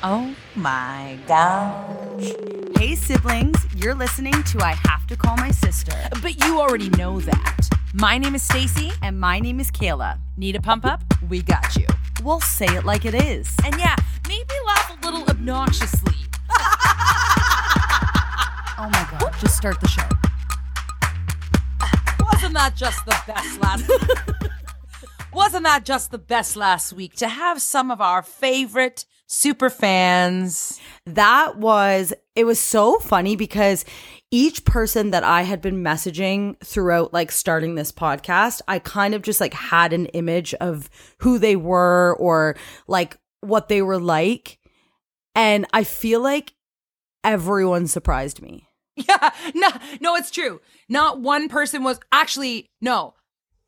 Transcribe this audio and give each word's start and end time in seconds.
Oh 0.00 0.32
my 0.54 1.18
gosh. 1.26 2.32
Hey, 2.78 2.94
siblings, 2.94 3.56
you're 3.74 3.96
listening 3.96 4.44
to 4.44 4.64
I 4.64 4.74
Have 4.86 5.08
to 5.08 5.16
Call 5.16 5.36
My 5.36 5.50
Sister. 5.50 5.92
But 6.22 6.44
you 6.44 6.60
already 6.60 6.88
know 6.90 7.18
that. 7.18 7.68
My 7.94 8.16
name 8.16 8.36
is 8.36 8.44
Stacy. 8.44 8.92
And 9.02 9.18
my 9.18 9.40
name 9.40 9.58
is 9.58 9.72
Kayla. 9.72 10.20
Need 10.36 10.54
a 10.54 10.60
pump 10.60 10.86
up? 10.86 11.02
We 11.28 11.42
got 11.42 11.74
you. 11.74 11.86
We'll 12.22 12.38
say 12.38 12.66
it 12.66 12.84
like 12.84 13.06
it 13.06 13.14
is. 13.16 13.52
And 13.64 13.76
yeah, 13.76 13.96
maybe 14.28 14.54
laugh 14.66 14.96
a 15.02 15.04
little 15.04 15.24
obnoxiously. 15.24 16.14
oh 18.78 18.88
my 18.92 19.08
god, 19.18 19.34
just 19.40 19.56
start 19.56 19.80
the 19.80 19.88
show. 19.88 20.08
Wasn't 22.32 22.54
that 22.54 22.76
just 22.76 23.04
the 23.04 23.20
best 23.26 23.60
last 23.60 23.90
Wasn't 25.32 25.64
that 25.64 25.84
just 25.84 26.12
the 26.12 26.18
best 26.18 26.54
last 26.54 26.92
week 26.92 27.16
to 27.16 27.26
have 27.26 27.60
some 27.60 27.90
of 27.90 28.00
our 28.00 28.22
favorite 28.22 29.04
super 29.28 29.70
fans? 29.70 30.80
That 31.06 31.58
was, 31.58 32.12
it 32.34 32.44
was 32.44 32.58
so 32.58 32.98
funny 32.98 33.36
because 33.36 33.84
each 34.30 34.64
person 34.64 35.10
that 35.10 35.22
I 35.24 35.42
had 35.42 35.62
been 35.62 35.82
messaging 35.82 36.58
throughout 36.60 37.12
like 37.14 37.30
starting 37.30 37.76
this 37.76 37.92
podcast, 37.92 38.60
I 38.66 38.78
kind 38.80 39.14
of 39.14 39.22
just 39.22 39.40
like 39.40 39.54
had 39.54 39.92
an 39.92 40.06
image 40.06 40.52
of 40.54 40.90
who 41.18 41.38
they 41.38 41.56
were 41.56 42.16
or 42.18 42.56
like 42.88 43.16
what 43.40 43.68
they 43.68 43.80
were 43.82 44.00
like. 44.00 44.58
And 45.34 45.66
I 45.72 45.84
feel 45.84 46.20
like 46.20 46.54
everyone 47.22 47.86
surprised 47.86 48.42
me. 48.42 48.64
Yeah, 49.08 49.30
no, 49.54 49.68
no, 50.00 50.16
it's 50.16 50.32
true. 50.32 50.60
Not 50.88 51.20
one 51.20 51.48
person 51.48 51.84
was 51.84 52.00
actually 52.10 52.68
no. 52.80 53.14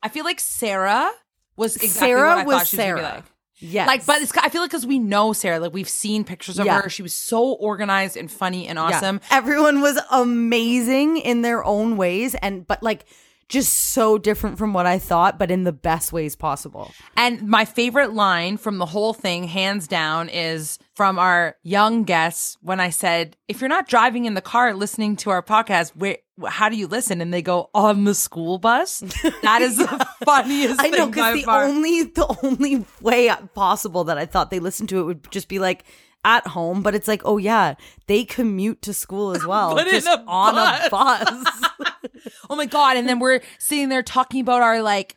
I 0.03 0.09
feel 0.09 0.25
like 0.25 0.41
Sarah 0.41 1.09
was 1.55 1.77
exactly 1.77 2.07
Sarah 2.07 2.27
what 2.27 2.37
I 2.39 2.43
was 2.43 2.57
thought 2.57 2.67
she 2.67 2.75
was 2.75 2.85
gonna 2.85 2.95
be 2.95 3.01
Sarah. 3.01 3.15
like. 3.15 3.23
Yes. 3.61 3.87
Like, 3.87 4.05
but 4.05 4.21
it's, 4.21 4.35
I 4.37 4.49
feel 4.49 4.61
like 4.61 4.71
because 4.71 4.85
we 4.87 4.99
know 4.99 5.33
Sarah, 5.33 5.59
like 5.59 5.73
we've 5.73 5.87
seen 5.87 6.23
pictures 6.23 6.59
of 6.59 6.65
Yeah. 6.65 6.81
her. 6.81 6.89
She 6.89 7.03
was 7.03 7.13
so 7.13 7.53
organized 7.53 8.17
and 8.17 8.29
funny 8.29 8.67
and 8.67 8.77
Yeah. 8.77 8.83
awesome. 8.97 9.21
Everyone 9.29 9.81
was 9.81 9.99
amazing 10.09 11.17
in 11.17 11.41
their 11.43 11.63
own 11.63 11.97
ways 11.97 12.35
and 12.35 12.65
but 12.65 12.81
like 12.83 13.05
just 13.49 13.73
so 13.91 14.17
different 14.17 14.57
from 14.57 14.71
what 14.73 14.85
I 14.85 14.97
thought, 14.97 15.37
but 15.37 15.51
in 15.51 15.65
the 15.65 15.73
best 15.73 16.13
ways 16.13 16.37
possible. 16.37 16.89
And 17.17 17.49
my 17.49 17.65
favorite 17.65 18.13
line 18.13 18.55
from 18.55 18.77
the 18.77 18.85
whole 18.85 19.13
thing, 19.13 19.43
hands 19.43 19.89
down, 19.89 20.29
is 20.29 20.79
from 20.95 21.19
our 21.19 21.57
young 21.61 22.03
guests 22.05 22.57
when 22.61 22.79
I 22.79 22.91
said, 22.91 23.35
if 23.49 23.59
you're 23.59 23.67
not 23.67 23.89
driving 23.89 24.23
in 24.23 24.35
the 24.35 24.41
car 24.41 24.73
listening 24.73 25.17
to 25.17 25.31
our 25.31 25.43
podcast, 25.43 25.89
where, 25.97 26.17
how 26.47 26.69
do 26.69 26.75
you 26.75 26.87
listen? 26.87 27.21
And 27.21 27.33
they 27.33 27.41
go, 27.41 27.69
on 27.73 28.03
the 28.03 28.15
school 28.15 28.57
bus. 28.57 28.99
That 29.43 29.61
is 29.61 29.77
the 29.77 30.07
funniest 30.25 30.79
I 30.81 30.89
know 30.89 31.07
because 31.07 31.35
the 31.35 31.43
far. 31.43 31.63
only 31.65 32.03
the 32.03 32.37
only 32.43 32.85
way 33.01 33.31
possible 33.53 34.03
that 34.05 34.17
I 34.17 34.25
thought 34.25 34.51
they 34.51 34.59
listened 34.59 34.89
to 34.89 34.99
it 34.99 35.03
would 35.03 35.31
just 35.31 35.47
be 35.47 35.59
like 35.59 35.83
at 36.23 36.45
home, 36.47 36.81
but 36.83 36.93
it's 36.93 37.07
like, 37.07 37.21
oh 37.25 37.37
yeah, 37.37 37.73
they 38.07 38.23
commute 38.23 38.81
to 38.83 38.93
school 38.93 39.31
as 39.35 39.45
well, 39.47 39.73
But 39.75 39.87
in 39.87 39.93
just 39.93 40.07
a 40.07 40.23
on 40.27 40.53
bus. 40.53 40.87
a 40.87 40.89
bus. 40.89 41.61
oh 42.49 42.55
my 42.55 42.65
God. 42.67 42.97
And 42.97 43.09
then 43.09 43.19
we're 43.19 43.41
sitting 43.57 43.89
there 43.89 44.03
talking 44.03 44.41
about 44.41 44.61
our 44.61 44.81
like, 44.81 45.15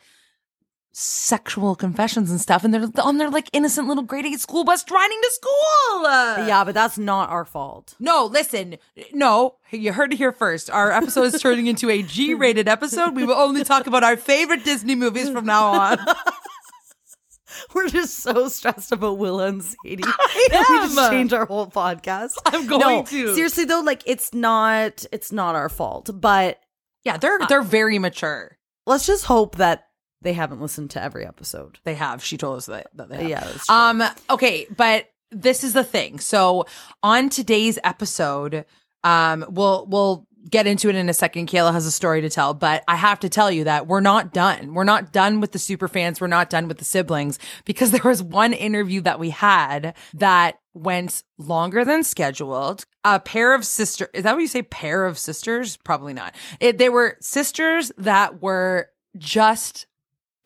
sexual 0.97 1.75
confessions 1.75 2.31
and 2.31 2.41
stuff 2.41 2.63
and 2.63 2.73
they're 2.73 2.89
on 3.03 3.19
their 3.19 3.29
like 3.29 3.51
innocent 3.53 3.89
little 3.89 4.05
grade 4.05 4.25
eight 4.25 4.39
school 4.39 4.63
bus 4.63 4.85
driving 4.85 5.19
to 5.21 5.31
school 5.33 6.03
yeah, 6.47 6.63
but 6.65 6.75
that's 6.75 6.99
not 6.99 7.31
our 7.31 7.45
fault. 7.45 7.95
No, 7.99 8.27
listen. 8.27 8.77
No, 9.13 9.57
you 9.71 9.93
heard 9.93 10.13
it 10.13 10.17
here 10.17 10.33
first. 10.33 10.71
Our 10.71 10.93
episode 10.93 11.35
is 11.35 11.41
turning 11.41 11.67
into 11.67 11.91
a 11.91 12.03
G 12.03 12.35
rated 12.35 12.69
episode. 12.69 13.15
We 13.17 13.25
will 13.25 13.35
only 13.35 13.65
talk 13.65 13.87
about 13.87 14.05
our 14.05 14.17
favorite 14.17 14.65
Disney 14.65 14.95
movies 14.95 15.31
from 15.31 15.47
now 15.47 15.67
on. 15.67 15.99
We're 17.75 17.89
just 17.89 18.19
so 18.21 18.49
stressed 18.49 18.93
about 18.93 19.19
Willa 19.19 19.47
and 19.47 19.63
Sadie 19.63 19.97
that 20.03 20.67
we 20.69 20.77
just 20.77 21.11
change 21.11 21.33
our 21.33 21.47
whole 21.47 21.67
podcast. 21.69 22.35
I'm 22.47 22.67
going 22.67 22.81
no, 22.81 23.03
to. 23.05 23.35
seriously 23.35 23.65
though, 23.65 23.81
like 23.81 24.03
it's 24.07 24.35
not 24.35 25.05
it's 25.13 25.33
not 25.33 25.55
our 25.55 25.69
fault, 25.69 26.11
but 26.21 26.61
Yeah, 27.05 27.17
they're 27.17 27.39
they're 27.49 27.63
very 27.63 27.99
mature. 27.99 28.59
let's 28.87 29.07
just 29.07 29.25
hope 29.25 29.57
that 29.57 29.87
they 30.25 30.33
haven't 30.33 30.61
listened 30.61 30.91
to 30.91 31.03
every 31.03 31.25
episode. 31.25 31.79
They 31.85 31.95
have. 31.95 32.25
She 32.25 32.37
told 32.37 32.57
us 32.57 32.67
that, 32.67 32.89
that 32.95 33.09
they 33.09 33.31
have. 33.31 33.65
Yeah. 33.69 33.89
Um, 33.89 34.03
okay, 34.31 34.67
but 34.77 35.11
this 35.31 35.63
is 35.63 35.73
the 35.73 35.85
thing. 35.85 36.19
So 36.19 36.67
on 37.03 37.29
today's 37.29 37.79
episode, 37.85 38.65
um, 39.05 39.45
we'll 39.49 39.87
we'll 39.87 40.27
get 40.51 40.67
into 40.67 40.89
it 40.89 40.95
in 40.95 41.09
a 41.09 41.15
second. 41.15 41.49
Kayla 41.49 41.73
has 41.73 41.87
a 41.87 41.91
story 41.91 42.21
to 42.21 42.31
tell, 42.31 42.55
but 42.55 42.85
I 42.87 42.97
have 42.97 43.21
to 43.21 43.29
tell 43.29 43.51
you 43.51 43.65
that 43.65 43.87
we're 43.87 44.01
not 44.01 44.33
done. 44.33 44.75
We're 44.75 44.85
not 44.85 45.13
done 45.13 45.41
with 45.41 45.53
the 45.53 45.59
super 45.59 45.89
fans. 45.89 46.21
We're 46.21 46.27
not 46.27 46.51
done 46.51 46.69
with 46.69 46.79
the 46.79 46.85
siblings 46.85 47.39
because 47.65 47.91
there 47.93 48.03
was 48.05 48.23
one 48.23 48.53
interview 48.53 49.01
that 49.03 49.19
we 49.19 49.31
had 49.31 49.95
that 50.15 50.59
went 50.75 51.23
longer 51.39 51.85
than 51.85 52.03
scheduled. 52.03 52.85
A 53.05 53.21
pair 53.21 53.55
of 53.55 53.65
sister 53.65 54.09
is 54.13 54.25
that 54.25 54.35
what 54.35 54.41
you 54.41 54.49
say? 54.49 54.63
Pair 54.63 55.07
of 55.07 55.19
sisters? 55.19 55.77
Probably 55.79 56.13
not. 56.13 56.35
It, 56.61 56.79
they 56.79 56.89
were 56.89 57.17
sisters 57.21 57.93
that 57.99 58.43
were 58.43 58.89
just 59.17 59.87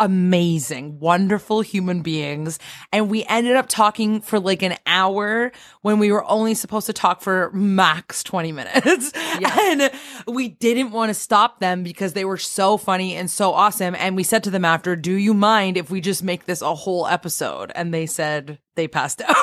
amazing, 0.01 0.99
wonderful 1.01 1.61
human 1.61 2.03
beings. 2.03 2.59
And 2.93 3.11
we 3.11 3.25
ended 3.25 3.57
up 3.57 3.69
talking 3.69 4.21
for 4.21 4.39
like 4.39 4.63
an 4.63 4.77
hour 4.87 5.53
when 5.83 5.99
we 5.99 6.13
were 6.13 6.25
only 6.31 6.55
supposed 6.55 6.87
to 6.87 6.93
talk 6.93 7.21
for 7.21 7.51
max 7.53 8.23
20 8.23 8.53
minutes. 8.53 9.13
And 9.41 9.91
we 10.27 10.49
didn't 10.49 10.91
want 10.93 11.11
to 11.11 11.15
stop 11.15 11.61
them 11.61 11.83
because 11.83 12.13
they 12.13 12.25
were 12.25 12.37
so 12.39 12.77
funny 12.77 13.15
and 13.15 13.31
so 13.31 13.53
awesome. 13.53 13.95
And 13.95 14.17
we 14.17 14.23
said 14.23 14.43
to 14.45 14.51
them 14.51 14.65
after, 14.65 14.97
do 14.97 15.13
you 15.15 15.35
mind 15.35 15.77
if 15.77 15.91
we 15.91 16.01
just 16.01 16.23
make 16.23 16.47
this 16.47 16.61
a 16.63 16.75
whole 16.75 17.07
episode? 17.07 17.71
And 17.75 17.93
they 17.95 18.07
said 18.07 18.59
they 18.75 18.89
passed 18.89 19.21
out. 19.27 19.37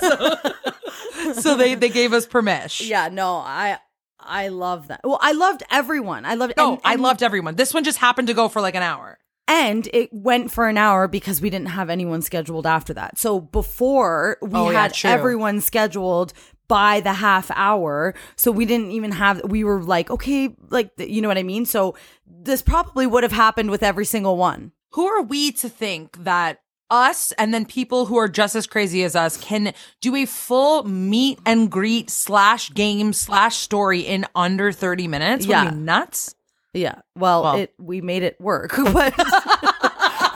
so, 0.00 0.36
so 1.34 1.56
they, 1.56 1.74
they 1.74 1.88
gave 1.88 2.12
us 2.12 2.26
permission. 2.26 2.86
Yeah, 2.88 3.08
no, 3.08 3.36
I 3.36 3.78
I 4.20 4.48
love 4.48 4.88
that. 4.88 5.00
Well, 5.04 5.18
I 5.20 5.32
loved 5.32 5.62
everyone. 5.70 6.24
I 6.24 6.34
loved 6.34 6.54
Oh, 6.56 6.72
and- 6.72 6.80
I 6.84 6.96
loved 6.96 7.22
everyone. 7.22 7.54
This 7.54 7.72
one 7.72 7.84
just 7.84 7.98
happened 7.98 8.28
to 8.28 8.34
go 8.34 8.48
for 8.48 8.60
like 8.60 8.74
an 8.74 8.82
hour. 8.82 9.18
And 9.48 9.88
it 9.94 10.10
went 10.12 10.52
for 10.52 10.68
an 10.68 10.76
hour 10.76 11.08
because 11.08 11.40
we 11.40 11.48
didn't 11.50 11.70
have 11.70 11.88
anyone 11.90 12.20
scheduled 12.22 12.66
after 12.66 12.92
that. 12.94 13.18
So 13.18 13.40
before 13.40 14.36
we 14.42 14.58
Oh, 14.58 14.68
had 14.68 14.92
true. 14.94 15.10
everyone 15.10 15.60
scheduled 15.62 16.32
by 16.68 17.00
the 17.00 17.14
half 17.14 17.50
hour. 17.54 18.14
So 18.36 18.52
we 18.52 18.66
didn't 18.66 18.90
even 18.90 19.10
have, 19.12 19.40
we 19.44 19.64
were 19.64 19.82
like, 19.82 20.10
okay, 20.10 20.54
like, 20.68 20.90
you 20.98 21.22
know 21.22 21.28
what 21.28 21.38
I 21.38 21.42
mean? 21.42 21.64
So 21.64 21.94
this 22.26 22.60
probably 22.60 23.06
would 23.06 23.22
have 23.22 23.32
happened 23.32 23.70
with 23.70 23.82
every 23.82 24.04
single 24.04 24.36
one. 24.36 24.72
who 24.92 25.06
are 25.06 25.22
we 25.22 25.52
to 25.52 25.68
think 25.68 26.24
that 26.24 26.60
us 26.90 27.32
and 27.32 27.52
then 27.52 27.66
people 27.66 28.06
who 28.06 28.16
are 28.16 28.28
just 28.28 28.56
as 28.56 28.66
crazy 28.66 29.04
as 29.04 29.14
us 29.14 29.36
can 29.36 29.74
do 30.00 30.16
a 30.16 30.24
full 30.24 30.82
meet 30.84 31.38
and 31.44 31.70
greet 31.70 32.08
slash 32.08 32.72
game 32.72 33.12
slash 33.12 33.56
story 33.56 34.00
in 34.00 34.24
under 34.34 34.72
30 34.72 35.06
minutes? 35.08 35.46
What 35.46 35.50
Yeah. 35.64 35.70
nuts? 35.70 36.34
Yeah. 36.74 37.00
Well, 37.16 37.42
Well. 37.42 37.54
it, 37.56 37.74
we 37.78 38.00
made 38.00 38.22
it 38.22 38.40
work, 38.40 38.74
but 38.92 39.14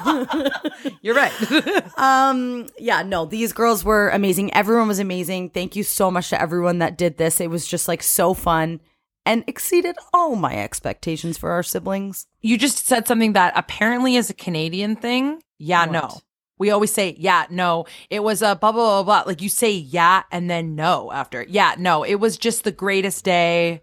You're 1.03 1.15
right. 1.15 1.33
Um, 1.97 2.67
yeah, 2.79 3.03
no, 3.03 3.27
these 3.27 3.53
girls 3.53 3.85
were 3.85 4.09
amazing. 4.09 4.53
Everyone 4.55 4.89
was 4.89 4.99
amazing. 4.99 5.51
Thank 5.51 5.77
you 5.77 5.85
so 5.85 6.11
much 6.11 6.31
to 6.31 6.41
everyone 6.41 6.79
that 6.79 6.99
did 6.99 7.17
this. 7.17 7.41
It 7.41 7.49
was 7.49 7.65
just 7.67 7.87
like 7.87 8.03
so 8.03 8.35
fun 8.35 8.81
and 9.25 9.45
exceeded 9.47 9.95
all 10.13 10.35
my 10.35 10.57
expectations 10.57 11.39
for 11.39 11.53
our 11.53 11.63
siblings. 11.63 12.27
you 12.41 12.59
just 12.59 12.87
said 12.87 13.07
something 13.07 13.35
that 13.35 13.53
apparently 13.57 14.17
is 14.17 14.31
a 14.31 14.35
Canadian 14.35 14.97
thing. 14.97 15.41
Yeah, 15.59 15.85
no. 15.85 16.19
We 16.59 16.71
always 16.71 16.93
say, 16.93 17.15
yeah, 17.19 17.47
no. 17.51 17.87
It 18.11 18.25
was 18.25 18.43
a 18.43 18.57
blah, 18.57 18.73
blah, 18.73 19.03
blah, 19.03 19.03
blah. 19.05 19.23
Like 19.27 19.43
you 19.43 19.49
say, 19.49 19.71
yeah, 19.73 20.25
and 20.33 20.51
then 20.51 20.75
no 20.75 21.13
after. 21.13 21.45
Yeah, 21.49 21.77
no. 21.79 22.03
It 22.03 22.17
was 22.17 22.37
just 22.37 22.65
the 22.65 22.73
greatest 22.73 23.25
day. 23.25 23.83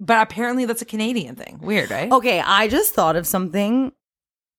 But 0.00 0.22
apparently 0.22 0.64
that's 0.64 0.82
a 0.82 0.86
Canadian 0.86 1.34
thing. 1.36 1.58
Weird, 1.60 1.90
right? 1.90 2.10
Okay, 2.10 2.40
I 2.40 2.68
just 2.68 2.94
thought 2.94 3.16
of 3.16 3.26
something. 3.26 3.92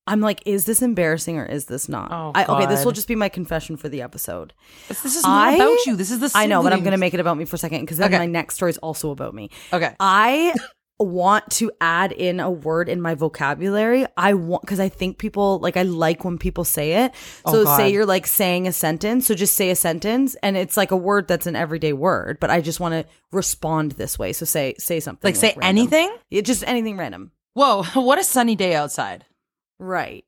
I'm 0.09 0.21
like, 0.21 0.41
is 0.45 0.63
this 0.63 0.81
embarrassing 0.81 1.37
or 1.37 1.45
is 1.45 1.65
this 1.65 1.89
not? 1.89 2.11
Oh, 2.13 2.31
I, 2.33 2.45
okay, 2.45 2.65
this 2.65 2.85
will 2.85 2.93
just 2.93 3.09
be 3.09 3.15
my 3.15 3.27
confession 3.27 3.75
for 3.75 3.89
the 3.89 4.01
episode. 4.01 4.53
This, 4.87 5.01
this 5.01 5.17
is 5.17 5.23
not 5.23 5.49
I- 5.49 5.55
about 5.55 5.85
you. 5.85 5.97
This 5.97 6.11
is 6.11 6.19
the 6.19 6.31
I 6.33 6.45
know, 6.45 6.63
but 6.63 6.71
I'm 6.71 6.79
going 6.79 6.91
to 6.93 6.97
make 6.97 7.13
it 7.13 7.19
about 7.19 7.35
me 7.37 7.43
for 7.43 7.57
a 7.57 7.59
second 7.59 7.81
because 7.81 7.97
then 7.97 8.07
Okay. 8.13 8.17
my 8.19 8.25
next 8.25 8.55
story 8.55 8.69
is 8.71 8.77
also 8.77 9.11
about 9.11 9.33
me. 9.33 9.49
Okay. 9.73 9.93
I 9.99 10.53
want 10.99 11.49
to 11.51 11.71
add 11.79 12.11
in 12.11 12.39
a 12.39 12.49
word 12.49 12.89
in 12.89 13.01
my 13.01 13.13
vocabulary. 13.13 14.05
I 14.17 14.33
want 14.33 14.61
because 14.63 14.79
I 14.79 14.89
think 14.89 15.17
people 15.19 15.59
like 15.59 15.77
I 15.77 15.83
like 15.83 16.25
when 16.25 16.37
people 16.37 16.63
say 16.63 17.03
it. 17.05 17.13
Oh, 17.45 17.51
So 17.51 17.63
God. 17.65 17.77
say 17.77 17.89
you're 17.91 18.05
like 18.05 18.25
saying 18.25 18.67
a 18.67 18.73
sentence, 18.73 19.27
so 19.27 19.35
just 19.35 19.53
say 19.55 19.69
a 19.69 19.75
sentence, 19.75 20.35
and 20.41 20.57
it's 20.57 20.75
like 20.77 20.91
a 20.91 20.97
word 20.97 21.27
that's 21.27 21.45
an 21.47 21.55
everyday 21.55 21.93
word. 21.93 22.39
But 22.39 22.49
I 22.49 22.61
just 22.61 22.79
want 22.79 22.93
to 22.93 23.05
respond 23.31 23.91
this 23.93 24.17
way. 24.17 24.33
So 24.33 24.45
say 24.45 24.73
say 24.79 24.99
something 24.99 25.27
Like 25.27 25.35
say 25.35 25.49
random. 25.49 25.63
anything? 25.63 26.15
Yeah, 26.29 26.41
just 26.41 26.63
anything 26.67 26.97
random. 26.97 27.31
Whoa, 27.53 27.83
what 27.93 28.19
a 28.19 28.23
sunny 28.23 28.55
day 28.55 28.73
outside. 28.75 29.25
Right. 29.79 30.25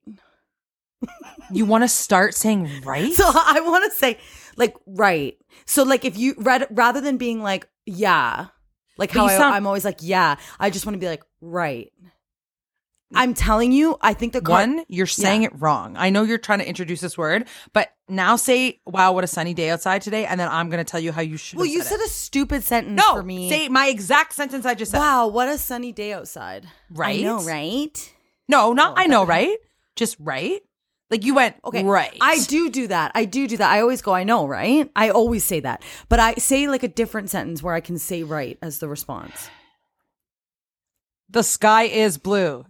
You 1.51 1.66
want 1.66 1.83
to 1.83 1.88
start 1.88 2.33
saying 2.36 2.69
right? 2.86 3.12
So 3.13 3.24
I 3.25 3.62
want 3.66 3.92
to 3.92 3.98
say 3.98 4.18
like 4.57 4.75
right. 4.86 5.38
So 5.66 5.83
like 5.83 6.06
if 6.06 6.18
you 6.18 6.36
rather 6.38 7.01
than 7.01 7.18
being 7.18 7.42
like 7.42 7.68
yeah, 7.86 8.48
like 9.00 9.12
how 9.12 9.25
I, 9.25 9.38
sound- 9.38 9.56
I'm 9.56 9.66
always 9.66 9.86
like 9.86 10.00
yeah, 10.01 10.36
I 10.60 10.69
just 10.69 10.86
want 10.86 10.96
to 10.96 11.00
be 11.00 11.07
like 11.07 11.24
right. 11.42 11.92
I'm 13.16 13.34
telling 13.34 13.72
you, 13.72 13.98
I 14.01 14.13
think 14.13 14.34
the 14.34 14.42
car- 14.42 14.60
One, 14.60 14.86
you're 14.88 15.07
saying 15.07 15.42
it 15.42 15.51
wrong. 15.60 15.96
I 15.98 16.12
know 16.12 16.22
you're 16.22 16.38
trying 16.38 16.60
to 16.60 16.68
introduce 16.68 17.01
this 17.01 17.18
word, 17.18 17.48
but 17.74 17.90
now 18.07 18.36
say, 18.36 18.81
wow, 18.86 19.13
what 19.13 19.24
a 19.24 19.28
sunny 19.28 19.56
day 19.56 19.72
outside 19.72 20.04
today. 20.04 20.25
And 20.25 20.40
then 20.40 20.48
I'm 20.48 20.69
going 20.69 20.78
to 20.78 20.90
tell 20.90 21.00
you 21.00 21.12
how 21.12 21.22
you 21.22 21.36
should 21.36 21.57
Well, 21.57 21.66
you 21.66 21.81
said 21.81 21.98
said 21.98 22.01
a 22.01 22.10
stupid 22.10 22.63
sentence 22.63 23.01
no, 23.04 23.16
for 23.16 23.24
me. 23.24 23.50
say 23.50 23.68
my 23.68 23.88
exact 23.88 24.34
sentence 24.34 24.63
I 24.63 24.75
just 24.75 24.92
said. 24.92 25.00
wow, 25.00 25.28
what 25.28 25.50
a 25.50 25.57
sunny 25.57 25.92
day 25.92 26.13
outside. 26.13 26.68
Right? 26.92 27.19
I 27.19 27.24
know, 27.24 27.42
right? 27.42 28.13
No, 28.48 28.74
not 28.74 28.92
oh, 28.92 29.02
I 29.02 29.07
know, 29.07 29.25
right? 29.25 29.57
Just 29.95 30.16
right? 30.19 30.62
Like 31.09 31.25
you 31.25 31.33
went, 31.33 31.56
Okay. 31.65 31.83
right. 31.83 32.15
I 32.21 32.39
do 32.47 32.69
do 32.69 32.88
that. 32.88 33.11
I 33.15 33.25
do 33.25 33.47
do 33.47 33.57
that. 33.57 33.71
I 33.71 33.81
always 33.81 34.01
go, 34.01 34.13
I 34.13 34.23
know, 34.23 34.45
right? 34.47 34.89
I 34.95 35.09
always 35.09 35.44
say 35.44 35.59
that. 35.61 35.81
But 36.07 36.19
I 36.19 36.35
say 36.35 36.67
like 36.67 36.83
a 36.83 36.88
different 36.88 37.29
sentence 37.31 37.63
where 37.63 37.73
I 37.73 37.79
can 37.81 37.97
say 37.97 38.21
right 38.23 38.57
as 38.61 38.77
the 38.79 38.88
response. 38.88 39.50
The 41.29 41.44
sky 41.44 41.83
is 41.83 42.17
blue. 42.17 42.65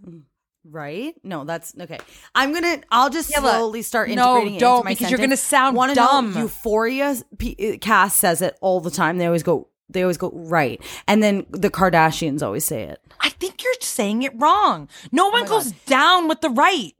Right? 0.64 1.14
No, 1.24 1.44
that's 1.44 1.74
okay. 1.80 1.98
I'm 2.34 2.52
gonna. 2.52 2.82
I'll 2.90 3.08
just 3.08 3.30
Yeah, 3.30 3.40
slowly 3.40 3.80
start 3.80 4.10
No, 4.10 4.34
integrating 4.34 4.54
it 4.56 4.60
don't, 4.60 4.76
into 4.80 4.84
my 4.84 4.90
because 4.92 5.10
you're 5.10 5.18
gonna 5.18 5.36
sound 5.36 5.74
Wanna 5.76 5.94
dumb. 5.94 6.34
Know, 6.34 6.40
Euphoria 6.42 7.16
P- 7.38 7.56
uh, 7.74 7.78
cast 7.78 8.18
says 8.18 8.42
it 8.42 8.58
all 8.60 8.80
the 8.80 8.90
time. 8.90 9.16
They 9.16 9.24
always 9.26 9.42
go. 9.42 9.68
They 9.88 10.02
always 10.02 10.18
go 10.18 10.30
right, 10.34 10.80
and 11.08 11.22
then 11.22 11.46
the 11.50 11.70
Kardashians 11.70 12.42
always 12.42 12.64
say 12.66 12.82
it. 12.84 13.00
I 13.20 13.30
think 13.30 13.64
you're 13.64 13.72
saying 13.80 14.22
it 14.22 14.32
wrong. 14.36 14.88
No 15.10 15.28
oh 15.28 15.30
one 15.30 15.46
goes 15.46 15.72
down 15.86 16.28
with 16.28 16.42
the 16.42 16.50
right. 16.50 16.92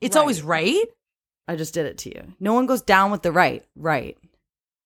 It's 0.00 0.14
Right. 0.16 0.20
always 0.20 0.42
right. 0.42 0.84
I 1.48 1.56
just 1.56 1.74
did 1.74 1.86
it 1.86 1.98
to 1.98 2.10
you. 2.10 2.34
No 2.40 2.54
one 2.54 2.66
goes 2.66 2.82
down 2.82 3.10
with 3.10 3.22
the 3.22 3.32
right. 3.32 3.64
Right. 3.76 4.16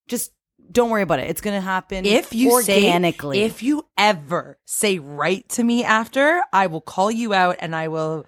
Just 0.09 0.33
don't 0.71 0.91
worry 0.91 1.03
about 1.03 1.19
it. 1.21 1.29
It's 1.31 1.41
gonna 1.41 1.61
happen 1.61 2.05
If 2.05 2.33
you 2.35 2.53
organically. 2.53 3.39
say, 3.39 3.45
if 3.45 3.63
you 3.63 3.87
ever 3.97 4.59
say 4.67 4.99
right 4.99 5.49
to 5.51 5.65
me 5.65 5.85
after, 5.85 6.43
I 6.53 6.67
will 6.69 6.81
call 6.83 7.11
you 7.11 7.33
out 7.35 7.57
and 7.61 7.75
I 7.75 7.89
will 7.89 8.27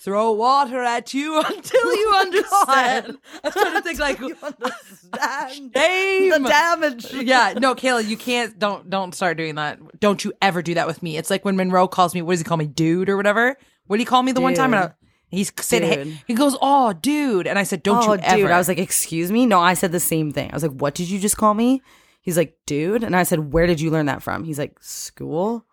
throw 0.00 0.32
water 0.32 0.82
at 0.82 1.14
you 1.14 1.38
until 1.46 1.94
you 1.94 2.10
oh 2.12 2.20
understand. 2.22 3.18
I 3.44 3.48
was 3.48 3.54
trying 3.62 3.74
to 3.74 3.82
think 3.82 3.98
like 4.00 4.18
you 4.20 4.36
understand 4.42 5.72
shame. 5.76 6.30
the 6.30 6.48
damage. 6.48 7.12
yeah, 7.12 7.54
no, 7.56 7.74
Kayla, 7.74 8.08
you 8.08 8.16
can't. 8.16 8.58
Don't 8.58 8.88
don't 8.90 9.14
start 9.14 9.36
doing 9.36 9.54
that. 9.56 9.78
Don't 10.00 10.24
you 10.24 10.32
ever 10.42 10.62
do 10.62 10.74
that 10.74 10.86
with 10.86 11.02
me. 11.02 11.16
It's 11.16 11.30
like 11.30 11.44
when 11.44 11.56
Monroe 11.56 11.86
calls 11.86 12.14
me. 12.14 12.22
What 12.22 12.32
does 12.32 12.40
he 12.40 12.44
call 12.44 12.56
me, 12.56 12.66
dude 12.66 13.08
or 13.08 13.16
whatever? 13.16 13.56
What 13.86 13.96
did 13.96 14.00
he 14.00 14.06
call 14.06 14.22
me 14.22 14.32
the 14.32 14.40
one 14.40 14.54
time? 14.54 14.72
And 14.74 14.82
I, 14.84 14.86
Dude. 14.86 14.94
He 15.32 15.44
said, 15.44 15.82
hey, 15.82 16.18
he 16.26 16.34
goes, 16.34 16.56
oh, 16.60 16.92
dude, 16.92 17.46
and 17.46 17.58
I 17.58 17.62
said, 17.62 17.82
don't 17.82 18.06
oh, 18.06 18.12
you 18.12 18.20
ever? 18.20 18.36
dude. 18.36 18.50
I 18.50 18.58
was 18.58 18.68
like, 18.68 18.78
excuse 18.78 19.32
me. 19.32 19.46
No, 19.46 19.60
I 19.60 19.72
said 19.72 19.90
the 19.90 19.98
same 19.98 20.30
thing. 20.30 20.50
I 20.50 20.54
was 20.54 20.62
like, 20.62 20.72
what 20.72 20.94
did 20.94 21.08
you 21.08 21.18
just 21.18 21.38
call 21.38 21.54
me? 21.54 21.80
He's 22.20 22.36
like, 22.36 22.56
dude, 22.66 23.02
and 23.02 23.16
I 23.16 23.22
said, 23.22 23.52
where 23.52 23.66
did 23.66 23.80
you 23.80 23.90
learn 23.90 24.06
that 24.06 24.22
from? 24.22 24.44
He's 24.44 24.58
like, 24.58 24.76
school. 24.82 25.64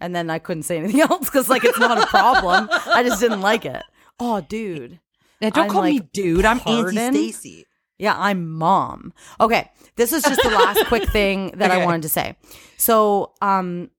And 0.00 0.14
then 0.14 0.30
I 0.30 0.38
couldn't 0.38 0.62
say 0.62 0.78
anything 0.78 1.00
else 1.10 1.28
because 1.28 1.48
like 1.48 1.64
it's 1.64 1.80
not 1.80 2.00
a 2.00 2.06
problem. 2.06 2.68
I 2.70 3.02
just 3.02 3.20
didn't 3.20 3.40
like 3.40 3.64
it. 3.64 3.82
Oh, 4.20 4.40
dude. 4.40 5.00
Now, 5.40 5.50
don't 5.50 5.64
I'm 5.64 5.70
call 5.70 5.82
me 5.82 5.98
dude. 5.98 6.44
I'm? 6.44 6.60
Auntie 6.64 7.32
Stacy. 7.32 7.66
Yeah, 7.98 8.14
I'm 8.16 8.48
mom. 8.48 9.12
Okay, 9.40 9.68
this 9.96 10.12
is 10.12 10.22
just 10.22 10.40
the 10.42 10.50
last 10.50 10.86
quick 10.86 11.08
thing 11.12 11.50
that 11.56 11.72
I 11.72 11.84
wanted 11.84 12.02
to 12.02 12.08
say. 12.08 12.36
So, 12.76 13.32
um, 13.42 13.90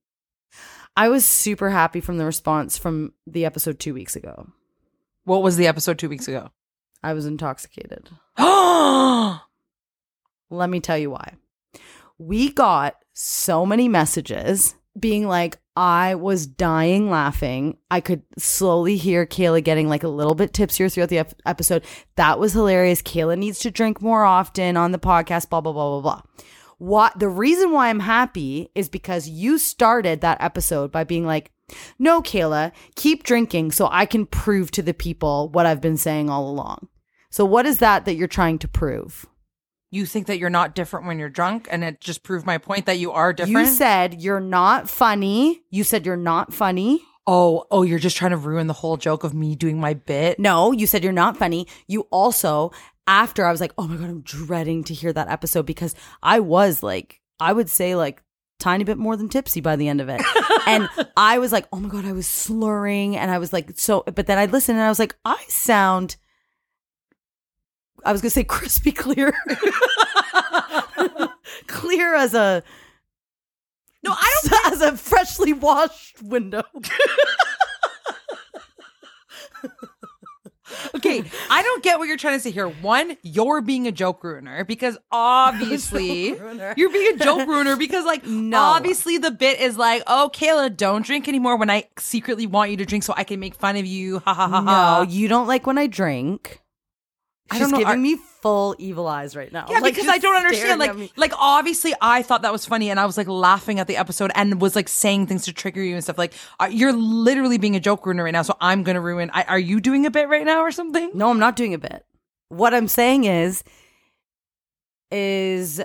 I 0.96 1.10
was 1.10 1.26
super 1.26 1.68
happy 1.68 2.00
from 2.00 2.16
the 2.16 2.24
response 2.24 2.78
from 2.78 3.12
the 3.26 3.44
episode 3.44 3.78
two 3.78 3.92
weeks 3.92 4.16
ago. 4.16 4.48
What 5.24 5.42
was 5.42 5.56
the 5.56 5.66
episode 5.66 5.98
two 5.98 6.08
weeks 6.08 6.28
ago? 6.28 6.50
I 7.02 7.12
was 7.12 7.26
intoxicated. 7.26 8.10
Oh, 8.36 9.40
Let 10.50 10.68
me 10.68 10.80
tell 10.80 10.98
you 10.98 11.10
why. 11.10 11.34
We 12.18 12.52
got 12.52 12.96
so 13.12 13.64
many 13.64 13.88
messages 13.88 14.74
being 14.98 15.28
like, 15.28 15.58
I 15.76 16.16
was 16.16 16.46
dying 16.46 17.08
laughing. 17.08 17.78
I 17.90 18.00
could 18.00 18.22
slowly 18.36 18.96
hear 18.96 19.24
Kayla 19.24 19.62
getting 19.62 19.88
like 19.88 20.02
a 20.02 20.08
little 20.08 20.34
bit 20.34 20.52
tipsier 20.52 20.90
throughout 20.90 21.08
the 21.08 21.18
ep- 21.18 21.40
episode. 21.46 21.84
That 22.16 22.38
was 22.38 22.52
hilarious. 22.52 23.00
Kayla 23.00 23.38
needs 23.38 23.60
to 23.60 23.70
drink 23.70 24.02
more 24.02 24.24
often 24.24 24.76
on 24.76 24.90
the 24.90 24.98
podcast, 24.98 25.48
blah, 25.48 25.60
blah, 25.60 25.72
blah, 25.72 26.00
blah, 26.00 26.00
blah. 26.00 26.22
What 26.78 27.18
the 27.18 27.28
reason 27.28 27.70
why 27.72 27.88
I'm 27.88 28.00
happy 28.00 28.70
is 28.74 28.88
because 28.88 29.28
you 29.28 29.58
started 29.58 30.20
that 30.20 30.42
episode 30.42 30.90
by 30.90 31.04
being 31.04 31.24
like, 31.24 31.52
no, 31.98 32.22
Kayla, 32.22 32.72
keep 32.94 33.22
drinking 33.22 33.72
so 33.72 33.88
I 33.90 34.06
can 34.06 34.26
prove 34.26 34.70
to 34.72 34.82
the 34.82 34.94
people 34.94 35.48
what 35.48 35.66
I've 35.66 35.80
been 35.80 35.96
saying 35.96 36.30
all 36.30 36.48
along. 36.48 36.88
So, 37.30 37.44
what 37.44 37.66
is 37.66 37.78
that 37.78 38.04
that 38.04 38.14
you're 38.14 38.28
trying 38.28 38.58
to 38.58 38.68
prove? 38.68 39.26
you 39.90 40.06
think 40.06 40.26
that 40.28 40.38
you're 40.38 40.50
not 40.50 40.74
different 40.74 41.06
when 41.06 41.18
you're 41.18 41.28
drunk, 41.28 41.66
and 41.70 41.82
it 41.82 42.00
just 42.00 42.22
proved 42.22 42.46
my 42.46 42.58
point 42.58 42.86
that 42.86 42.98
you 42.98 43.10
are 43.12 43.32
different. 43.32 43.66
You 43.66 43.74
said 43.74 44.22
you're 44.22 44.40
not 44.40 44.88
funny. 44.88 45.62
You 45.70 45.84
said 45.84 46.06
you're 46.06 46.16
not 46.16 46.54
funny. 46.54 47.02
oh, 47.26 47.64
oh, 47.70 47.82
you're 47.82 47.98
just 47.98 48.16
trying 48.16 48.30
to 48.30 48.36
ruin 48.36 48.66
the 48.66 48.72
whole 48.72 48.96
joke 48.96 49.24
of 49.24 49.34
me 49.34 49.54
doing 49.54 49.78
my 49.78 49.94
bit. 49.94 50.38
No, 50.38 50.72
you 50.72 50.86
said 50.86 51.04
you're 51.04 51.12
not 51.12 51.36
funny. 51.36 51.66
You 51.86 52.02
also, 52.10 52.72
after 53.06 53.44
I 53.44 53.52
was 53.52 53.60
like, 53.60 53.72
oh 53.78 53.86
my 53.86 53.96
God, 53.96 54.08
I'm 54.08 54.22
dreading 54.22 54.82
to 54.84 54.94
hear 54.94 55.12
that 55.12 55.28
episode 55.28 55.66
because 55.66 55.94
I 56.22 56.40
was 56.40 56.82
like, 56.82 57.20
I 57.38 57.52
would 57.52 57.68
say 57.68 57.94
like 57.94 58.22
tiny 58.60 58.84
bit 58.84 58.98
more 58.98 59.16
than 59.16 59.28
tipsy 59.28 59.60
by 59.60 59.76
the 59.76 59.88
end 59.88 60.00
of 60.00 60.08
it. 60.08 60.20
and 60.66 60.88
I 61.16 61.38
was 61.38 61.52
like, 61.52 61.66
oh 61.72 61.80
my 61.80 61.88
God, 61.88 62.04
I 62.04 62.12
was 62.12 62.26
slurring. 62.26 63.16
And 63.16 63.30
I 63.30 63.38
was 63.38 63.52
like, 63.52 63.72
so, 63.76 64.02
but 64.06 64.26
then 64.26 64.38
I 64.38 64.46
listened 64.46 64.78
and 64.78 64.84
I 64.84 64.88
was 64.88 64.98
like, 65.00 65.16
I 65.24 65.42
sound, 65.48 66.16
I 68.04 68.12
was 68.12 68.20
going 68.20 68.30
to 68.30 68.34
say 68.34 68.44
crispy 68.44 68.92
clear. 68.92 69.32
clear 71.66 72.14
as 72.14 72.34
a, 72.34 72.62
No, 74.04 74.12
I 74.12 74.40
don't. 74.48 74.72
as 74.72 74.80
a 74.82 74.96
freshly 74.96 75.52
washed 75.52 76.22
window. 76.22 76.62
Okay, 80.94 81.22
I 81.50 81.62
don't 81.62 81.82
get 81.82 81.98
what 81.98 82.08
you're 82.08 82.16
trying 82.16 82.36
to 82.36 82.40
say 82.40 82.50
here. 82.50 82.68
One, 82.68 83.16
you're 83.22 83.60
being 83.60 83.86
a 83.86 83.92
joke 83.92 84.22
ruiner 84.24 84.64
because 84.64 84.96
obviously 85.12 86.34
ruiner. 86.34 86.74
you're 86.76 86.90
being 86.90 87.14
a 87.14 87.24
joke 87.24 87.46
ruiner 87.48 87.76
because 87.76 88.04
like 88.04 88.24
No. 88.26 88.58
obviously 88.60 89.18
the 89.18 89.30
bit 89.30 89.60
is 89.60 89.76
like, 89.76 90.02
oh 90.06 90.30
Kayla, 90.32 90.76
don't 90.76 91.04
drink 91.04 91.28
anymore 91.28 91.56
when 91.56 91.70
I 91.70 91.84
secretly 91.98 92.46
want 92.46 92.70
you 92.70 92.76
to 92.78 92.84
drink 92.86 93.04
so 93.04 93.14
I 93.16 93.24
can 93.24 93.40
make 93.40 93.54
fun 93.54 93.76
of 93.76 93.86
you. 93.86 94.20
Ha 94.20 94.34
ha 94.34 94.48
ha 94.48 94.60
No, 94.60 94.70
ha. 94.70 95.06
you 95.08 95.28
don't 95.28 95.46
like 95.46 95.66
when 95.66 95.78
I 95.78 95.86
drink. 95.86 96.60
I 97.50 97.54
She's 97.58 97.62
don't 97.62 97.72
know, 97.72 97.78
giving 97.78 97.94
are- 97.94 97.96
me 97.98 98.16
full 98.42 98.74
evil 98.78 99.06
eyes 99.06 99.36
right 99.36 99.52
now. 99.52 99.66
Yeah, 99.68 99.80
Like, 99.80 99.94
because 99.94 100.08
I 100.08 100.18
don't 100.18 100.36
understand. 100.36 100.80
Like, 100.80 101.16
like 101.16 101.32
obviously, 101.36 101.94
I 102.00 102.22
thought 102.22 102.42
that 102.42 102.52
was 102.52 102.66
funny, 102.66 102.90
and 102.90 102.98
I 102.98 103.06
was 103.06 103.16
like 103.16 103.28
laughing 103.28 103.78
at 103.78 103.86
the 103.86 103.96
episode, 103.96 104.30
and 104.34 104.60
was 104.60 104.76
like 104.76 104.88
saying 104.88 105.26
things 105.26 105.44
to 105.44 105.52
trigger 105.52 105.82
you 105.82 105.94
and 105.94 106.02
stuff. 106.02 106.18
Like, 106.18 106.34
uh, 106.58 106.68
you're 106.70 106.92
literally 106.92 107.58
being 107.58 107.76
a 107.76 107.80
joke 107.80 108.06
ruiner 108.06 108.24
right 108.24 108.32
now, 108.32 108.42
so 108.42 108.56
I'm 108.60 108.82
gonna 108.82 109.00
ruin. 109.00 109.30
I, 109.32 109.44
are 109.44 109.58
you 109.58 109.80
doing 109.80 110.06
a 110.06 110.10
bit 110.10 110.28
right 110.28 110.44
now 110.44 110.60
or 110.60 110.70
something? 110.70 111.10
no, 111.14 111.30
I'm 111.30 111.38
not 111.38 111.56
doing 111.56 111.74
a 111.74 111.78
bit. 111.78 112.04
What 112.48 112.74
I'm 112.74 112.88
saying 112.88 113.24
is, 113.24 113.62
is 115.10 115.80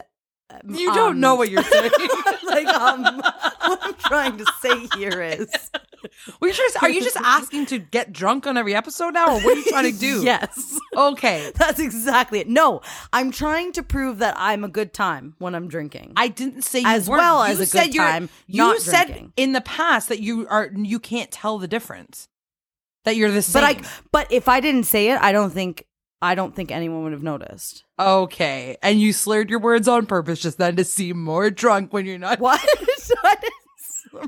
You 0.68 0.94
don't 0.94 1.14
um, 1.14 1.20
know 1.20 1.36
what 1.36 1.50
you're 1.50 1.64
saying. 1.64 1.92
like 2.48 2.68
um, 2.68 3.22
what 3.70 3.80
I'm 3.82 3.94
trying 3.96 4.38
to 4.38 4.46
say 4.62 4.88
here 4.98 5.22
is 5.22 5.50
Were 6.40 6.48
you 6.50 6.54
just, 6.54 6.84
are 6.84 6.90
you 6.90 7.02
just 7.02 7.18
asking 7.18 7.66
to 7.68 7.80
get 7.80 8.14
drunk 8.14 8.46
on 8.46 8.58
every 8.58 8.76
episode 8.76 9.16
now, 9.16 9.28
or 9.28 9.42
what 9.42 9.58
are 9.58 9.60
you 9.60 9.66
trying 9.66 9.92
to 9.92 10.00
do? 10.00 10.22
yes. 10.24 10.80
Okay. 10.96 11.52
That's 11.56 11.80
exactly 11.80 12.40
it. 12.40 12.48
No, 12.48 12.82
I'm 13.12 13.32
trying 13.32 13.72
to 13.74 13.84
prove 13.84 14.20
that 14.20 14.36
I'm 14.38 14.64
a 14.64 14.68
good 14.68 14.94
time 14.94 15.34
when 15.40 15.56
I'm 15.56 15.68
drinking. 15.68 16.14
I 16.16 16.28
didn't 16.28 16.62
say 16.64 16.82
you 16.82 16.88
As 16.88 17.10
weren't. 17.10 17.22
well 17.22 17.46
You 17.48 17.54
as 17.54 17.74
a 17.74 17.78
good 17.78 17.96
time 17.96 18.30
You 18.48 18.80
said 18.80 19.06
drinking. 19.06 19.34
in 19.36 19.54
the 19.54 19.62
past 19.62 20.10
that 20.10 20.20
you 20.20 20.48
are 20.48 20.70
you 20.76 21.00
can't 21.00 21.32
tell 21.32 21.58
the 21.58 21.68
difference. 21.68 22.28
That 23.06 23.16
you're 23.16 23.32
the 23.32 23.42
same. 23.42 23.62
but 23.62 23.64
I 23.86 23.90
but 24.12 24.32
if 24.32 24.48
I 24.48 24.60
didn't 24.60 24.84
say 24.86 25.10
it, 25.10 25.20
I 25.22 25.32
don't 25.32 25.52
think 25.52 25.86
I 26.22 26.34
don't 26.36 26.56
think 26.56 26.72
anyone 26.72 27.04
would 27.04 27.14
have 27.14 27.24
noticed. 27.24 27.84
Okay. 28.00 28.78
And 28.82 29.00
you 29.00 29.14
slurred 29.14 29.50
your 29.50 29.60
words 29.60 29.88
on 29.88 30.06
purpose 30.06 30.40
just 30.40 30.58
then 30.58 30.76
to 30.78 30.84
seem 30.84 31.22
more 31.22 31.50
drunk 31.50 31.94
when 31.94 32.06
you're 32.06 32.18
not. 32.18 32.40
What? 32.40 32.60
I 33.24 33.36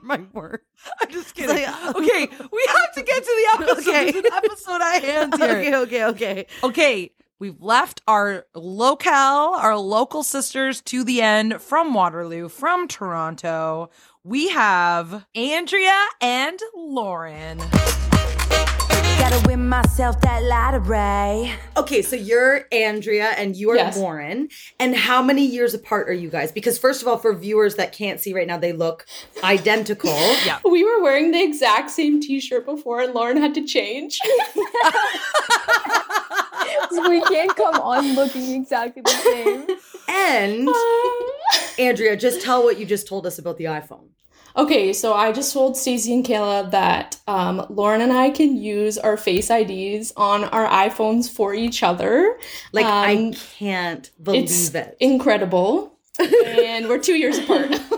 my 0.04 0.22
word. 0.34 0.62
I'm 1.02 1.12
just 1.12 1.36
kidding. 1.36 1.56
Like, 1.56 1.96
okay. 1.96 2.28
We 2.52 2.66
have 2.68 2.94
to 2.96 3.04
get 3.04 3.24
to 3.24 3.48
the 3.58 3.64
episode. 3.64 3.90
Okay. 3.90 4.12
There's 4.12 4.26
an 4.26 4.34
episode 4.34 4.82
I 4.82 4.98
hand 4.98 5.36
here. 5.36 5.58
Okay, 5.58 5.76
okay, 5.76 6.06
okay. 6.06 6.48
Okay, 6.64 7.12
we've 7.40 7.62
left 7.62 8.02
our 8.08 8.46
locale, 8.56 9.56
our 9.56 9.78
local 9.78 10.24
sisters 10.24 10.82
to 10.82 11.04
the 11.04 11.22
end 11.22 11.62
from 11.62 11.94
Waterloo, 11.94 12.50
from 12.50 12.88
Toronto. 12.88 13.90
We 14.24 14.50
have 14.50 15.26
Andrea 15.36 16.06
and 16.22 16.60
Lauren. 16.76 17.60
Gotta 19.18 19.48
win 19.48 19.68
myself 19.68 20.22
that 20.22 20.44
lottery. 20.44 21.52
Okay, 21.76 22.02
so 22.02 22.16
you're 22.16 22.66
Andrea 22.72 23.30
and 23.38 23.56
you 23.56 23.72
are 23.72 23.76
Yes. 23.76 23.98
Lauren. 23.98 24.50
And 24.80 24.96
how 24.96 25.22
many 25.22 25.46
years 25.46 25.74
apart 25.74 26.08
are 26.10 26.14
you 26.14 26.30
guys? 26.30 26.52
Because 26.52 26.78
first 26.78 27.02
of 27.02 27.08
all, 27.08 27.18
for 27.18 27.34
viewers 27.34 27.76
that 27.76 27.92
can't 27.92 28.20
see 28.22 28.34
right 28.34 28.48
now, 28.48 28.58
they 28.58 28.74
look 28.74 29.06
identical. 29.44 30.12
Yeah. 30.46 30.60
We 30.64 30.84
were 30.86 31.02
wearing 31.02 31.32
the 31.32 31.42
exact 31.44 31.90
same 31.90 32.22
t-shirt 32.22 32.66
before 32.66 33.02
and 33.02 33.14
Lauren 33.14 33.38
had 33.38 33.54
to 33.56 33.66
change. 33.66 34.20
So 36.92 37.10
we 37.10 37.22
can't 37.22 37.54
come 37.56 37.76
on 37.76 38.16
looking 38.16 38.52
exactly 38.56 39.02
the 39.02 39.10
same. 39.10 39.66
And 40.08 40.70
Andrea, 41.80 42.16
just 42.16 42.42
tell 42.42 42.64
what 42.64 42.78
you 42.80 42.86
just 42.86 43.08
told 43.08 43.26
us 43.26 43.40
about 43.40 43.58
the 43.58 43.66
iPhone. 43.66 44.10
Okay, 44.58 44.92
so 44.94 45.14
I 45.14 45.32
just 45.32 45.54
told 45.54 45.78
Stacey 45.78 46.14
and 46.14 46.26
Kayla 46.26 46.72
that 46.72 47.18
um, 47.28 47.66
Lauren 47.70 48.02
and 48.02 48.12
I 48.12 48.30
can 48.32 48.58
use 48.58 48.98
our 48.98 49.16
face 49.18 49.50
IDs 49.50 50.14
on 50.18 50.44
our 50.46 50.68
iPhones 50.68 51.30
for 51.30 51.54
each 51.54 51.84
other. 51.84 52.38
Like 52.72 52.86
I 52.86 53.16
Um, 53.16 53.34
can't 53.34 54.00
It's 54.06 54.70
believe 54.70 54.76
it. 54.76 54.98
incredible. 55.00 55.94
and 56.20 56.88
we're 56.90 57.00
two 57.00 57.16
years 57.16 57.38
apart. 57.38 57.80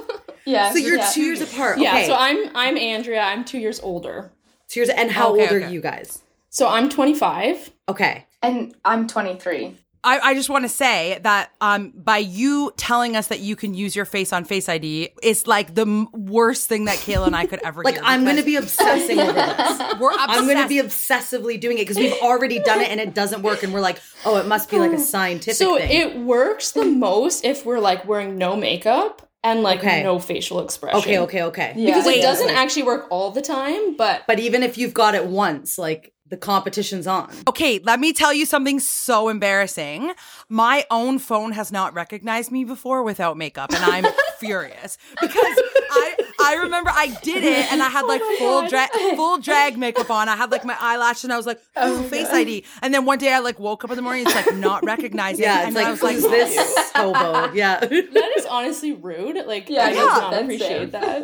Yeah. 0.46 0.72
so 0.72 0.80
you're 0.80 0.98
yeah. 0.98 1.10
two 1.14 1.22
years 1.22 1.42
apart. 1.42 1.78
yeah, 1.78 2.08
so 2.08 2.16
I'm 2.16 2.50
I'm 2.56 2.76
Andrea. 2.76 3.22
I'm 3.22 3.46
two 3.46 3.60
years 3.60 3.80
older. 3.82 4.32
Two 4.68 4.80
years- 4.80 4.90
and 4.90 5.12
how 5.12 5.34
Okay, 5.34 5.44
old 5.44 5.52
are 5.52 5.70
you 5.70 5.80
guys? 5.80 6.24
So 6.50 6.68
I'm 6.68 6.90
25. 6.90 7.70
Okay. 7.88 8.26
And 8.42 8.74
I'm 8.84 9.06
23. 9.06 9.76
I, 10.04 10.20
I 10.20 10.34
just 10.34 10.50
want 10.50 10.64
to 10.64 10.70
say 10.70 11.20
that 11.24 11.52
um, 11.60 11.92
by 11.96 12.18
you 12.20 12.72
telling 12.78 13.16
us 13.18 13.28
that 13.28 13.40
you 13.42 13.56
can 13.56 13.74
use 13.74 13.96
your 13.96 14.06
face 14.06 14.32
on 14.32 14.46
Face 14.46 14.70
ID 14.70 15.10
is 15.22 15.46
like 15.46 15.76
the 15.76 15.82
m- 15.82 16.08
worst 16.14 16.70
thing 16.70 16.86
that 16.86 16.98
Kayla 17.00 17.28
and 17.28 17.36
I 17.36 17.46
could 17.46 17.60
ever 17.66 17.84
Like 17.84 17.96
hear. 17.96 18.04
I'm 18.06 18.24
going 18.24 18.38
to 18.38 18.44
be 18.44 18.56
obsessing 18.56 19.20
over 19.20 19.34
this. 19.34 19.80
We're 20.00 20.12
obsessed. 20.12 20.30
I'm 20.30 20.46
going 20.46 20.58
to 20.62 20.68
be 20.70 20.78
obsessively 20.82 21.60
doing 21.60 21.78
it 21.80 21.82
because 21.82 21.98
we've 21.98 22.22
already 22.22 22.60
done 22.60 22.80
it 22.82 22.90
and 22.90 23.00
it 23.00 23.14
doesn't 23.14 23.42
work. 23.42 23.64
And 23.64 23.74
we're 23.74 23.82
like, 23.82 24.00
oh, 24.26 24.38
it 24.38 24.48
must 24.48 24.70
be 24.70 24.78
like 24.80 24.94
a 24.94 25.00
scientific 25.14 25.56
So 25.58 25.78
thing. 25.78 25.90
it 25.92 26.18
works 26.20 26.72
the 26.72 26.86
most 27.08 27.44
if 27.44 27.66
we're 27.66 27.80
like 27.80 28.06
wearing 28.08 28.38
no 28.38 28.56
makeup 28.56 29.30
and 29.44 29.64
like 29.64 29.80
Okay. 29.80 30.04
no 30.04 30.20
facial 30.20 30.60
expression. 30.62 31.00
okay, 31.00 31.20
okay, 31.20 31.44
okay. 31.44 31.74
Yeah. 31.76 31.88
Because 31.88 32.06
Wait. 32.06 32.20
it 32.20 32.22
doesn't 32.22 32.50
actually 32.50 32.84
work 32.84 33.08
all 33.10 33.32
the 33.32 33.42
time, 33.42 33.96
but 33.98 34.24
But 34.28 34.40
even 34.40 34.64
if 34.64 34.78
you've 34.78 34.94
got 34.94 35.16
it 35.16 35.26
once, 35.28 35.78
like 35.78 36.14
the 36.30 36.38
competition's 36.38 37.08
on. 37.08 37.32
Okay, 37.48 37.80
let 37.80 38.00
me 38.00 38.14
tell 38.14 38.34
you 38.34 38.46
something 38.46 38.80
so 38.80 39.30
embarrassing. 39.30 40.14
My 40.48 40.86
own 40.92 41.20
phone 41.20 41.52
has 41.54 41.72
not 41.72 41.94
recognized 41.94 42.52
me 42.52 42.64
before 42.64 43.04
without 43.04 43.38
makeup, 43.38 43.74
and 43.74 43.84
I'm 43.84 44.06
furious 44.40 44.98
because 45.20 45.36
I 45.36 46.16
I 46.42 46.56
remember 46.64 46.92
I 46.94 47.08
did 47.24 47.44
it 47.44 47.72
and 47.72 47.82
I 47.82 47.90
had 47.90 48.06
like 48.06 48.22
oh 48.24 48.36
full 48.38 48.70
drag 48.70 48.90
full 49.16 49.38
drag 49.40 49.78
makeup 49.78 50.10
on. 50.10 50.30
I 50.30 50.36
had 50.36 50.52
like 50.52 50.66
my 50.66 50.76
eyelash 50.80 51.24
and 51.24 51.34
I 51.34 51.38
was 51.38 51.46
like, 51.46 51.62
oh, 51.76 52.04
face 52.04 52.30
ID. 52.30 52.66
And 52.82 52.94
then 52.94 53.06
one 53.06 53.18
day 53.18 53.34
I 53.34 53.40
like 53.40 53.60
woke 53.60 53.84
up 53.84 53.90
in 53.90 53.96
the 53.96 54.02
morning, 54.02 54.26
it's 54.26 54.36
like 54.36 54.56
not 54.56 54.84
recognizing. 54.86 55.44
Yeah, 55.44 55.68
and 55.68 55.70
it's 55.70 55.78
I 55.78 55.84
like, 55.84 55.92
was 55.92 56.02
like, 56.04 56.16
who's 56.16 56.26
oh, 56.26 56.32
this 56.32 56.92
hobo? 56.96 57.54
Yeah. 57.54 57.80
that 57.80 58.34
is 58.38 58.46
honestly 58.46 58.94
rude. 58.94 59.38
Like 59.46 59.70
Yeah, 59.70 59.86
I 59.86 59.90
do 59.92 59.96
yeah. 59.98 60.06
not 60.06 60.34
appreciate 60.42 60.92
that. 60.92 61.24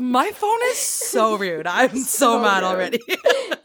my 0.00 0.30
phone 0.32 0.58
is 0.66 0.78
so 0.78 1.36
rude. 1.36 1.66
I'm 1.66 1.96
so, 1.96 2.40
mad 2.40 2.64
already. 2.64 3.00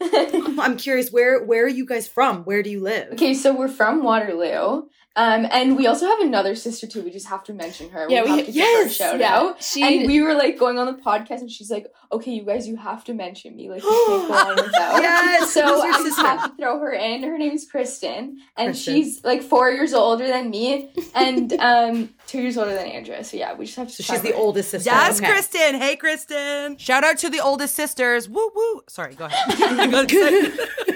I'm 0.58 0.76
curious, 0.76 1.10
where 1.10 1.42
where 1.44 1.64
are 1.64 1.68
you 1.68 1.86
guys 1.86 2.08
from? 2.08 2.44
Where 2.44 2.62
do 2.62 2.70
you 2.70 2.80
live? 2.80 3.12
Okay, 3.12 3.34
so 3.34 3.54
we're 3.54 3.68
from 3.68 4.02
Waterloo. 4.02 4.84
Um, 5.14 5.46
and 5.50 5.76
we 5.76 5.86
also 5.86 6.06
have 6.06 6.20
another 6.20 6.54
sister 6.54 6.86
too. 6.86 7.02
We 7.02 7.10
just 7.10 7.26
have 7.28 7.44
to 7.44 7.52
mention 7.52 7.90
her. 7.90 8.06
Yeah, 8.08 8.22
we- 8.22 8.30
have 8.30 8.46
to 8.46 8.52
give 8.52 8.64
her 8.64 8.86
a 8.86 8.88
shout 8.88 9.18
yeah. 9.20 9.36
out. 9.36 9.62
She- 9.62 9.82
and 9.82 10.06
we 10.06 10.22
were 10.22 10.34
like 10.34 10.58
going 10.58 10.78
on 10.78 10.86
the 10.86 10.94
podcast, 11.02 11.40
and 11.42 11.50
she's 11.50 11.70
like, 11.70 11.86
"Okay, 12.10 12.30
you 12.30 12.42
guys, 12.44 12.66
you 12.66 12.76
have 12.76 13.04
to 13.04 13.12
mention 13.14 13.54
me. 13.54 13.68
Like, 13.68 13.82
you 13.82 14.04
can't 14.06 14.28
go 14.28 14.34
on 14.34 14.56
without." 14.56 15.02
Yes, 15.02 15.52
So 15.52 15.60
who's 15.66 15.84
your 15.84 15.92
I 15.92 15.96
just 15.98 16.04
sister? 16.16 16.22
have 16.26 16.50
to 16.50 16.56
throw 16.56 16.78
her 16.78 16.92
in. 16.92 17.22
Her 17.24 17.36
name's 17.36 17.66
Kristen, 17.70 18.38
and 18.56 18.68
Kristen. 18.68 18.94
she's 18.94 19.22
like 19.22 19.42
four 19.42 19.70
years 19.70 19.92
older 19.92 20.26
than 20.26 20.48
me, 20.50 20.90
and 21.14 21.52
um, 21.54 22.08
two 22.26 22.40
years 22.40 22.56
older 22.56 22.72
than 22.74 22.86
Andrea. 22.86 23.22
So 23.22 23.36
yeah, 23.36 23.54
we 23.54 23.66
just 23.66 23.76
have 23.76 23.88
to. 23.88 24.02
So 24.02 24.02
she's 24.14 24.22
the 24.22 24.30
her. 24.30 24.34
oldest 24.36 24.70
sister. 24.70 24.88
Yes, 24.90 25.18
Okay. 25.20 25.30
Kristen. 25.30 25.74
Hey, 25.74 25.96
Kristen. 25.96 26.78
Shout 26.78 27.04
out 27.04 27.18
to 27.18 27.28
the 27.28 27.40
oldest 27.40 27.74
sisters. 27.74 28.30
Woo 28.30 28.50
woo. 28.54 28.80
Sorry, 28.88 29.14
go 29.14 29.26
ahead. 29.26 30.58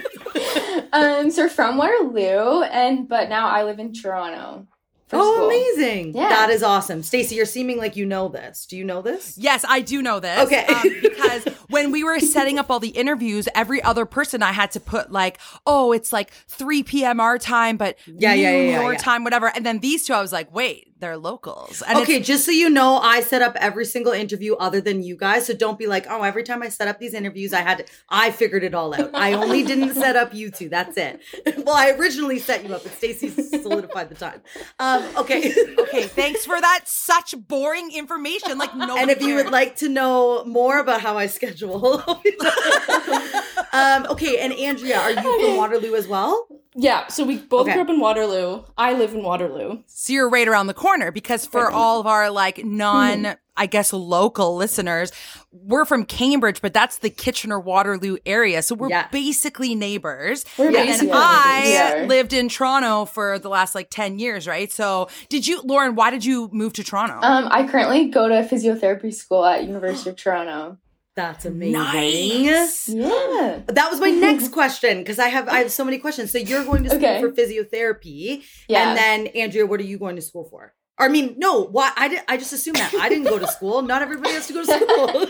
Go 0.91 0.99
ahead. 0.99 1.25
Um, 1.25 1.31
so 1.31 1.47
from 1.49 1.77
Waterloo, 1.77 2.63
and 2.63 3.07
but 3.07 3.29
now 3.29 3.47
I 3.47 3.63
live 3.63 3.79
in 3.79 3.93
Toronto. 3.93 4.67
For 5.07 5.15
Oh, 5.21 5.33
school. 5.35 5.45
amazing. 5.45 6.15
Yeah. 6.17 6.27
That 6.27 6.49
is 6.49 6.61
awesome. 6.63 7.01
Stacey, 7.01 7.35
you're 7.35 7.45
seeming 7.45 7.77
like 7.77 7.95
you 7.95 8.05
know 8.05 8.27
this. 8.27 8.65
Do 8.65 8.75
you 8.75 8.83
know 8.83 9.01
this? 9.01 9.37
Yes, 9.37 9.63
I 9.65 9.79
do 9.79 10.01
know 10.01 10.19
this. 10.19 10.37
Okay. 10.39 10.65
um, 10.65 10.83
because 11.01 11.45
when 11.69 11.91
we 11.91 12.03
were 12.03 12.19
setting 12.19 12.59
up 12.59 12.69
all 12.69 12.81
the 12.81 12.89
interviews, 12.89 13.47
every 13.55 13.81
other 13.81 14.05
person 14.05 14.43
I 14.43 14.51
had 14.51 14.69
to 14.71 14.81
put 14.81 15.09
like, 15.09 15.39
oh, 15.65 15.93
it's 15.93 16.11
like 16.11 16.31
3 16.49 16.83
p.m. 16.83 17.21
our 17.21 17.37
time, 17.39 17.77
but 17.77 17.97
Yeah, 18.05 18.33
yeah, 18.33 18.51
yeah, 18.51 18.57
yeah, 18.71 18.81
your 18.81 18.91
yeah. 18.93 18.97
time, 18.99 19.23
whatever. 19.23 19.47
And 19.55 19.65
then 19.65 19.79
these 19.79 20.05
two, 20.05 20.13
I 20.13 20.19
was 20.21 20.33
like, 20.33 20.53
wait, 20.53 20.86
they're 20.99 21.17
locals. 21.17 21.81
And 21.81 21.99
okay, 21.99 22.19
just 22.19 22.45
so 22.45 22.51
you 22.51 22.69
know, 22.69 22.97
I 22.97 23.21
set 23.21 23.41
up 23.41 23.55
every 23.59 23.85
single 23.85 24.13
interview 24.13 24.55
other 24.55 24.81
than 24.81 25.03
you 25.03 25.15
guys. 25.15 25.45
So 25.45 25.53
don't 25.53 25.77
be 25.77 25.87
like, 25.87 26.05
oh, 26.09 26.23
every 26.23 26.43
time 26.43 26.63
I 26.63 26.69
set 26.69 26.87
up 26.87 26.99
these 26.99 27.13
interviews, 27.13 27.53
I 27.53 27.61
had 27.61 27.79
to, 27.79 27.85
I 28.09 28.31
figured 28.31 28.63
it 28.63 28.73
all 28.73 28.93
out. 28.93 29.11
I 29.13 29.33
only 29.33 29.63
didn't 29.63 29.93
set 29.93 30.15
up 30.15 30.33
you 30.33 30.49
two. 30.49 30.69
That's 30.69 30.97
it. 30.97 31.21
well, 31.57 31.75
I 31.75 31.91
originally 31.91 32.39
set 32.39 32.65
you 32.67 32.73
up, 32.73 32.83
but 32.83 32.93
Stacey 32.93 33.29
solidified 33.29 34.09
the 34.09 34.15
time. 34.15 34.41
Um, 34.79 35.03
okay. 35.17 35.53
okay, 35.79 36.03
thanks 36.03 36.45
for 36.45 36.59
that. 36.59 36.81
Such 36.85 37.35
boring 37.47 37.91
information. 37.93 38.57
Like 38.57 38.75
no. 38.75 38.97
and 38.97 39.09
if 39.09 39.21
you 39.21 39.35
would 39.35 39.51
like 39.51 39.77
to 39.77 39.89
know 39.89 40.43
more 40.45 40.79
about 40.79 41.01
how 41.01 41.17
I 41.17 41.27
schedule, 41.27 42.01
um, 43.73 44.05
okay. 44.09 44.39
And 44.39 44.53
Andrea, 44.53 44.99
are 44.99 45.11
you 45.11 45.45
from 45.45 45.57
Waterloo 45.57 45.95
as 45.95 46.07
well? 46.07 46.47
Yeah, 46.79 47.07
so 47.07 47.23
we 47.23 47.37
both 47.37 47.63
Okay. 47.63 47.73
grew 47.73 47.81
up 47.81 47.89
in 47.89 47.99
Waterloo. 47.99 48.63
I 48.77 48.93
live 48.93 49.13
in 49.15 49.23
Waterloo. 49.23 49.79
So 49.87 50.13
you're 50.13 50.29
right 50.29 50.47
around 50.47 50.67
the 50.67 50.75
corner 50.75 51.11
because 51.11 51.45
for 51.45 51.71
all 51.71 51.99
of 51.99 52.05
our 52.05 52.29
like 52.29 52.63
non, 52.63 53.35
I 53.57 53.65
guess, 53.65 53.91
local 53.91 54.55
listeners, 54.55 55.11
we're 55.51 55.85
from 55.85 56.05
Cambridge, 56.05 56.61
but 56.61 56.75
that's 56.75 56.99
the 56.99 57.09
Kitchener 57.09 57.59
Waterloo 57.59 58.17
area. 58.27 58.61
So 58.61 58.75
we're 58.75 58.89
Yeah. 58.89 59.07
basically 59.11 59.73
neighbors. 59.73 60.45
We're 60.55 60.67
and 60.67 60.75
basically 60.75 61.11
I 61.13 61.61
neighbors. 61.63 61.71
Yeah. 62.01 62.05
lived 62.07 62.33
in 62.33 62.47
Toronto 62.47 63.05
for 63.05 63.39
the 63.39 63.49
last 63.49 63.73
like 63.73 63.87
10 63.89 64.19
years, 64.19 64.47
right? 64.47 64.71
So 64.71 65.07
did 65.29 65.47
you, 65.47 65.61
Lauren, 65.63 65.95
why 65.95 66.11
did 66.11 66.23
you 66.23 66.47
move 66.53 66.73
to 66.73 66.83
Toronto? 66.83 67.17
Um, 67.23 67.47
I 67.49 67.67
currently 67.67 68.09
go 68.09 68.27
to 68.27 68.35
physiotherapy 68.43 69.11
school 69.11 69.43
at 69.43 69.63
University 69.63 70.11
of 70.11 70.15
Toronto. 70.15 70.77
That's 71.17 71.45
amazing. 71.45 71.73
nice. 71.73 72.87
Yeah. 72.87 73.61
That 73.67 73.89
was 73.91 73.99
my 73.99 74.11
next 74.27 74.49
question 74.59 74.99
because 74.99 75.17
I 75.19 75.29
have 75.29 75.49
I 75.49 75.57
have 75.63 75.71
so 75.71 75.83
many 75.83 75.97
questions. 75.97 76.31
So 76.31 76.37
you're 76.37 76.63
going 76.63 76.83
to 76.83 76.89
school 76.89 77.03
Okay. 77.03 77.19
for 77.21 77.29
physiotherapy, 77.31 78.43
Yeah. 78.69 78.79
and 78.89 78.97
then 78.97 79.27
Andrea, 79.35 79.65
what 79.65 79.79
are 79.81 79.89
you 79.93 79.97
going 79.97 80.15
to 80.15 80.21
school 80.21 80.45
for? 80.45 80.73
I 80.99 81.07
mean, 81.09 81.35
no, 81.37 81.63
why? 81.75 81.91
I 81.95 82.07
did. 82.07 82.21
I 82.27 82.37
just 82.37 82.53
assumed 82.53 82.77
that 82.77 82.93
I 82.95 83.09
didn't 83.09 83.25
go 83.25 83.37
to 83.39 83.47
school. 83.47 83.81
Not 83.81 84.01
everybody 84.01 84.33
has 84.33 84.47
to 84.47 84.53
go 84.53 84.61
to 84.63 84.67
school. 84.77 85.27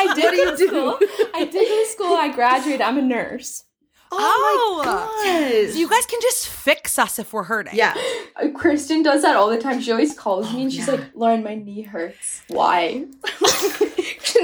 I 0.00 0.12
did 0.16 0.24
What 0.24 0.30
do 0.32 0.36
you 0.36 0.44
go 0.44 0.50
to 0.50 0.56
do? 0.56 0.68
school. 0.68 0.98
I 1.34 1.44
did 1.44 1.68
go 1.68 1.84
to 1.84 1.90
school. 1.90 2.14
I 2.16 2.28
graduated. 2.34 2.80
I'm 2.82 2.98
a 2.98 3.02
nurse. 3.02 3.64
Oh, 4.12 4.76
my 4.78 4.84
gosh. 4.84 5.72
So 5.72 5.78
you 5.78 5.88
guys 5.88 6.06
can 6.06 6.20
just 6.20 6.48
fix 6.48 6.98
us 6.98 7.18
if 7.18 7.32
we're 7.32 7.42
hurting. 7.44 7.74
yeah. 7.74 7.94
Uh, 8.36 8.48
Kristen 8.54 9.02
does 9.02 9.22
that 9.22 9.36
all 9.36 9.48
the 9.48 9.58
time. 9.58 9.80
She 9.80 9.90
always 9.92 10.14
calls 10.14 10.52
me 10.52 10.62
and 10.62 10.72
she's 10.72 10.86
yeah. 10.86 10.94
like, 10.94 11.04
Lauren, 11.14 11.42
my 11.44 11.54
knee 11.54 11.82
hurts. 11.82 12.42
Why? 12.48 13.04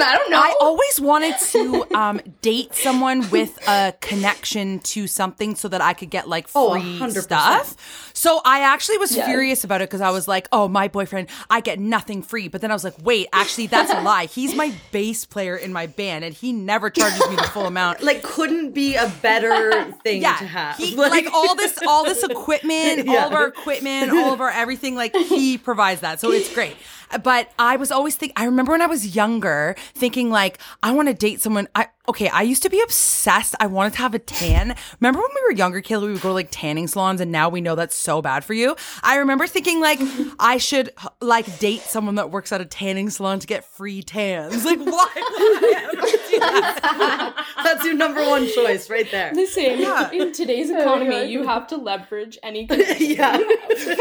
I 0.00 0.14
don't 0.16 0.30
know. 0.30 0.38
I 0.38 0.54
always 0.60 1.00
wanted 1.00 1.34
to 1.50 1.84
um, 1.96 2.20
date 2.40 2.72
someone 2.74 3.28
with 3.30 3.58
a 3.68 3.94
connection 4.00 4.78
to 4.80 5.06
something 5.06 5.56
so 5.56 5.66
that 5.68 5.80
I 5.80 5.92
could 5.92 6.10
get 6.10 6.28
like 6.28 6.46
free 6.46 6.98
Oh, 7.02 7.08
stuff. 7.10 8.10
So 8.14 8.40
I 8.44 8.60
actually 8.60 8.98
was 8.98 9.16
Yeah. 9.16 9.26
furious 9.26 9.64
about 9.64 9.80
it 9.80 9.88
because 9.88 10.00
I 10.00 10.10
was 10.10 10.28
like, 10.28 10.48
oh, 10.52 10.68
my 10.68 10.88
boyfriend, 10.88 11.28
I 11.50 11.60
get 11.60 11.78
nothing 11.80 12.22
free. 12.22 12.48
But 12.48 12.60
then 12.60 12.70
I 12.70 12.74
was 12.74 12.84
like, 12.84 12.94
wait, 13.02 13.28
actually, 13.32 13.66
that's 13.66 13.90
a 13.92 14.00
lie. 14.02 14.26
He's 14.26 14.54
my 14.54 14.72
bass 14.92 15.24
player 15.24 15.56
in 15.56 15.72
my 15.72 15.86
band 15.86 16.24
and 16.24 16.34
he 16.34 16.52
never 16.52 16.90
charges 16.90 17.28
me 17.28 17.36
the 17.36 17.42
full 17.44 17.66
amount. 17.66 17.98
Like, 18.08 18.22
couldn't 18.22 18.70
be 18.72 18.94
a 18.94 19.06
better 19.22 19.57
thing 20.02 20.22
yeah, 20.22 20.36
to 20.36 20.46
have. 20.46 20.76
he, 20.76 20.96
like, 20.96 21.26
all 21.32 21.54
this, 21.54 21.78
all 21.86 22.04
this 22.04 22.22
equipment, 22.22 23.08
all 23.08 23.16
of 23.16 23.32
our 23.32 23.48
equipment, 23.48 24.10
all 24.10 24.32
of 24.32 24.40
our 24.40 24.50
everything, 24.50 24.94
like 24.94 25.14
he 25.14 25.58
provides 25.58 26.00
that, 26.00 26.20
so 26.20 26.30
it's 26.30 26.52
great. 26.52 26.76
but 27.22 27.50
I 27.58 27.76
was 27.76 27.90
always 27.90 28.16
think. 28.16 28.32
I 28.36 28.44
remember 28.44 28.72
when 28.72 28.82
I 28.82 28.86
was 28.86 29.14
younger, 29.16 29.76
thinking 29.94 30.30
like, 30.30 30.58
I 30.82 30.92
want 30.92 31.08
to 31.08 31.14
date 31.14 31.40
someone. 31.40 31.68
I 31.74 31.88
okay. 32.08 32.28
I 32.28 32.42
used 32.42 32.62
to 32.64 32.70
be 32.70 32.80
obsessed. 32.82 33.54
I 33.60 33.66
wanted 33.66 33.94
to 33.94 33.98
have 33.98 34.14
a 34.14 34.18
tan. 34.18 34.74
Remember 35.00 35.20
when 35.20 35.30
we 35.34 35.42
were 35.48 35.56
younger, 35.56 35.80
Kayla? 35.80 36.02
We 36.02 36.12
would 36.12 36.22
go 36.22 36.28
to 36.28 36.34
like 36.34 36.48
tanning 36.50 36.86
salons, 36.86 37.20
and 37.20 37.32
now 37.32 37.48
we 37.48 37.60
know 37.60 37.74
that's 37.74 37.96
so 37.96 38.20
bad 38.22 38.44
for 38.44 38.54
you. 38.54 38.76
I 39.02 39.16
remember 39.16 39.46
thinking 39.46 39.80
like, 39.80 40.00
I 40.38 40.58
should 40.58 40.92
like 41.20 41.58
date 41.58 41.80
someone 41.82 42.16
that 42.16 42.30
works 42.30 42.52
at 42.52 42.60
a 42.60 42.66
tanning 42.66 43.10
salon 43.10 43.38
to 43.40 43.46
get 43.46 43.64
free 43.64 44.02
tans. 44.02 44.64
Like, 44.64 44.80
why? 44.80 46.17
Would 46.40 46.54
I 46.54 46.68
ever 46.68 46.92
do 46.92 46.98
that? 46.98 47.46
That's 47.64 47.84
your 47.84 47.94
number 47.94 48.22
one 48.28 48.46
choice 48.48 48.88
right 48.90 49.10
there. 49.10 49.32
Listen, 49.34 49.64
in 50.12 50.32
today's 50.32 50.70
oh 50.70 50.80
economy, 50.80 51.30
you 51.30 51.46
have 51.46 51.66
to 51.68 51.76
leverage 51.76 52.38
any 52.42 52.66
yeah. 52.70 53.36
yeah, 53.38 53.38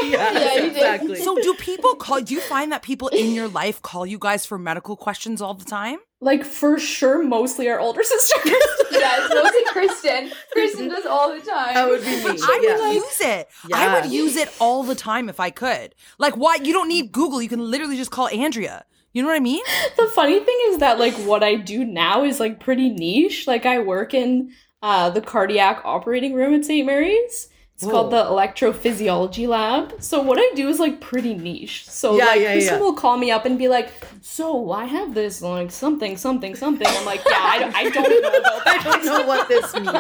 Yeah, 0.03 0.53
you 0.55 0.61
did. 0.61 0.71
exactly. 0.73 1.15
So, 1.17 1.35
do 1.35 1.53
people 1.55 1.95
call? 1.95 2.21
Do 2.21 2.33
you 2.33 2.41
find 2.41 2.71
that 2.71 2.81
people 2.81 3.07
in 3.09 3.33
your 3.33 3.47
life 3.47 3.81
call 3.81 4.05
you 4.05 4.17
guys 4.19 4.45
for 4.45 4.57
medical 4.57 4.95
questions 4.95 5.41
all 5.41 5.53
the 5.53 5.65
time? 5.65 5.97
Like 6.19 6.43
for 6.43 6.79
sure, 6.79 7.21
mostly 7.23 7.69
our 7.69 7.79
older 7.79 8.01
sisters. 8.13 8.51
yeah, 8.91 9.17
it's 9.19 9.33
mostly 9.33 9.61
Kristen. 9.71 10.31
Kristen 10.51 10.87
does 10.89 11.05
all 11.05 11.29
the 11.31 11.41
time. 11.41 11.75
that 11.75 11.87
would 11.87 12.01
be 12.01 12.07
me. 12.07 12.39
I 12.41 12.59
yeah. 12.63 12.87
would 12.87 12.95
use 12.95 13.21
it. 13.21 13.47
I 13.71 14.01
would 14.01 14.11
use 14.11 14.35
it 14.35 14.49
all 14.59 14.81
the 14.83 14.95
time 14.95 15.29
if 15.29 15.39
I 15.39 15.51
could. 15.51 15.93
Like, 16.17 16.35
why? 16.35 16.55
You 16.55 16.73
don't 16.73 16.87
need 16.87 17.11
Google. 17.11 17.39
You 17.41 17.49
can 17.49 17.59
literally 17.59 17.97
just 17.97 18.09
call 18.09 18.27
Andrea. 18.29 18.85
You 19.17 19.23
know 19.23 19.29
what 19.29 19.37
I 19.37 19.39
mean? 19.39 19.63
the 19.97 20.05
funny 20.13 20.39
thing 20.39 20.59
is 20.67 20.77
that 20.77 20.99
like 20.99 21.15
what 21.15 21.41
I 21.41 21.55
do 21.55 21.83
now 21.83 22.23
is 22.23 22.39
like 22.39 22.59
pretty 22.59 22.91
niche. 22.91 23.47
Like 23.47 23.65
I 23.65 23.79
work 23.79 24.13
in 24.13 24.51
uh, 24.83 25.09
the 25.09 25.21
cardiac 25.21 25.81
operating 25.83 26.35
room 26.35 26.53
at 26.53 26.65
St. 26.65 26.85
Mary's. 26.85 27.49
It's 27.79 27.85
called 27.85 28.09
the 28.11 28.23
electrophysiology 28.23 29.47
lab. 29.47 30.01
So 30.01 30.19
what 30.19 30.39
I 30.39 30.51
do 30.55 30.67
is 30.67 30.79
like 30.79 30.99
pretty 30.99 31.35
niche. 31.35 31.87
So 31.87 32.17
Yeah, 32.17 32.25
like 32.25 32.39
yeah, 32.41 32.53
Kristen 32.53 32.73
yeah. 32.79 32.81
will 32.81 32.93
call 32.93 33.17
me 33.17 33.29
up 33.29 33.45
and 33.45 33.55
be 33.55 33.67
like, 33.67 33.91
"So 34.23 34.71
I 34.71 34.85
have 34.85 35.13
this 35.13 35.43
like 35.43 35.69
something 35.69 36.17
something 36.17 36.55
something." 36.55 36.87
I'm 36.89 37.05
like, 37.05 37.21
"Yeah, 37.29 37.37
I, 37.39 37.59
don't- 37.59 37.75
I 37.75 37.83
don't 37.89 38.21
know 38.23 38.29
about 38.39 38.65
that." 38.65 38.83
I 38.87 38.91
don't 38.91 39.05
know 39.05 39.27
what 39.27 39.47
this 39.47 39.71
means. 39.75 39.87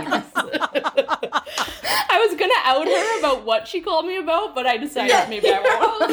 I 2.09 2.25
was 2.27 2.35
gonna 2.39 2.53
out 2.65 2.87
her 2.87 3.19
about 3.19 3.45
what 3.45 3.67
she 3.67 3.79
called 3.81 4.07
me 4.07 4.17
about, 4.17 4.55
but 4.55 4.65
I 4.65 4.77
decided 4.77 5.29
maybe 5.29 5.47
I 5.53 5.59
won't. 5.59 6.09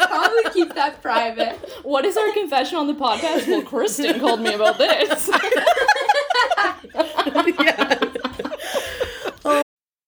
Probably 0.10 0.50
keep 0.52 0.74
that 0.74 1.00
private. 1.02 1.54
What 1.84 2.04
is 2.04 2.16
our 2.16 2.32
confession 2.32 2.78
on 2.78 2.88
the 2.88 2.94
podcast? 2.94 3.46
Well, 3.46 3.62
Kristen 3.62 4.18
called 4.18 4.40
me 4.40 4.54
about 4.54 4.76
this. 4.78 5.30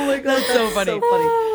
That's 0.00 0.46
so 0.46 0.70
funny. 0.70 0.92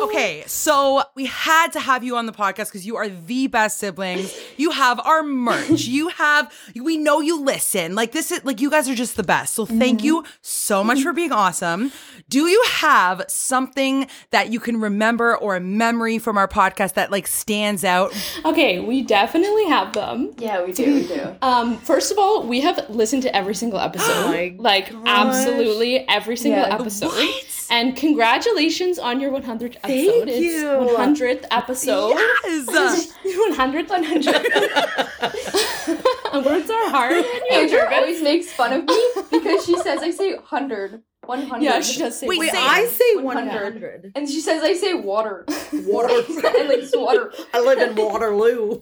Okay, 0.04 0.44
so 0.46 1.02
we 1.14 1.24
had 1.26 1.68
to 1.72 1.80
have 1.80 2.04
you 2.04 2.16
on 2.16 2.26
the 2.26 2.32
podcast 2.32 2.66
because 2.66 2.86
you 2.86 2.96
are 2.96 3.08
the 3.08 3.46
best 3.46 3.78
siblings. 3.78 4.36
You 4.56 4.70
have 4.70 5.00
our 5.00 5.22
merch. 5.22 5.86
You 5.96 6.08
have, 6.08 6.52
we 6.80 6.98
know 6.98 7.20
you 7.20 7.40
listen. 7.40 7.94
Like, 7.94 8.12
this 8.12 8.30
is, 8.30 8.44
like, 8.44 8.60
you 8.60 8.68
guys 8.70 8.88
are 8.88 8.94
just 8.94 9.16
the 9.16 9.22
best. 9.22 9.54
So, 9.54 9.64
thank 9.64 10.02
you 10.04 10.24
so 10.42 10.84
much 10.84 11.00
for 11.02 11.12
being 11.14 11.32
awesome. 11.32 11.90
Do 12.28 12.46
you 12.46 12.62
have 12.68 13.24
something 13.28 14.06
that 14.30 14.52
you 14.52 14.60
can 14.60 14.78
remember 14.80 15.34
or 15.36 15.56
a 15.56 15.60
memory 15.60 16.18
from 16.18 16.36
our 16.36 16.48
podcast 16.48 16.94
that, 16.94 17.10
like, 17.10 17.26
stands 17.26 17.82
out? 17.84 18.12
okay, 18.44 18.80
we 18.80 19.02
definitely 19.02 19.66
have 19.68 19.92
them. 19.94 20.32
Yeah, 20.38 20.62
we 20.64 20.72
do. 20.72 20.94
We 20.94 21.06
do. 21.06 21.36
Um, 21.42 21.78
first 21.78 22.10
of 22.12 22.18
all, 22.18 22.46
we 22.46 22.60
have 22.60 22.84
listened 22.90 23.22
to 23.22 23.34
every 23.34 23.54
single 23.54 23.78
episode. 23.78 24.26
my 24.26 24.54
like 24.58 24.92
absolutely 25.06 26.06
every 26.08 26.36
single 26.36 26.62
Yeah. 26.62 26.74
episode. 26.74 27.12
And 27.70 27.96
congratulations 27.96 28.98
on 28.98 29.20
your 29.20 29.30
100th 29.32 29.76
episode. 29.82 30.28
It's 30.28 30.38
you. 30.40 30.64
100th 30.66 31.46
episode. 31.50 32.10
Yes. 32.10 32.66
100th 33.56 33.90
100. 33.90 34.34
Words 36.46 36.70
are 36.70 36.90
hard. 36.90 37.12
when 37.12 37.24
you're 37.24 37.52
Andrea 37.62 37.82
nervous. 37.82 37.98
always 37.98 38.22
makes 38.22 38.50
fun 38.52 38.72
of 38.72 38.84
me 38.84 39.12
because 39.30 39.64
she 39.64 39.76
says 39.78 40.02
I 40.02 40.10
say 40.10 40.34
100. 40.34 41.02
100. 41.24 41.62
Yeah, 41.64 41.80
she 41.80 41.98
does 41.98 42.18
say 42.18 42.26
Wait, 42.28 42.38
Wait, 42.38 42.52
I 42.54 42.84
say 42.86 43.16
100. 43.16 43.52
100. 43.74 44.12
And 44.14 44.28
she 44.28 44.40
says 44.40 44.62
I 44.62 44.74
say 44.74 44.94
water. 44.94 45.44
Water. 45.72 46.14
and 46.28 46.68
like 46.68 46.84
water. 46.94 47.32
I 47.52 47.60
live 47.60 47.80
in 47.80 47.96
Waterloo. 47.96 48.80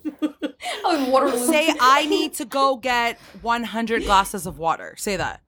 Oh, 0.85 1.11
water. 1.11 1.31
Say, 1.39 1.73
I 1.81 2.05
need 2.07 2.35
to 2.35 2.45
go 2.45 2.77
get 2.77 3.19
100 3.41 4.05
glasses 4.05 4.47
of 4.47 4.59
water. 4.59 4.95
Say 4.99 5.17
that. 5.17 5.41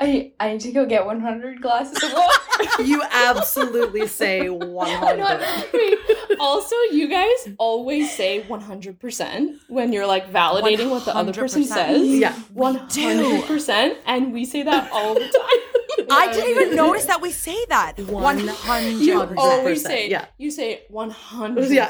I, 0.00 0.32
I 0.40 0.52
need 0.52 0.60
to 0.62 0.72
go 0.72 0.86
get 0.86 1.06
100 1.06 1.62
glasses 1.62 2.02
of 2.02 2.12
water. 2.12 2.82
you 2.82 3.02
absolutely 3.10 4.08
say 4.08 4.48
100. 4.48 5.72
Wait, 5.72 5.98
also, 6.40 6.74
you 6.90 7.08
guys 7.08 7.48
always 7.58 8.10
say 8.10 8.42
100% 8.42 9.58
when 9.68 9.92
you're 9.92 10.06
like 10.06 10.32
validating 10.32 10.90
what 10.90 11.04
the 11.04 11.14
other 11.14 11.32
person 11.32 11.64
says. 11.64 12.06
Yeah. 12.06 12.34
100%. 12.54 13.96
And 14.06 14.32
we 14.32 14.44
say 14.44 14.62
that 14.64 14.90
all 14.90 15.14
the 15.14 15.20
time. 15.20 16.06
I 16.10 16.32
didn't 16.32 16.50
even 16.50 16.76
notice 16.76 17.06
that 17.06 17.22
we 17.22 17.30
say 17.30 17.64
that. 17.68 17.98
100 17.98 19.00
You 19.00 19.22
always 19.36 19.82
say, 19.82 20.10
yeah. 20.10 20.26
you 20.38 20.50
say 20.50 20.82
100. 20.88 21.70
Yeah. 21.70 21.86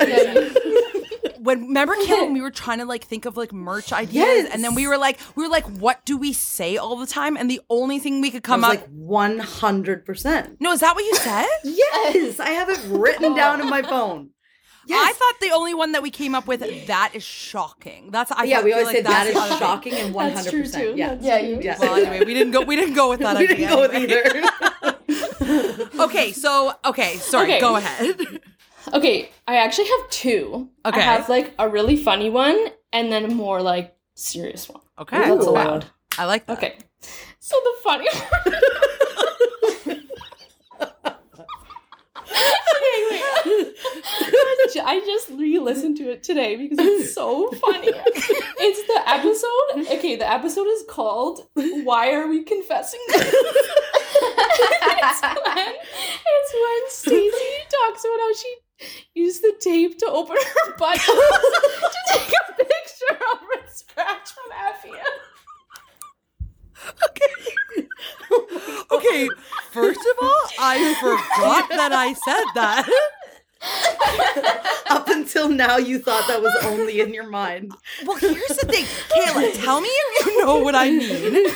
When 1.45 1.61
remember 1.69 1.95
Kim 2.05 2.21
when 2.21 2.33
we 2.39 2.41
were 2.41 2.51
trying 2.51 2.79
to 2.79 2.85
like 2.87 3.05
think 3.05 3.25
of 3.27 3.37
like 3.37 3.53
merch 3.53 3.93
ideas 3.93 4.15
Yes. 4.15 4.51
and 4.53 4.65
then 4.65 4.75
we 4.75 4.87
were 4.89 4.99
like 4.99 5.19
we 5.37 5.43
were 5.45 5.51
like 5.51 5.65
what 5.85 6.05
do 6.05 6.17
we 6.17 6.33
say 6.33 6.77
all 6.77 6.97
the 6.97 7.07
time 7.07 7.37
and 7.37 7.51
the 7.51 7.61
only 7.69 7.99
thing 7.99 8.21
we 8.21 8.31
could 8.31 8.45
I 8.45 8.49
come 8.49 8.61
was 8.63 8.77
up 8.79 8.81
like 8.81 8.91
100%. 9.39 10.57
no 10.61 10.73
is 10.73 10.81
that 10.81 10.95
what 10.95 11.05
you 11.05 11.15
said 11.17 11.47
Yes, 11.65 12.41
I 12.41 12.51
have 12.51 12.69
it 12.71 12.81
written 12.89 13.35
down 13.35 13.61
in 13.61 13.69
my 13.69 13.83
phone. 13.83 14.31
I 14.91 15.13
thought 15.15 15.41
the 15.41 15.51
only 15.55 15.73
one 15.73 15.93
that 15.93 16.03
we 16.03 16.11
came 16.11 16.35
up 16.35 16.47
with 16.47 16.61
that 16.89 17.13
is 17.15 17.23
shocking 17.23 18.11
that's 18.11 18.31
I 18.33 18.45
yeah, 18.45 18.63
we 18.63 18.73
always 18.73 18.87
like 18.89 18.97
say 18.97 19.03
that 19.03 19.25
that's 19.25 19.37
is 19.37 19.43
thing. 19.51 19.59
shocking 19.59 19.95
and 19.95 20.15
100%. 20.15 20.35
That's 20.35 20.51
true 20.51 20.67
too. 20.67 20.93
Yeah. 20.97 21.15
That's 21.15 21.25
Yeah, 21.25 21.39
true. 21.39 21.49
you 21.49 21.61
Yeah. 21.63 21.79
well 21.81 21.95
anyway 21.95 22.19
we 22.25 22.35
didn't 22.35 22.53
go 22.53 22.61
we 22.63 22.77
didn't 22.77 22.95
go 22.95 23.09
with 23.11 23.21
that 23.25 23.37
we 23.39 23.45
idea 23.49 23.57
didn't 23.57 23.75
go 23.75 23.81
with 23.81 23.95
either. 23.95 24.43
okay 26.01 26.33
so 26.33 26.73
okay 26.85 27.17
sorry 27.17 27.45
Okay. 27.53 27.61
go 27.61 27.77
ahead 27.77 28.41
Okay, 28.93 29.31
I 29.47 29.57
actually 29.57 29.89
have 29.89 30.11
two. 30.11 30.69
Okay. 30.85 31.01
I 31.01 31.03
have 31.03 31.29
like 31.29 31.55
a 31.59 31.69
really 31.69 31.97
funny 31.97 32.31
one 32.31 32.69
and 32.93 33.11
then 33.11 33.25
a 33.25 33.29
more 33.29 33.63
like 33.63 33.97
serious 34.15 34.69
one. 34.69 34.83
okay 34.99 35.19
That's 35.19 35.47
allowed. 35.47 35.87
I 36.19 36.27
like 36.27 36.47
that 36.47 36.59
Okay. 36.59 36.79
So 37.41 37.57
the 37.63 37.73
funny 37.83 38.07
okay, 42.27 43.05
wait. 43.11 43.75
I 44.83 45.01
just 45.05 45.31
re-listened 45.31 45.97
to 45.99 46.11
it 46.11 46.23
today 46.23 46.57
because 46.57 46.79
it's 46.79 47.15
so 47.15 47.51
funny. 47.53 47.89
It's 47.89 48.87
the 48.87 49.03
episode. 49.07 49.97
Okay, 49.99 50.17
the 50.17 50.31
episode 50.31 50.67
is 50.67 50.85
called 50.89 51.47
"Why 51.55 52.13
Are 52.15 52.27
We 52.29 52.43
Confessing?" 52.45 53.01
It's 55.07 55.21
when 55.23 55.75
it's 56.27 56.53
when 56.55 56.91
Stacey 56.91 57.55
talks 57.71 58.05
about 58.05 58.21
how 58.21 58.33
she 58.35 58.55
used 59.15 59.43
the 59.43 59.55
tape 59.61 59.99
to 59.99 60.07
open 60.07 60.37
her 60.37 60.77
butt 60.79 61.01
to 61.01 61.89
take 62.13 62.33
a 62.49 62.55
picture 62.57 63.19
of 63.33 63.41
her 63.41 63.69
scratch 63.69 64.31
from 64.31 64.53
Effie. 64.69 64.99
oh 68.31 68.87
okay, 68.93 69.29
first 69.71 70.01
of 70.01 70.17
all, 70.23 70.43
I 70.59 70.95
forgot 71.01 71.69
that 71.71 71.93
I 71.93 72.13
said 72.13 72.45
that. 72.55 72.89
Up 74.91 75.09
until 75.09 75.49
now, 75.49 75.79
you 75.79 75.99
thought 75.99 76.29
that 76.29 76.43
was 76.43 76.55
only 76.65 77.01
in 77.01 77.15
your 77.15 77.29
mind. 77.29 77.73
Well, 78.05 78.19
here's 78.19 78.47
the 78.49 78.67
thing, 78.67 78.85
Kayla. 78.85 79.65
Tell 79.65 79.81
me 79.81 79.89
if 79.89 80.27
you 80.27 80.45
know 80.45 80.59
what 80.59 80.75
I 80.75 80.91
mean. 80.91 81.47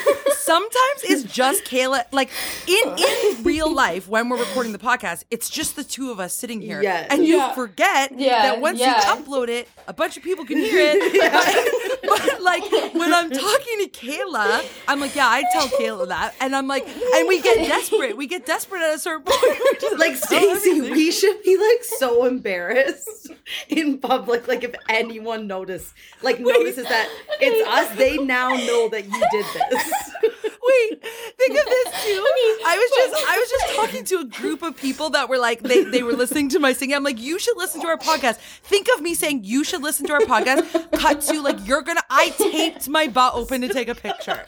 Sometimes 0.48 1.00
it's 1.04 1.24
just 1.30 1.64
Kayla. 1.64 2.04
Like 2.10 2.30
in 2.66 2.96
in 2.98 3.42
real 3.44 3.70
life, 3.72 4.08
when 4.08 4.30
we're 4.30 4.38
recording 4.38 4.72
the 4.72 4.78
podcast, 4.78 5.24
it's 5.30 5.50
just 5.50 5.76
the 5.76 5.84
two 5.84 6.10
of 6.10 6.18
us 6.20 6.32
sitting 6.32 6.62
here, 6.62 6.82
Yes. 6.82 7.06
and 7.10 7.26
you 7.26 7.36
Yeah. 7.36 7.52
forget 7.54 8.12
Yeah, 8.18 8.42
that 8.42 8.60
once 8.62 8.78
yeah. 8.80 8.96
you 9.14 9.22
upload 9.22 9.48
it, 9.48 9.68
a 9.86 9.92
bunch 9.92 10.16
of 10.16 10.22
people 10.22 10.46
can 10.46 10.56
hear 10.56 10.78
it. 10.80 11.74
But, 12.08 12.22
but, 12.22 12.42
like 12.42 12.62
when 12.94 13.12
I'm 13.12 13.30
talking 13.30 13.78
to 13.84 13.88
Kayla, 13.92 14.64
I'm 14.88 15.00
like, 15.00 15.14
yeah, 15.14 15.28
I 15.28 15.42
tell 15.52 15.68
Kayla 15.68 16.08
that, 16.08 16.34
and 16.40 16.56
I'm 16.56 16.66
like, 16.66 16.86
and 16.88 17.28
we 17.28 17.42
get 17.42 17.58
desperate. 17.68 18.16
We 18.16 18.26
get 18.26 18.46
desperate 18.46 18.80
at 18.80 18.94
a 18.94 18.98
certain 18.98 19.24
point. 19.26 19.58
Just 19.80 19.98
Like 19.98 20.12
oh, 20.12 20.14
Stacey, 20.16 20.70
everything. 20.70 20.92
we 20.92 21.10
should 21.10 21.42
be 21.42 21.56
like 21.58 21.84
so 21.84 22.24
embarrassed 22.24 23.30
in 23.68 23.98
public. 23.98 24.48
Like 24.48 24.64
if 24.64 24.74
anyone 24.88 25.46
notice, 25.46 25.92
like 26.22 26.40
notices 26.40 26.84
that 26.88 27.06
it's 27.40 27.68
us, 27.68 27.94
they 27.98 28.16
now 28.16 28.48
know 28.54 28.88
that 28.88 29.04
you 29.04 29.20
did 29.30 29.46
this. 29.70 29.92
Wait, 30.68 31.02
think 31.36 31.58
of 31.58 31.64
this 31.64 32.04
too. 32.04 32.24
I 32.66 32.76
was 32.76 32.90
just 33.12 33.28
I 33.28 33.38
was 33.38 33.50
just 33.50 33.76
talking 33.76 34.04
to 34.04 34.18
a 34.18 34.24
group 34.24 34.62
of 34.62 34.76
people 34.76 35.10
that 35.10 35.28
were 35.28 35.38
like 35.38 35.60
they, 35.62 35.84
they 35.84 36.02
were 36.02 36.12
listening 36.12 36.48
to 36.50 36.58
my 36.58 36.72
singing. 36.72 36.94
I'm 36.96 37.04
like, 37.04 37.20
you 37.20 37.38
should 37.38 37.56
listen 37.56 37.80
to 37.80 37.86
our 37.86 37.96
podcast. 37.98 38.36
Think 38.62 38.88
of 38.94 39.00
me 39.00 39.14
saying 39.14 39.44
you 39.44 39.64
should 39.64 39.82
listen 39.82 40.06
to 40.06 40.12
our 40.12 40.20
podcast. 40.20 40.90
Cut 40.98 41.20
to 41.22 41.40
like 41.40 41.66
you're 41.66 41.82
gonna 41.82 42.02
I 42.10 42.30
taped 42.30 42.88
my 42.88 43.08
butt 43.08 43.34
open 43.34 43.62
to 43.62 43.68
take 43.68 43.88
a 43.88 43.94
picture. 43.94 44.44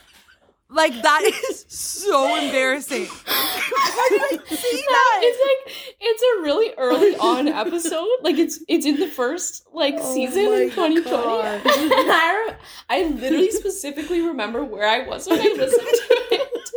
Like 0.72 0.92
that 1.02 1.22
is 1.50 1.64
so 1.68 2.36
embarrassing. 2.36 3.06
Why 3.06 4.06
did 4.10 4.20
I 4.22 4.54
see 4.54 4.84
that? 4.88 5.20
It's 5.22 5.66
like 5.66 5.96
it's 6.00 6.22
a 6.22 6.42
really 6.42 6.72
early 6.78 7.16
on 7.16 7.48
episode. 7.48 8.08
Like 8.22 8.38
it's 8.38 8.60
it's 8.68 8.86
in 8.86 8.96
the 9.00 9.08
first 9.08 9.66
like 9.72 9.96
oh 9.98 10.14
season 10.14 10.44
in 10.52 10.70
2020. 10.70 11.16
And 11.16 11.62
I, 11.66 12.46
re- 12.48 12.56
I 12.88 13.02
literally 13.08 13.50
specifically 13.50 14.20
remember 14.20 14.62
where 14.64 14.86
I 14.88 15.06
was 15.08 15.26
when 15.28 15.40
I 15.40 15.44
listened 15.56 15.80
to 15.82 16.34
it. 16.34 16.70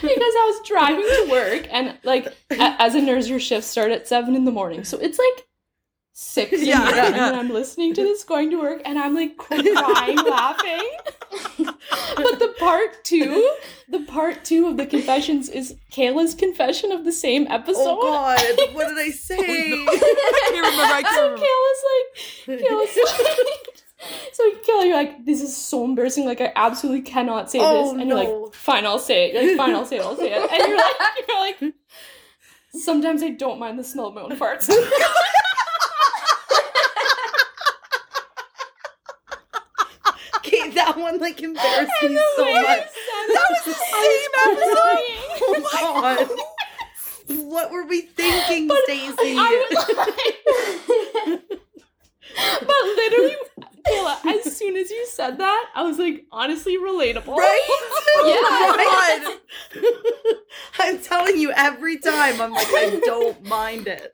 because 0.00 0.34
I 0.34 0.52
was 0.60 0.68
driving 0.68 1.02
to 1.02 1.28
work 1.30 1.66
and 1.70 1.98
like 2.04 2.26
a- 2.50 2.76
as 2.78 2.94
a 2.94 3.00
nurse 3.02 3.28
your 3.28 3.40
shifts 3.40 3.68
start 3.68 3.90
at 3.90 4.06
seven 4.08 4.34
in 4.36 4.44
the 4.44 4.52
morning. 4.52 4.84
So 4.84 4.96
it's 4.98 5.18
like 5.18 5.46
six 6.12 6.52
in 6.52 6.60
Yeah, 6.66 6.78
the 6.78 6.84
morning 6.96 7.14
yeah. 7.14 7.28
and 7.28 7.36
I'm 7.36 7.48
listening 7.50 7.94
to 7.94 8.02
this 8.02 8.24
going 8.24 8.50
to 8.50 8.60
work 8.60 8.82
and 8.84 8.98
I'm 8.98 9.14
like 9.14 9.36
crying 9.36 9.74
laughing. 10.16 10.88
but 11.58 12.38
the 12.38 12.54
part 12.58 13.02
two, 13.04 13.50
the 13.88 14.00
part 14.00 14.44
two 14.44 14.66
of 14.66 14.76
the 14.76 14.86
confessions 14.86 15.48
is 15.48 15.76
Kayla's 15.92 16.34
confession 16.34 16.92
of 16.92 17.04
the 17.04 17.12
same 17.12 17.46
oh, 17.50 17.54
episode. 17.54 17.98
Oh 18.00 18.02
God, 18.02 18.38
what 18.74 18.88
did 18.88 18.98
I 18.98 19.08
oh, 19.08 19.10
say? 19.10 19.36
I 19.38 20.50
can't 20.50 20.66
remember. 20.66 20.94
I 20.94 21.02
can't 21.02 21.14
So 21.14 21.22
remember. 21.22 21.46
Kayla's 21.46 21.84
like, 22.46 22.60
Kayla's 22.60 22.96
like, 23.46 23.80
so 24.32 24.50
Kayla, 24.50 24.86
you're 24.86 24.96
like, 24.96 25.26
this 25.26 25.42
is 25.42 25.54
so 25.56 25.84
embarrassing. 25.84 26.24
Like, 26.24 26.40
I 26.40 26.52
absolutely 26.56 27.02
cannot 27.02 27.50
say 27.50 27.58
Oh, 27.60 27.92
this. 27.92 28.00
And 28.00 28.08
you're 28.08 28.16
like, 28.16 28.54
fine, 28.54 28.86
I'll 28.86 28.98
say 28.98 29.26
it. 29.28 29.34
You're 29.34 29.48
like, 29.48 29.56
fine, 29.58 29.74
I'll 29.74 29.84
say 29.84 29.96
it. 29.98 30.02
I'll 30.02 30.16
say 30.16 30.32
it. 30.32 30.50
And 30.50 30.68
you're 30.68 30.76
like, 30.76 31.18
you're 31.28 31.38
like, 31.38 31.74
sometimes 32.72 33.22
I 33.22 33.30
don't 33.30 33.58
mind 33.58 33.78
the 33.78 33.84
smell 33.84 34.06
of 34.06 34.14
my 34.14 34.22
own 34.22 34.30
farts. 34.32 34.70
That 40.90 41.00
one 41.00 41.18
like 41.18 41.40
embarrassed 41.40 41.92
me 42.02 42.18
so 42.36 42.44
much. 42.44 42.64
That 43.28 43.46
was 43.50 43.64
the 43.64 43.74
same 43.92 44.30
episode. 44.46 44.98
Oh 45.42 45.60
my 45.72 46.16
God. 46.26 46.28
What 47.48 47.70
were 47.70 47.86
we 47.86 48.00
thinking, 48.02 48.68
Stacey? 48.84 49.36
I 49.38 49.66
was 49.70 49.96
like, 49.96 51.42
but 52.66 52.82
literally, 52.96 53.36
Kayla, 54.00 54.46
as 54.46 54.56
soon 54.56 54.76
as 54.76 54.90
you 54.90 55.06
said 55.06 55.38
that, 55.38 55.70
I 55.74 55.82
was 55.82 55.98
like, 55.98 56.26
honestly, 56.32 56.78
relatable. 56.78 57.36
Right? 57.36 57.66
Right? 58.80 59.38
I'm 60.78 60.98
telling 61.00 61.38
you 61.38 61.52
every 61.54 61.98
time. 61.98 62.40
I'm 62.40 62.52
like, 62.52 62.66
I 62.68 63.00
don't 63.04 63.42
mind 63.44 63.86
it. 63.86 64.12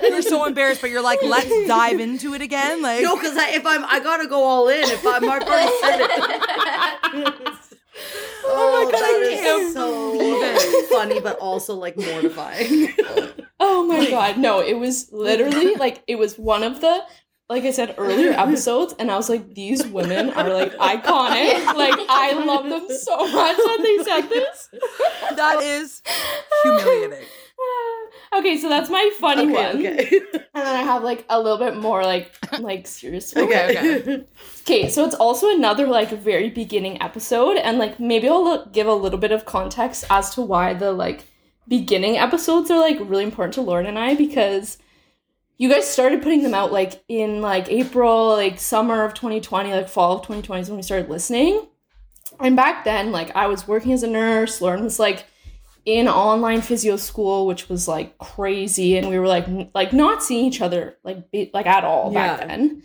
You're 0.00 0.22
so 0.22 0.44
embarrassed, 0.44 0.80
but 0.80 0.90
you're 0.90 1.02
like, 1.02 1.22
let's 1.22 1.50
dive 1.66 2.00
into 2.00 2.34
it 2.34 2.42
again. 2.42 2.82
Like, 2.82 3.02
No, 3.02 3.16
because 3.16 3.36
if 3.36 3.66
I'm, 3.66 3.84
I 3.84 4.00
gotta 4.00 4.26
go 4.26 4.42
all 4.42 4.68
in. 4.68 4.84
If 4.84 5.06
I'm 5.06 5.28
I've 5.28 5.42
already 5.42 5.72
said 5.80 6.00
it. 6.00 6.10
oh 8.44 8.72
my 8.72 8.84
oh, 8.86 8.88
God, 8.90 9.02
I 9.02 9.12
that 9.12 9.32
is 9.32 9.40
can't 9.40 9.74
so 9.74 10.96
funny, 10.96 11.20
but 11.20 11.38
also 11.38 11.74
like 11.74 11.96
mortifying. 11.96 12.94
Oh 13.58 13.86
my 13.86 14.08
god, 14.10 14.38
no, 14.38 14.60
it 14.60 14.78
was 14.78 15.10
literally 15.12 15.74
like 15.76 16.02
it 16.06 16.16
was 16.16 16.38
one 16.38 16.62
of 16.62 16.80
the 16.80 17.02
like 17.48 17.64
I 17.64 17.70
said 17.70 17.94
earlier 17.98 18.30
episodes, 18.36 18.94
and 18.98 19.10
I 19.10 19.16
was 19.16 19.28
like, 19.28 19.54
these 19.54 19.86
women 19.86 20.30
are 20.30 20.52
like 20.52 20.72
iconic. 20.76 21.64
Like 21.74 21.98
I 22.08 22.32
love 22.44 22.68
them 22.68 22.86
so 22.98 23.16
much 23.18 23.56
that 23.56 23.78
they 23.82 24.04
said 24.04 24.28
this. 24.28 24.68
that 25.36 25.62
is 25.62 26.02
humiliating. 26.62 27.26
okay, 28.36 28.58
so 28.58 28.68
that's 28.68 28.90
my 28.90 29.10
funny 29.18 29.42
okay, 29.42 29.52
one. 29.52 29.76
okay. 29.76 30.20
And 30.54 30.66
then 30.66 30.76
I 30.76 30.82
have 30.82 31.02
like 31.02 31.24
a 31.28 31.40
little 31.40 31.58
bit 31.58 31.76
more 31.76 32.02
like 32.02 32.32
like 32.60 32.86
serious. 32.86 33.36
Okay, 33.36 34.00
okay. 34.00 34.24
Okay, 34.62 34.88
so 34.88 35.04
it's 35.04 35.14
also 35.14 35.54
another 35.54 35.86
like 35.86 36.10
very 36.10 36.50
beginning 36.50 37.00
episode, 37.00 37.56
and 37.56 37.78
like 37.78 38.00
maybe 38.00 38.28
I'll 38.28 38.42
look, 38.42 38.72
give 38.72 38.86
a 38.86 38.94
little 38.94 39.18
bit 39.18 39.32
of 39.32 39.44
context 39.44 40.04
as 40.10 40.34
to 40.34 40.42
why 40.42 40.74
the 40.74 40.92
like 40.92 41.26
beginning 41.68 42.16
episodes 42.16 42.70
are 42.70 42.78
like 42.78 42.98
really 43.00 43.24
important 43.24 43.54
to 43.54 43.60
Lauren 43.60 43.86
and 43.86 43.98
I 43.98 44.14
because 44.14 44.78
you 45.58 45.70
guys 45.70 45.88
started 45.88 46.22
putting 46.22 46.42
them 46.42 46.54
out 46.54 46.72
like 46.72 47.02
in 47.08 47.40
like 47.40 47.68
April, 47.68 48.28
like 48.30 48.60
summer 48.60 49.04
of 49.04 49.14
2020, 49.14 49.72
like 49.72 49.88
fall 49.88 50.16
of 50.16 50.22
2020 50.22 50.62
is 50.62 50.68
when 50.68 50.76
we 50.76 50.82
started 50.82 51.08
listening. 51.08 51.66
And 52.40 52.56
back 52.56 52.84
then, 52.84 53.12
like 53.12 53.34
I 53.34 53.46
was 53.46 53.66
working 53.66 53.92
as 53.92 54.02
a 54.02 54.08
nurse, 54.08 54.60
Lauren 54.60 54.84
was 54.84 54.98
like 54.98 55.24
in 55.86 56.08
online 56.08 56.60
physio 56.60 56.96
school, 56.96 57.46
which 57.46 57.68
was 57.68 57.88
like 57.88 58.18
crazy, 58.18 58.98
and 58.98 59.08
we 59.08 59.18
were 59.18 59.28
like 59.28 59.48
n- 59.48 59.70
like 59.74 59.92
not 59.92 60.22
seeing 60.22 60.44
each 60.44 60.60
other 60.60 60.98
like 61.04 61.30
be, 61.30 61.50
like 61.54 61.66
at 61.66 61.84
all 61.84 62.12
back 62.12 62.46
then. 62.46 62.82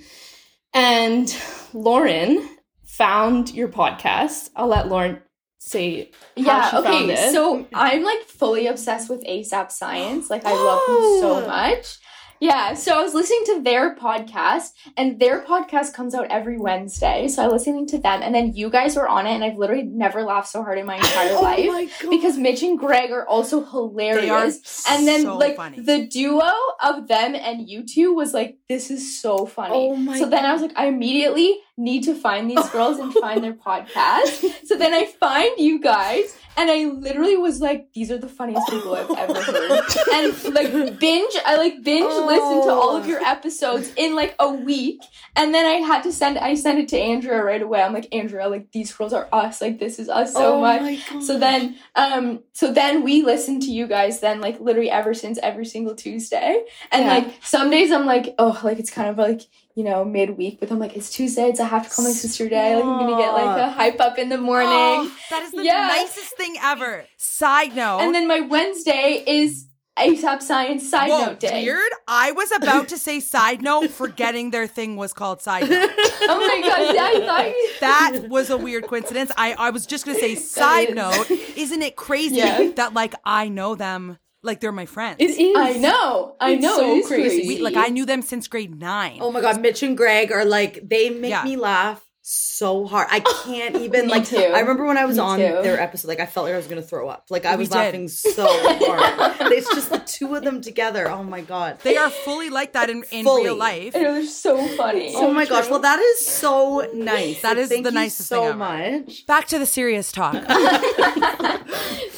And 0.73 1.35
Lauren 1.73 2.47
found 2.83 3.53
your 3.53 3.67
podcast. 3.67 4.49
I'll 4.55 4.67
let 4.67 4.87
Lauren 4.87 5.21
say 5.57 6.11
Yeah, 6.35 6.71
okay. 6.73 7.31
So 7.31 7.67
I'm 7.73 8.03
like 8.03 8.23
fully 8.23 8.67
obsessed 8.67 9.09
with 9.09 9.23
ASAP 9.25 9.71
Science. 9.71 10.29
Like 10.29 10.45
I 10.45 10.53
love 10.53 10.81
them 10.87 11.19
so 11.19 11.43
oh. 11.43 11.47
much. 11.47 11.97
Yeah, 12.41 12.73
so 12.73 12.97
I 12.99 13.03
was 13.03 13.13
listening 13.13 13.43
to 13.45 13.61
their 13.61 13.95
podcast, 13.95 14.71
and 14.97 15.19
their 15.19 15.43
podcast 15.43 15.93
comes 15.93 16.15
out 16.15 16.25
every 16.31 16.57
Wednesday. 16.57 17.27
So 17.27 17.43
I 17.43 17.47
was 17.47 17.61
listening 17.61 17.85
to 17.89 17.99
them, 17.99 18.23
and 18.23 18.33
then 18.33 18.53
you 18.55 18.71
guys 18.71 18.95
were 18.95 19.07
on 19.07 19.27
it, 19.27 19.31
and 19.35 19.43
I've 19.43 19.57
literally 19.57 19.83
never 19.83 20.23
laughed 20.23 20.47
so 20.49 20.63
hard 20.63 20.79
in 20.79 20.87
my 20.87 20.95
entire 21.05 21.33
Oh 21.33 21.41
life 21.43 21.67
my 21.67 21.85
God. 22.01 22.09
because 22.09 22.37
Mitch 22.39 22.63
and 22.63 22.79
Greg 22.79 23.11
are 23.11 23.27
also 23.27 23.63
hilarious. 23.63 24.85
Are 24.87 24.95
and 24.95 25.07
then 25.07 25.21
so 25.21 25.37
like 25.37 25.55
funny. 25.55 25.81
the 25.81 26.07
duo 26.07 26.51
of 26.83 27.07
them 27.07 27.35
and 27.35 27.69
you 27.69 27.85
two 27.85 28.13
was 28.15 28.33
like, 28.33 28.57
this 28.67 28.89
is 28.89 29.21
so 29.21 29.45
funny. 29.45 29.75
Oh 29.75 29.95
my 29.95 30.17
so 30.17 30.27
then 30.27 30.43
I 30.43 30.51
was 30.53 30.63
like, 30.63 30.73
I 30.75 30.87
immediately 30.87 31.59
need 31.81 32.03
to 32.03 32.15
find 32.15 32.49
these 32.49 32.69
girls 32.75 32.99
and 32.99 33.13
find 33.15 33.43
their 33.43 33.53
podcast. 33.53 34.65
So 34.65 34.77
then 34.77 34.93
I 34.93 35.05
find 35.19 35.51
you 35.57 35.79
guys, 35.79 36.37
and 36.57 36.69
I 36.69 36.85
literally 36.85 37.37
was 37.37 37.61
like, 37.61 37.91
these 37.93 38.11
are 38.11 38.17
the 38.17 38.27
funniest 38.27 38.67
people 38.69 38.93
I've 38.95 39.09
ever 39.17 39.41
heard. 39.51 39.83
and 40.13 40.53
like 40.53 40.99
binge, 40.99 41.33
I 41.45 41.55
like 41.57 41.81
binge 41.83 42.03
listened 42.05 42.63
to 42.63 42.69
all 42.71 42.95
of 42.97 43.07
your 43.07 43.21
episodes 43.21 43.91
in 43.95 44.15
like 44.15 44.35
a 44.39 44.51
week, 44.51 45.01
and 45.35 45.53
then 45.53 45.65
I 45.65 45.75
had 45.85 46.03
to 46.03 46.11
send, 46.13 46.37
I 46.37 46.55
sent 46.55 46.79
it 46.79 46.87
to 46.89 46.97
Andrea 46.99 47.43
right 47.43 47.61
away. 47.61 47.81
I'm 47.81 47.93
like, 47.93 48.07
Andrea, 48.13 48.47
like 48.49 48.71
these 48.71 48.93
girls 48.93 49.13
are 49.13 49.27
us. 49.31 49.61
Like 49.61 49.79
this 49.79 49.97
is 49.99 50.09
us 50.09 50.33
so 50.33 50.55
Oh 50.57 50.61
much. 50.61 50.99
So 51.23 51.39
then, 51.39 51.77
um, 51.95 52.43
so 52.53 52.71
then 52.73 53.03
we 53.03 53.23
listen 53.23 53.59
to 53.61 53.71
you 53.71 53.87
guys 53.87 54.19
then 54.19 54.41
like 54.41 54.59
literally 54.59 54.89
ever 54.91 55.13
since 55.13 55.39
every 55.41 55.65
single 55.65 55.95
Tuesday. 55.95 56.63
And 56.91 57.05
Yeah. 57.05 57.13
like 57.15 57.33
some 57.43 57.69
days 57.69 57.91
I'm 57.91 58.05
like, 58.05 58.35
oh, 58.37 58.59
like 58.63 58.77
it's 58.79 58.91
kind 58.91 59.09
of 59.09 59.17
like, 59.17 59.41
you 59.75 59.83
know, 59.83 60.03
midweek, 60.03 60.59
but 60.59 60.71
I'm 60.71 60.79
like, 60.79 60.95
it's 60.97 61.09
Tuesday, 61.09 61.43
it's 61.49 61.59
a 61.59 61.65
have 61.65 61.87
to 61.89 61.93
call 61.95 62.05
my 62.05 62.11
sister 62.11 62.49
day. 62.49 62.75
Like 62.75 62.83
I'm 62.83 62.99
gonna 63.07 63.17
get 63.17 63.33
like 63.33 63.57
a 63.57 63.69
hype 63.71 63.99
up 64.01 64.17
in 64.17 64.29
the 64.29 64.37
morning. 64.37 64.69
Oh, 64.71 65.17
that 65.29 65.43
is 65.43 65.51
the 65.51 65.63
Yeah. 65.63 65.87
nicest 65.87 66.35
thing 66.37 66.55
ever. 66.61 67.05
Side 67.17 67.75
note. 67.75 67.99
And 67.99 68.13
then 68.13 68.27
my 68.27 68.41
Wednesday 68.41 69.23
is 69.25 69.67
ASAP 69.99 70.41
Science 70.41 70.89
Side 70.89 71.09
Whoa, 71.09 71.25
Note 71.25 71.39
Day. 71.39 71.63
weird. 71.63 71.91
I 72.07 72.31
was 72.31 72.51
about 72.53 72.87
to 72.89 72.97
say 72.97 73.19
side 73.19 73.61
note, 73.61 73.89
forgetting 73.91 74.51
their 74.51 74.65
thing 74.67 74.95
was 74.95 75.13
called 75.13 75.41
side 75.41 75.69
note. 75.69 75.91
Oh 76.23 76.37
my 76.39 76.61
god, 76.61 76.95
yeah, 76.95 77.29
I 77.31 77.77
That 77.81 78.27
was 78.29 78.49
a 78.49 78.57
weird 78.57 78.87
coincidence. 78.87 79.31
I, 79.37 79.53
I 79.53 79.69
was 79.71 79.85
just 79.85 80.05
gonna 80.05 80.19
say 80.19 80.35
side 80.35 80.89
is. 80.89 80.95
note. 80.95 81.29
Isn't 81.31 81.81
it 81.81 81.95
crazy 82.07 82.35
Yeah. 82.35 82.69
that 82.75 82.93
like 82.93 83.15
I 83.25 83.49
know 83.49 83.75
them 83.75 84.17
like 84.43 84.59
they're 84.59 84.71
my 84.71 84.85
friends? 84.85 85.17
it 85.19 85.29
is. 85.31 85.55
I 85.57 85.73
know. 85.77 86.35
I 86.39 86.51
It's 86.51 86.63
know. 86.63 86.75
so 86.77 86.91
it 86.93 86.97
is 86.97 87.07
crazy. 87.07 87.29
crazy. 87.41 87.47
We, 87.47 87.61
like 87.61 87.75
I 87.75 87.87
knew 87.87 88.05
them 88.05 88.21
since 88.21 88.47
grade 88.47 88.79
nine. 88.79 89.19
Oh 89.21 89.31
my 89.31 89.41
god, 89.41 89.61
Mitch 89.61 89.83
and 89.83 89.95
Greg 89.97 90.31
are 90.31 90.45
like 90.45 90.87
they 90.87 91.09
make 91.09 91.29
Yeah. 91.31 91.43
me 91.43 91.55
laugh 91.57 92.03
so 92.23 92.85
hard. 92.85 93.07
I 93.09 93.19
can't 93.45 93.75
even 93.77 94.07
like. 94.07 94.25
too. 94.25 94.37
I 94.37 94.59
remember 94.59 94.85
when 94.85 94.97
I 94.97 95.05
was 95.05 95.17
Me 95.17 95.21
on 95.23 95.37
too. 95.39 95.43
their 95.63 95.79
episode, 95.79 96.07
like 96.07 96.19
I 96.19 96.25
felt 96.25 96.45
like 96.45 96.53
I 96.53 96.57
was 96.57 96.67
gonna 96.67 96.81
throw 96.81 97.09
up. 97.09 97.25
Like 97.29 97.45
I 97.45 97.55
We 97.55 97.59
was 97.61 97.69
did. 97.69 97.75
laughing 97.75 98.07
so 98.07 98.45
hard. 98.47 99.35
it's 99.53 99.73
just 99.73 99.89
the 99.91 99.99
two 99.99 100.35
of 100.35 100.43
them 100.43 100.61
together. 100.61 101.09
Oh 101.09 101.23
my 101.23 101.41
god. 101.41 101.79
They 101.83 101.97
are 101.97 102.09
fully 102.09 102.49
like 102.49 102.73
that 102.73 102.89
in, 102.89 103.03
in 103.11 103.23
Fully. 103.25 103.43
real 103.45 103.55
life. 103.55 103.95
I 103.95 103.99
know 104.01 104.13
they're 104.13 104.25
so 104.25 104.65
funny. 104.77 105.13
Oh 105.15 105.33
my 105.33 105.45
gosh. 105.45 105.69
Well, 105.69 105.79
that 105.79 105.99
is 105.99 106.27
so 106.27 106.87
nice. 106.93 107.41
That 107.41 107.57
is 107.57 107.69
thank 107.69 107.83
the 107.85 107.89
you 107.91 107.95
nicest 107.95 108.29
so 108.29 108.39
thing 108.41 108.49
ever. 108.49 108.57
much. 108.57 109.25
Back 109.25 109.47
to 109.47 109.59
the 109.59 109.65
serious 109.65 110.11
talk. 110.11 110.35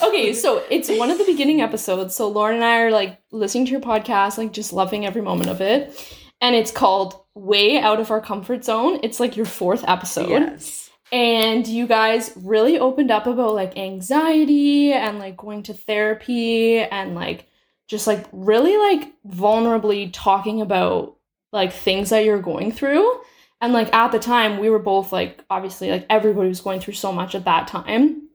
Okay, 0.04 0.34
so 0.34 0.64
it's 0.70 0.90
one 0.90 1.10
of 1.12 1.18
the 1.18 1.24
beginning 1.24 1.62
episodes. 1.62 2.14
So 2.16 2.28
Lauren 2.28 2.56
and 2.56 2.64
I 2.64 2.82
are 2.82 2.92
like 2.92 3.20
listening 3.32 3.66
to 3.66 3.72
your 3.72 3.80
podcast, 3.80 4.38
like 4.38 4.52
just 4.52 4.74
loving 4.74 5.06
every 5.06 5.22
moment 5.22 5.50
of 5.50 5.62
it. 5.62 5.96
And 6.44 6.58
it's 6.58 6.72
called 6.72 7.16
Way 7.36 7.80
Out 7.80 8.02
of 8.02 8.12
Our 8.12 8.20
Comfort 8.20 8.66
Zone. 8.66 9.00
It's 9.02 9.22
like 9.22 9.38
your 9.38 9.46
fourth 9.46 9.86
episode. 9.88 10.30
Yes. 10.30 10.90
And 11.10 11.66
you 11.66 11.88
guys 11.88 12.34
really 12.36 12.78
opened 12.78 13.12
up 13.12 13.28
about 13.28 13.56
like 13.56 13.78
anxiety 13.78 14.92
and 14.92 15.20
like 15.20 15.38
going 15.38 15.64
to 15.64 15.74
therapy 15.74 16.80
and 16.80 17.16
like 17.16 17.48
just 17.88 18.08
like 18.08 18.26
really 18.34 18.76
like 18.76 19.14
vulnerably 19.26 20.10
talking 20.12 20.60
about 20.60 21.16
like 21.54 21.72
things 21.72 22.10
that 22.10 22.26
you're 22.26 22.42
going 22.42 22.74
through. 22.74 23.22
And 23.62 23.72
like 23.72 23.94
at 23.94 24.12
the 24.12 24.20
time, 24.20 24.60
we 24.60 24.70
were 24.70 24.80
both 24.80 25.14
like 25.14 25.46
obviously 25.50 25.92
like 25.92 26.06
everybody 26.10 26.50
was 26.50 26.60
going 26.60 26.82
through 26.82 26.96
so 26.96 27.14
much 27.14 27.36
at 27.36 27.46
that 27.46 27.70
time. 27.70 28.28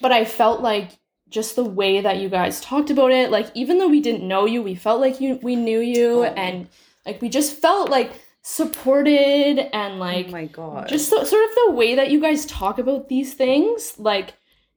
But 0.00 0.12
I 0.12 0.24
felt 0.24 0.60
like 0.60 1.00
just 1.30 1.56
the 1.56 1.64
way 1.64 2.00
that 2.00 2.18
you 2.18 2.28
guys 2.28 2.60
talked 2.60 2.90
about 2.90 3.10
it, 3.10 3.32
like 3.32 3.50
even 3.54 3.78
though 3.78 3.88
we 3.88 4.00
didn't 4.00 4.28
know 4.28 4.46
you, 4.46 4.62
we 4.62 4.76
felt 4.76 5.00
like 5.00 5.20
you 5.20 5.40
we 5.42 5.56
knew 5.56 5.80
you 5.80 6.26
oh. 6.26 6.34
and 6.36 6.68
like 7.06 7.20
we 7.22 7.28
just 7.28 7.56
felt 7.60 7.88
like 7.90 8.12
supported 8.42 9.58
and 9.74 9.98
like 9.98 10.28
oh 10.28 10.32
my 10.32 10.44
god. 10.46 10.88
just 10.88 11.08
so, 11.08 11.24
sort 11.24 11.44
of 11.48 11.54
the 11.66 11.70
way 11.72 11.94
that 11.94 12.10
you 12.10 12.20
guys 12.20 12.44
talk 12.46 12.78
about 12.78 13.08
these 13.08 13.34
things 13.34 13.94
like 13.98 14.34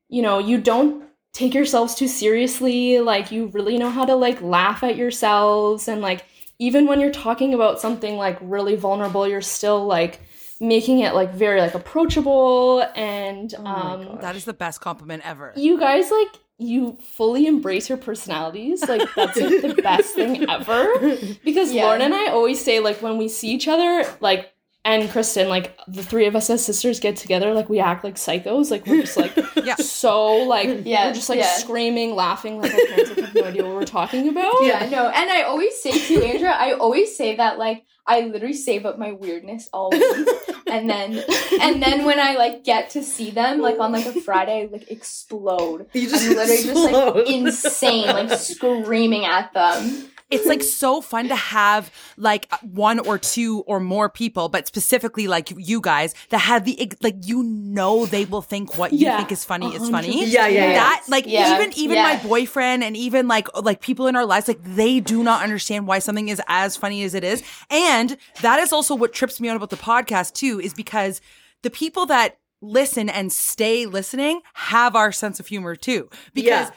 you 0.10 0.22
know 0.22 0.40
you 0.40 0.58
don't 0.60 1.04
take 1.34 1.54
yourselves 1.54 1.94
too 1.96 2.08
seriously 2.08 3.00
like 3.00 3.32
you 3.32 3.48
really 3.48 3.78
know 3.78 3.90
how 3.90 4.06
to 4.06 4.16
like 4.16 4.42
laugh 4.42 4.84
at 4.84 4.96
yourselves 4.96 5.88
and 5.88 6.02
like 6.02 6.26
even 6.60 6.88
when 6.88 7.00
you're 7.00 7.12
talking 7.12 7.54
about 7.54 7.80
something 7.80 8.16
like 8.18 8.38
really 8.42 8.76
vulnerable 8.76 9.28
you're 9.28 9.42
still 9.42 9.86
like 9.86 10.22
making 10.60 11.00
it 11.00 11.14
like 11.14 11.32
very 11.34 11.62
like 11.62 11.76
approachable 11.76 12.82
and 12.96 13.54
Oh 13.60 13.66
um 13.66 14.04
God. 14.06 14.22
that 14.22 14.36
is 14.36 14.46
the 14.46 14.54
best 14.54 14.82
compliment 14.82 15.24
ever. 15.26 15.54
you 15.56 15.80
guys 15.80 16.10
like 16.10 16.30
you 16.60 16.98
fully 17.02 17.46
embrace 17.46 17.88
your 17.90 17.98
personalities 18.00 18.82
like 18.90 19.08
that's 19.16 19.40
like 19.40 19.62
the 19.62 19.80
best 19.82 20.16
thing 20.16 20.50
ever 20.50 20.88
because 21.44 21.72
Yeah. 21.72 21.84
lauren 21.86 22.02
and 22.02 22.14
i 22.16 22.28
always 22.28 22.64
say 22.64 22.80
like 22.80 23.02
when 23.02 23.18
we 23.18 23.28
see 23.30 23.50
each 23.50 23.68
other 23.68 24.04
like 24.22 24.52
and 24.84 25.10
kristen 25.12 25.50
like 25.50 25.78
the 25.88 26.02
three 26.02 26.26
of 26.26 26.36
us 26.36 26.50
as 26.50 26.66
sisters 26.66 27.00
get 27.00 27.16
together 27.18 27.54
like 27.54 27.70
we 27.70 27.80
act 27.80 28.04
like 28.04 28.16
psychos 28.16 28.72
like 28.72 28.88
we're 28.88 29.02
just 29.02 29.18
like 29.18 29.38
Yeah. 29.64 29.76
so 29.76 30.34
like 30.38 30.82
Yeah, 30.86 31.08
we're 31.08 31.14
just 31.14 31.30
like 31.30 31.40
yeah. 31.40 31.46
screaming 31.58 32.16
laughing 32.16 32.60
like 32.60 32.74
our 32.74 32.80
parents 32.88 33.10
like, 33.10 33.20
have 33.20 33.36
no 33.36 33.44
idea 33.44 33.64
what 33.66 33.76
we're 33.76 33.84
talking 33.86 34.30
about 34.30 34.54
Yeah, 34.64 34.88
no, 34.90 35.10
and 35.10 35.30
I 35.30 35.44
always 35.44 35.80
say 35.80 35.92
to 35.92 36.26
Andrea, 36.26 36.52
I 36.52 36.72
always 36.74 37.16
say 37.18 37.36
that 37.36 37.60
like 37.60 37.84
I 38.08 38.22
literally 38.22 38.54
save 38.54 38.86
up 38.86 38.98
my 38.98 39.12
weirdness 39.12 39.70
all 39.74 39.92
week, 39.92 40.28
and 40.68 40.90
then 40.90 41.24
and 41.62 41.84
then 41.84 42.06
when 42.06 42.20
I 42.20 42.36
like 42.36 42.64
get 42.64 42.92
to 42.92 43.04
see 43.04 43.32
them 43.32 43.60
like 43.60 43.80
on 43.80 43.92
like 43.92 44.06
a 44.06 44.22
Friday, 44.22 44.64
I 44.64 44.66
like 44.72 44.90
explode. 44.90 45.88
You 45.94 46.10
just 46.10 46.30
I'm 46.30 46.36
literally 46.36 46.64
just 46.64 46.92
like 46.92 47.28
insane, 47.28 48.08
like 48.08 48.40
screaming 48.40 49.26
at 49.26 49.54
them. 49.54 50.10
It's 50.30 50.46
like 50.46 50.64
so 50.82 51.02
fun 51.02 51.28
to 51.30 51.36
have 51.36 51.92
like 52.18 52.52
one 52.62 53.00
or 53.00 53.18
two 53.18 53.62
or 53.68 53.80
more 53.80 54.10
people, 54.10 54.50
but 54.50 54.68
specifically 54.68 55.28
like 55.28 55.52
you 55.56 55.80
guys 55.82 56.14
that 56.30 56.40
have 56.40 56.66
the 56.66 56.92
like 57.02 57.16
you 57.24 57.44
know 57.44 58.06
they 58.06 58.26
will 58.26 58.42
think 58.42 58.78
what 58.78 58.92
you 58.94 59.06
Yeah, 59.06 59.18
think 59.18 59.32
is 59.32 59.44
funny 59.44 59.74
is 59.76 59.82
100%. 59.84 59.92
funny. 59.92 60.26
Yeah, 60.26 60.48
yeah, 60.48 60.68
yeah. 60.68 60.74
That 60.74 61.04
like 61.08 61.26
Yeah, 61.28 61.56
even 61.56 61.74
even 61.78 61.96
yeah. 61.96 62.04
my 62.04 62.24
boyfriend 62.24 62.84
and 62.84 62.96
even 62.98 63.28
like 63.28 63.48
like 63.62 63.82
people 63.82 64.08
in 64.08 64.16
our 64.16 64.26
lives 64.26 64.48
like 64.48 64.64
they 64.64 65.00
do 65.00 65.24
not 65.24 65.44
understand 65.44 65.88
why 65.88 66.00
something 66.00 66.30
is 66.30 66.42
as 66.48 66.76
funny 66.78 67.04
as 67.04 67.14
it 67.14 67.24
is. 67.24 67.44
And 67.70 68.18
that 68.42 68.60
is 68.60 68.74
also 68.74 68.96
what 68.96 69.14
trips 69.14 69.40
me 69.40 69.50
out 69.50 69.56
about 69.56 69.70
the 69.70 69.78
podcast 69.78 70.34
too 70.34 70.60
is 70.60 70.74
because 70.74 71.22
the 71.64 71.70
people 71.70 72.06
that 72.08 72.38
listen 72.62 73.08
and 73.10 73.32
stay 73.32 73.86
listening 73.86 74.42
have 74.54 74.96
our 74.96 75.12
sense 75.12 75.40
of 75.40 75.46
humor 75.48 75.76
too 75.76 76.10
because 76.34 76.70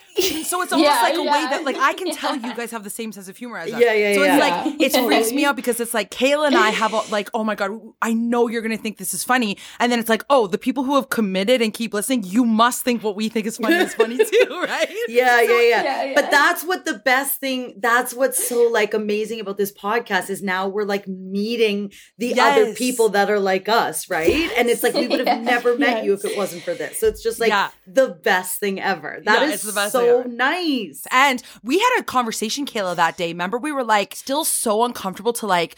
so 0.46 0.60
it's 0.62 0.72
almost 0.72 0.72
Yeah, 0.78 1.00
like 1.02 1.14
a 1.16 1.22
way 1.22 1.46
that 1.50 1.64
like 1.64 1.76
i 1.76 1.94
can 1.94 2.14
tell 2.14 2.36
you 2.36 2.54
guys 2.54 2.70
have 2.70 2.84
the 2.84 2.90
same 2.90 3.12
sense 3.12 3.28
of 3.28 3.36
humor 3.36 3.56
as 3.56 3.72
us 3.72 3.80
Yeah, 3.80 3.92
yeah, 3.92 4.14
so 4.14 4.22
yeah. 4.22 4.36
it's 4.36 4.90
like 4.90 4.94
it 4.98 5.06
freaks 5.06 5.32
me 5.32 5.44
out 5.46 5.56
because 5.56 5.80
it's 5.80 5.94
like 5.94 6.10
Kayla 6.10 6.48
and 6.48 6.56
I 6.56 6.70
have 6.70 6.92
a, 6.92 7.00
like, 7.10 7.30
oh 7.32 7.44
my 7.44 7.54
god, 7.54 7.70
I 8.02 8.12
know 8.12 8.48
you're 8.48 8.62
gonna 8.62 8.76
think 8.76 8.98
this 8.98 9.14
is 9.14 9.24
funny, 9.24 9.56
and 9.78 9.90
then 9.90 9.98
it's 9.98 10.08
like, 10.08 10.24
oh, 10.28 10.46
the 10.46 10.58
people 10.58 10.84
who 10.84 10.96
have 10.96 11.08
committed 11.08 11.62
and 11.62 11.72
keep 11.72 11.94
listening, 11.94 12.24
you 12.24 12.44
must 12.44 12.82
think 12.82 13.02
what 13.02 13.16
we 13.16 13.28
think 13.28 13.46
is 13.46 13.56
funny 13.56 13.76
is 13.76 13.94
funny 13.94 14.16
too, 14.32 14.46
right? 14.62 14.88
Yeah, 15.08 15.40
yeah, 15.40 15.60
yeah, 15.60 15.60
yeah, 15.82 16.04
yeah. 16.04 16.12
But 16.14 16.30
that's 16.30 16.64
what 16.64 16.84
the 16.84 16.94
best 16.94 17.40
thing, 17.40 17.74
that's 17.78 18.12
what's 18.14 18.46
so 18.46 18.68
like 18.68 18.92
amazing 18.94 19.40
about 19.40 19.56
this 19.56 19.72
podcast 19.72 20.28
is 20.30 20.42
now 20.42 20.68
we're 20.68 20.84
like 20.84 21.06
meeting 21.08 21.92
the 22.18 22.38
other 22.40 22.74
people 22.74 23.10
that 23.10 23.30
are 23.30 23.40
like 23.40 23.68
us, 23.68 24.10
right? 24.10 24.50
And 24.56 24.68
it's 24.68 24.82
like 24.82 24.94
we 24.94 25.06
would 25.08 25.20
have 25.26 25.26
Yeah. 25.26 25.44
Never 25.78 25.94
met 25.94 26.04
you 26.04 26.12
if 26.14 26.24
it 26.24 26.36
wasn't 26.36 26.62
for 26.62 26.74
this. 26.74 26.98
So 26.98 27.06
it's 27.06 27.22
just 27.22 27.40
like 27.40 27.48
Yeah. 27.50 27.70
the 27.86 28.08
best 28.08 28.60
thing 28.60 28.80
ever. 28.80 29.20
That 29.24 29.42
Yeah, 29.48 29.54
is 29.54 29.62
the 29.62 29.72
best 29.72 29.92
so 29.92 30.22
nice. 30.22 31.06
And 31.10 31.42
we 31.62 31.78
had 31.78 31.98
a 32.00 32.02
conversation, 32.02 32.66
Kayla, 32.66 32.96
that 32.96 33.16
day. 33.16 33.28
Remember, 33.28 33.58
we 33.58 33.72
were 33.72 33.84
like 33.84 34.14
still 34.14 34.44
so 34.44 34.84
uncomfortable 34.84 35.32
to 35.34 35.46
like. 35.46 35.76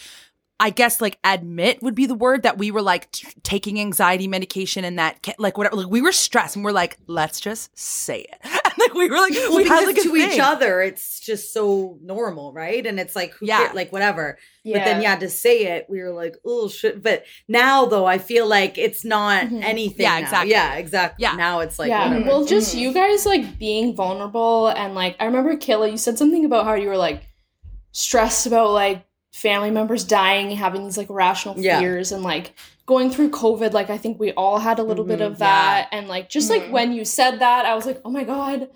I 0.64 0.70
guess 0.70 1.01
like 1.01 1.18
admit 1.25 1.83
would 1.83 1.96
be 1.96 2.07
the 2.07 2.14
word 2.14 2.44
that 2.44 2.57
we 2.57 2.70
were 2.70 2.83
like 2.83 3.11
t- 3.11 3.27
taking 3.42 3.81
anxiety 3.81 4.29
medication 4.29 4.85
and 4.85 4.96
that 4.98 5.27
like 5.38 5.59
whatever 5.59 5.75
like 5.77 5.88
we 5.90 6.01
were 6.01 6.12
stressed 6.12 6.55
and 6.55 6.64
we're 6.64 6.70
like 6.70 6.96
let's 7.09 7.40
just 7.40 7.77
say 7.77 8.20
it 8.20 8.38
and 8.44 8.72
like 8.79 8.94
we 8.94 9.11
were 9.11 9.16
like 9.16 9.33
Well, 9.33 9.57
we 9.57 9.64
because 9.64 9.81
had 9.81 9.87
like 9.87 9.98
a 9.98 10.03
to 10.03 10.16
each 10.16 10.38
other, 10.40 10.81
it's 10.81 11.18
just 11.18 11.53
so 11.53 11.98
normal, 12.01 12.53
right? 12.53 12.87
And 12.87 13.01
it's 13.01 13.16
like, 13.16 13.33
who 13.35 13.46
Yeah. 13.46 13.64
yeah, 13.66 13.72
like 13.72 13.92
whatever. 13.92 14.38
yeah. 14.62 14.79
But 14.79 14.85
then, 14.85 15.03
yeah, 15.03 15.16
to 15.16 15.29
say 15.29 15.66
it, 15.77 15.87
we 15.88 16.01
were 16.01 16.12
like, 16.12 16.37
oh 16.44 16.68
shit. 16.68 17.03
But 17.03 17.25
now, 17.48 17.87
though, 17.87 18.07
I 18.07 18.18
feel 18.18 18.46
like 18.46 18.79
it's 18.79 19.05
not 19.05 19.46
Mhm. 19.46 19.62
anything. 19.64 20.03
Yeah, 20.05 20.18
now. 20.18 20.25
exactly. 20.25 20.51
Yeah, 20.53 20.75
exactly. 20.75 21.22
Yeah. 21.25 21.35
Now 21.35 21.59
it's 21.61 21.79
like, 21.81 21.88
yeah. 21.88 22.09
whatever. 22.09 22.29
Well, 22.29 22.44
just 22.44 22.75
Mhm. 22.77 22.79
you 22.81 22.92
guys 22.92 23.27
like 23.27 23.59
being 23.59 23.96
vulnerable 23.96 24.68
and 24.68 24.94
like 24.94 25.16
I 25.18 25.25
remember 25.27 25.57
Kayla, 25.57 25.90
you 25.90 25.96
said 25.98 26.18
something 26.18 26.44
about 26.44 26.64
how 26.66 26.75
you 26.75 26.87
were 26.88 26.96
like 26.96 27.22
stressed 27.92 28.46
about 28.46 28.70
like 28.70 29.05
family 29.33 29.71
members 29.71 30.05
dying, 30.05 30.51
having 30.53 30.85
these 30.85 30.99
like 30.99 31.09
rational 31.11 31.59
Yeah. 31.59 31.79
fears 31.81 32.12
and 32.12 32.23
like 32.23 32.55
going 32.87 33.11
through 33.11 33.31
COVID. 33.31 33.73
Like 33.73 33.90
I 33.90 33.97
think 33.99 34.21
we 34.21 34.33
all 34.33 34.59
had 34.59 34.79
a 34.79 34.83
little 34.83 35.05
bit 35.05 35.21
Mhm, 35.21 35.27
of 35.27 35.38
that. 35.38 35.88
And 35.90 36.07
like 36.09 36.29
just 36.29 36.51
like 36.51 36.64
Mhm. 36.64 36.71
when 36.71 36.92
you 36.92 37.05
said 37.05 37.38
that, 37.40 37.64
I 37.64 37.75
was 37.75 37.87
like, 37.87 38.01
oh 38.05 38.11
my 38.11 38.25
God, 38.25 38.68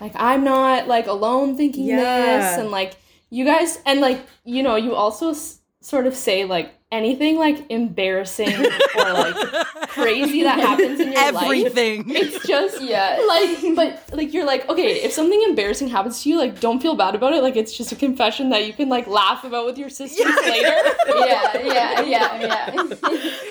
like 0.00 0.12
I'm 0.14 0.44
not 0.44 0.86
like 0.86 1.06
alone 1.08 1.56
thinking 1.56 1.84
Yeah. 1.86 1.96
this. 1.96 2.58
And 2.58 2.70
like 2.70 2.94
you 3.30 3.44
guys 3.44 3.80
and 3.84 4.00
like, 4.00 4.20
you 4.44 4.62
know, 4.62 4.76
you 4.76 4.94
also 4.94 5.30
s- 5.30 5.58
sort 5.80 6.06
of 6.06 6.14
say 6.14 6.44
like 6.44 6.72
anything 6.94 7.36
like 7.38 7.58
embarrassing 7.70 8.54
or 8.56 9.12
like 9.24 9.34
crazy 9.88 10.42
that 10.44 10.58
happens 10.60 11.00
in 11.00 11.12
your 11.12 11.32
life 11.32 11.44
everything 11.44 12.04
it's 12.08 12.46
just 12.46 12.80
Yeah. 12.94 13.18
like 13.26 13.50
but 13.74 14.02
like 14.18 14.32
you're 14.34 14.44
like 14.46 14.68
okay 14.68 15.02
if 15.02 15.12
something 15.12 15.40
embarrassing 15.48 15.88
happens 15.88 16.22
to 16.22 16.28
you 16.30 16.38
like 16.38 16.60
don't 16.60 16.80
feel 16.80 16.94
bad 16.94 17.14
about 17.14 17.32
it 17.32 17.42
like 17.42 17.56
it's 17.56 17.76
just 17.76 17.90
a 17.92 17.96
confession 17.96 18.50
that 18.50 18.66
you 18.66 18.72
can 18.72 18.88
like 18.88 19.06
laugh 19.06 19.42
about 19.44 19.66
with 19.66 19.76
your 19.78 19.88
sisters 19.90 20.34
later 20.44 20.68
yeah, 21.08 21.58
yeah, 21.58 22.00
yeah, 22.02 22.40
yeah. 22.40 22.82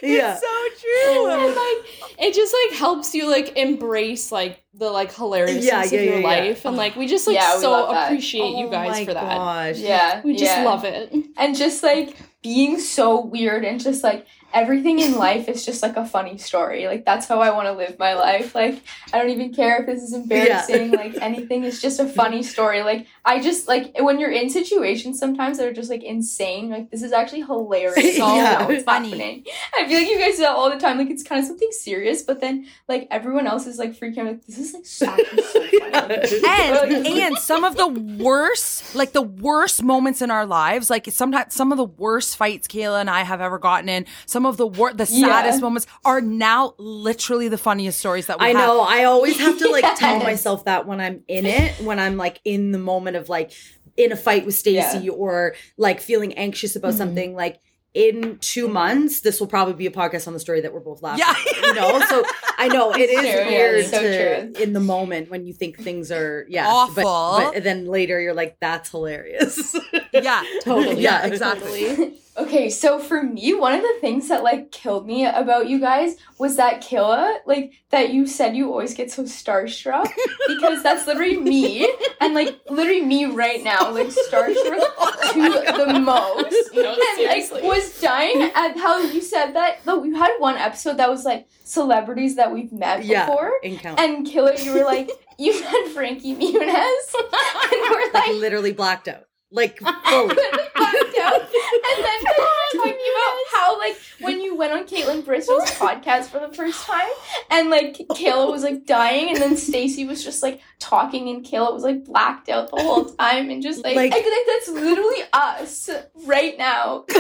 yeah. 0.01 0.35
so 0.35 0.53
true 0.81 1.29
and 1.31 1.55
like 1.63 1.79
it 2.25 2.33
just 2.33 2.53
like 2.61 2.79
helps 2.79 3.13
you 3.13 3.29
like 3.29 3.57
embrace 3.57 4.31
like 4.31 4.63
the 4.75 4.89
like 4.89 5.13
hilariousness 5.13 5.65
Yeah, 5.65 5.83
of 5.83 5.91
your 5.91 6.03
yeah, 6.03 6.17
yeah. 6.19 6.27
life 6.27 6.65
and 6.65 6.77
like 6.77 6.95
we 6.95 7.07
just 7.07 7.27
like 7.27 7.35
Yeah, 7.35 7.55
we 7.55 7.61
so 7.61 7.71
love 7.71 7.89
that. 7.91 8.05
appreciate 8.05 8.55
you 8.57 8.67
Oh 8.67 8.69
guys 8.71 8.91
my 8.91 9.05
for 9.05 9.13
that 9.13 9.37
Gosh. 9.37 9.77
yeah. 9.77 10.21
we 10.23 10.33
just 10.35 10.55
yeah. 10.57 10.63
love 10.63 10.83
it 10.85 11.13
and 11.37 11.55
just 11.55 11.83
like 11.83 12.15
being 12.43 12.79
so 12.79 13.21
weird 13.21 13.65
and 13.65 13.79
just 13.79 14.03
like 14.03 14.27
everything 14.53 14.99
in 14.99 15.15
life 15.15 15.49
is 15.49 15.65
just 15.65 15.81
like 15.81 15.97
a 15.97 16.05
funny 16.05 16.37
story. 16.37 16.87
Like 16.87 17.05
that's 17.05 17.27
how 17.27 17.39
I 17.39 17.51
want 17.51 17.67
to 17.67 17.73
live 17.73 17.97
my 17.97 18.13
life. 18.13 18.53
Like 18.55 18.81
I 19.11 19.19
don't 19.19 19.29
even 19.29 19.53
care 19.53 19.81
if 19.81 19.85
this 19.87 20.01
is 20.03 20.13
embarrassing. 20.13 20.91
Like 20.91 21.15
anything 21.21 21.63
is 21.63 21.81
just 21.81 21.99
a 21.99 22.07
funny 22.07 22.43
story. 22.43 22.83
Like 22.83 23.07
I 23.25 23.41
just 23.41 23.67
like 23.67 23.93
when 23.99 24.19
you're 24.19 24.31
in 24.31 24.49
situations 24.49 25.19
sometimes 25.19 25.57
that 25.57 25.67
are 25.67 25.73
just 25.73 25.89
like 25.89 26.03
insane. 26.03 26.69
Like 26.69 26.91
this 26.91 27.03
is 27.03 27.11
actually 27.11 27.41
hilarious. 27.41 28.13
Yeah. 28.23 28.35
yeah, 28.35 28.67
what's 28.67 28.83
Funny. 28.83 29.09
happening. 29.09 29.45
I 29.77 29.87
feel 29.87 29.97
like 29.97 30.07
you 30.07 30.19
guys 30.19 30.35
do 30.35 30.43
that 30.43 30.51
all 30.51 30.69
the 30.69 30.77
time. 30.77 30.97
Like 30.97 31.09
it's 31.09 31.23
kind 31.23 31.39
of 31.41 31.47
something 31.47 31.71
serious, 31.71 32.21
but 32.21 32.39
then 32.41 32.67
like 32.87 33.07
everyone 33.09 33.47
else 33.47 33.65
is 33.65 33.77
like 33.79 33.97
freaking 33.97 34.19
out. 34.19 34.25
Like 34.27 34.45
this 34.45 34.57
is 34.59 34.73
like 34.73 34.85
so, 34.85 35.05
so 35.45 35.67
funny. 35.79 36.43
and 36.47 37.33
and 37.33 37.37
some 37.37 37.63
of 37.63 37.75
the 37.75 37.87
worst 37.87 38.95
like 38.95 39.13
the 39.13 39.21
worst 39.21 39.81
moments 39.83 40.21
in 40.21 40.29
our 40.29 40.45
lives 40.45 40.89
like 40.89 41.07
sometimes 41.09 41.53
some 41.53 41.71
of 41.71 41.77
the 41.77 41.85
worst 41.85 42.37
fights 42.37 42.67
kayla 42.67 42.99
and 42.99 43.09
i 43.09 43.23
have 43.23 43.41
ever 43.41 43.57
gotten 43.57 43.89
in 43.89 44.05
some 44.25 44.42
of 44.45 44.57
the 44.57 44.67
wor- 44.67 44.93
the 44.93 45.07
Yeah. 45.09 45.27
saddest 45.27 45.61
moments 45.61 45.87
are 46.05 46.21
now 46.21 46.73
literally 46.77 47.47
the 47.47 47.57
funniest 47.57 47.99
stories 47.99 48.27
that 48.27 48.39
we 48.39 48.47
have 48.47 48.55
I 48.55 48.59
have. 48.59 48.67
know. 48.67 48.81
I 48.81 49.03
always 49.05 49.39
have 49.39 49.57
to 49.59 49.69
like 49.69 49.85
tell 49.97 50.19
myself 50.23 50.65
that 50.65 50.85
when 50.87 50.99
I'm 50.99 51.23
in 51.27 51.45
it, 51.45 51.73
when 51.81 51.99
I'm 51.99 52.17
like 52.17 52.39
in 52.45 52.71
the 52.71 52.79
moment 52.79 53.15
of 53.17 53.29
like 53.29 53.51
in 53.97 54.11
a 54.11 54.15
fight 54.15 54.45
with 54.45 54.55
Stacy 54.55 55.09
or 55.09 55.55
like 55.77 55.99
feeling 56.01 56.33
anxious 56.33 56.75
about 56.75 56.93
Mhm. 56.93 56.97
something, 56.97 57.35
like 57.35 57.59
in 57.93 58.39
two 58.39 58.67
months, 58.67 59.19
this 59.21 59.39
will 59.39 59.45
probably 59.45 59.75
be 59.75 59.85
a 59.85 59.91
podcast 59.91 60.25
on 60.25 60.33
the 60.33 60.39
story 60.39 60.61
that 60.61 60.73
we're 60.73 60.79
both 60.79 61.03
laughing. 61.03 61.23
Yeah. 61.27 61.35
at, 61.59 61.65
you 61.67 61.73
know. 61.75 61.99
So 62.09 62.23
I 62.57 62.67
know 62.67 62.91
it 62.91 63.07
is 63.09 63.19
true, 63.19 63.27
yeah, 63.29 63.47
weird 63.47 63.85
so 63.85 64.01
to, 64.01 64.51
true. 64.51 64.63
in 64.63 64.73
the 64.73 64.79
moment 64.79 65.29
when 65.29 65.45
you 65.45 65.53
think 65.53 65.77
things 65.79 66.11
are 66.11 66.45
yeah 66.49 66.67
Awful. 66.67 67.03
but, 67.03 67.53
but 67.53 67.63
then 67.63 67.85
later 67.85 68.19
you're 68.19 68.33
like, 68.33 68.57
that's 68.59 68.89
hilarious. 68.89 69.75
Yeah, 70.11 70.43
Totally. 70.61 71.01
Yeah, 71.01 71.25
Yeah, 71.25 71.27
exactly. 71.27 72.19
Okay, 72.35 72.69
so 72.69 72.97
for 72.97 73.21
me, 73.21 73.53
one 73.53 73.73
of 73.73 73.81
the 73.81 73.97
things 74.01 74.27
that 74.29 74.43
like 74.43 74.71
killed 74.71 75.05
me 75.05 75.25
about 75.25 75.69
you 75.69 75.79
guys 75.79 76.15
was 76.39 76.55
that 76.55 76.81
Kayla, 76.81 77.37
like 77.45 77.73
that 77.91 78.11
you 78.11 78.25
said 78.25 78.55
you 78.55 78.71
always 78.71 78.95
get 78.95 79.11
so 79.11 79.23
starstruck 79.23 80.11
because 80.47 80.81
that's 80.81 81.05
literally 81.05 81.37
me 81.37 81.87
and 82.19 82.33
like 82.33 82.59
literally 82.69 83.03
me 83.03 83.25
right 83.25 83.63
now, 83.63 83.91
like 83.91 84.07
starstruck 84.07 84.55
oh 84.97 85.31
to 85.33 85.93
the 85.93 85.99
most. 85.99 86.73
No, 86.73 86.93
and 86.93 87.01
I 87.01 87.13
seriously. 87.17 87.61
was 87.61 88.01
dying 88.01 88.51
at 88.55 88.77
how 88.77 88.99
you 88.99 89.21
said 89.21 89.51
that. 89.53 89.79
Though 89.85 90.03
you 90.03 90.15
had 90.15 90.35
one 90.39 90.55
episode 90.55 90.97
that 90.97 91.09
was 91.09 91.25
like 91.25 91.47
celebrities 91.63 92.35
that 92.37 92.51
we've 92.51 92.71
met 92.71 93.05
yeah. 93.05 93.27
before. 93.27 93.53
Encounter. 93.61 94.01
And 94.01 94.25
Kayla, 94.25 94.63
you 94.63 94.73
were 94.73 94.85
like, 94.85 95.11
you 95.37 95.59
met 95.61 95.87
Frankie 95.89 96.35
Muniz. 96.35 96.41
and 96.53 97.81
we're 97.91 98.11
like 98.11 98.23
like, 98.27 98.35
literally 98.41 98.73
blacked 98.73 99.07
out. 99.07 99.25
Like 99.53 99.77
fully. 99.79 100.35
blacked 100.35 101.17
out. 101.21 101.41
And 101.41 102.03
then 102.03 102.19
we 102.25 102.43
were 102.43 102.83
talking 102.83 102.91
about 103.13 103.37
how, 103.53 103.77
like, 103.77 103.95
when 104.19 104.41
you 104.41 104.55
went 104.55 104.73
on 104.73 104.85
Caitlin 104.85 105.23
Bristol's 105.23 105.69
podcast 105.79 106.25
for 106.25 106.39
the 106.39 106.51
first 106.55 106.83
time, 106.85 107.07
and 107.51 107.69
like 107.69 107.97
Kayla 108.13 108.49
was 108.49 108.63
like 108.63 108.85
dying, 108.85 109.29
and 109.29 109.37
then 109.37 109.55
Stacy 109.55 110.05
was 110.05 110.23
just 110.23 110.41
like 110.41 110.59
talking, 110.79 111.29
and 111.29 111.45
Kayla 111.45 111.71
was 111.73 111.83
like 111.83 112.03
blacked 112.03 112.49
out 112.49 112.71
the 112.71 112.81
whole 112.81 113.05
time, 113.05 113.49
and 113.51 113.61
just 113.61 113.83
like, 113.83 113.95
Like- 113.95 114.13
I 114.13 114.21
feel 114.21 114.31
like 114.31 114.47
that's 114.47 114.69
literally 114.69 115.23
us 115.33 115.89
right 116.25 116.57
now. 116.57 117.05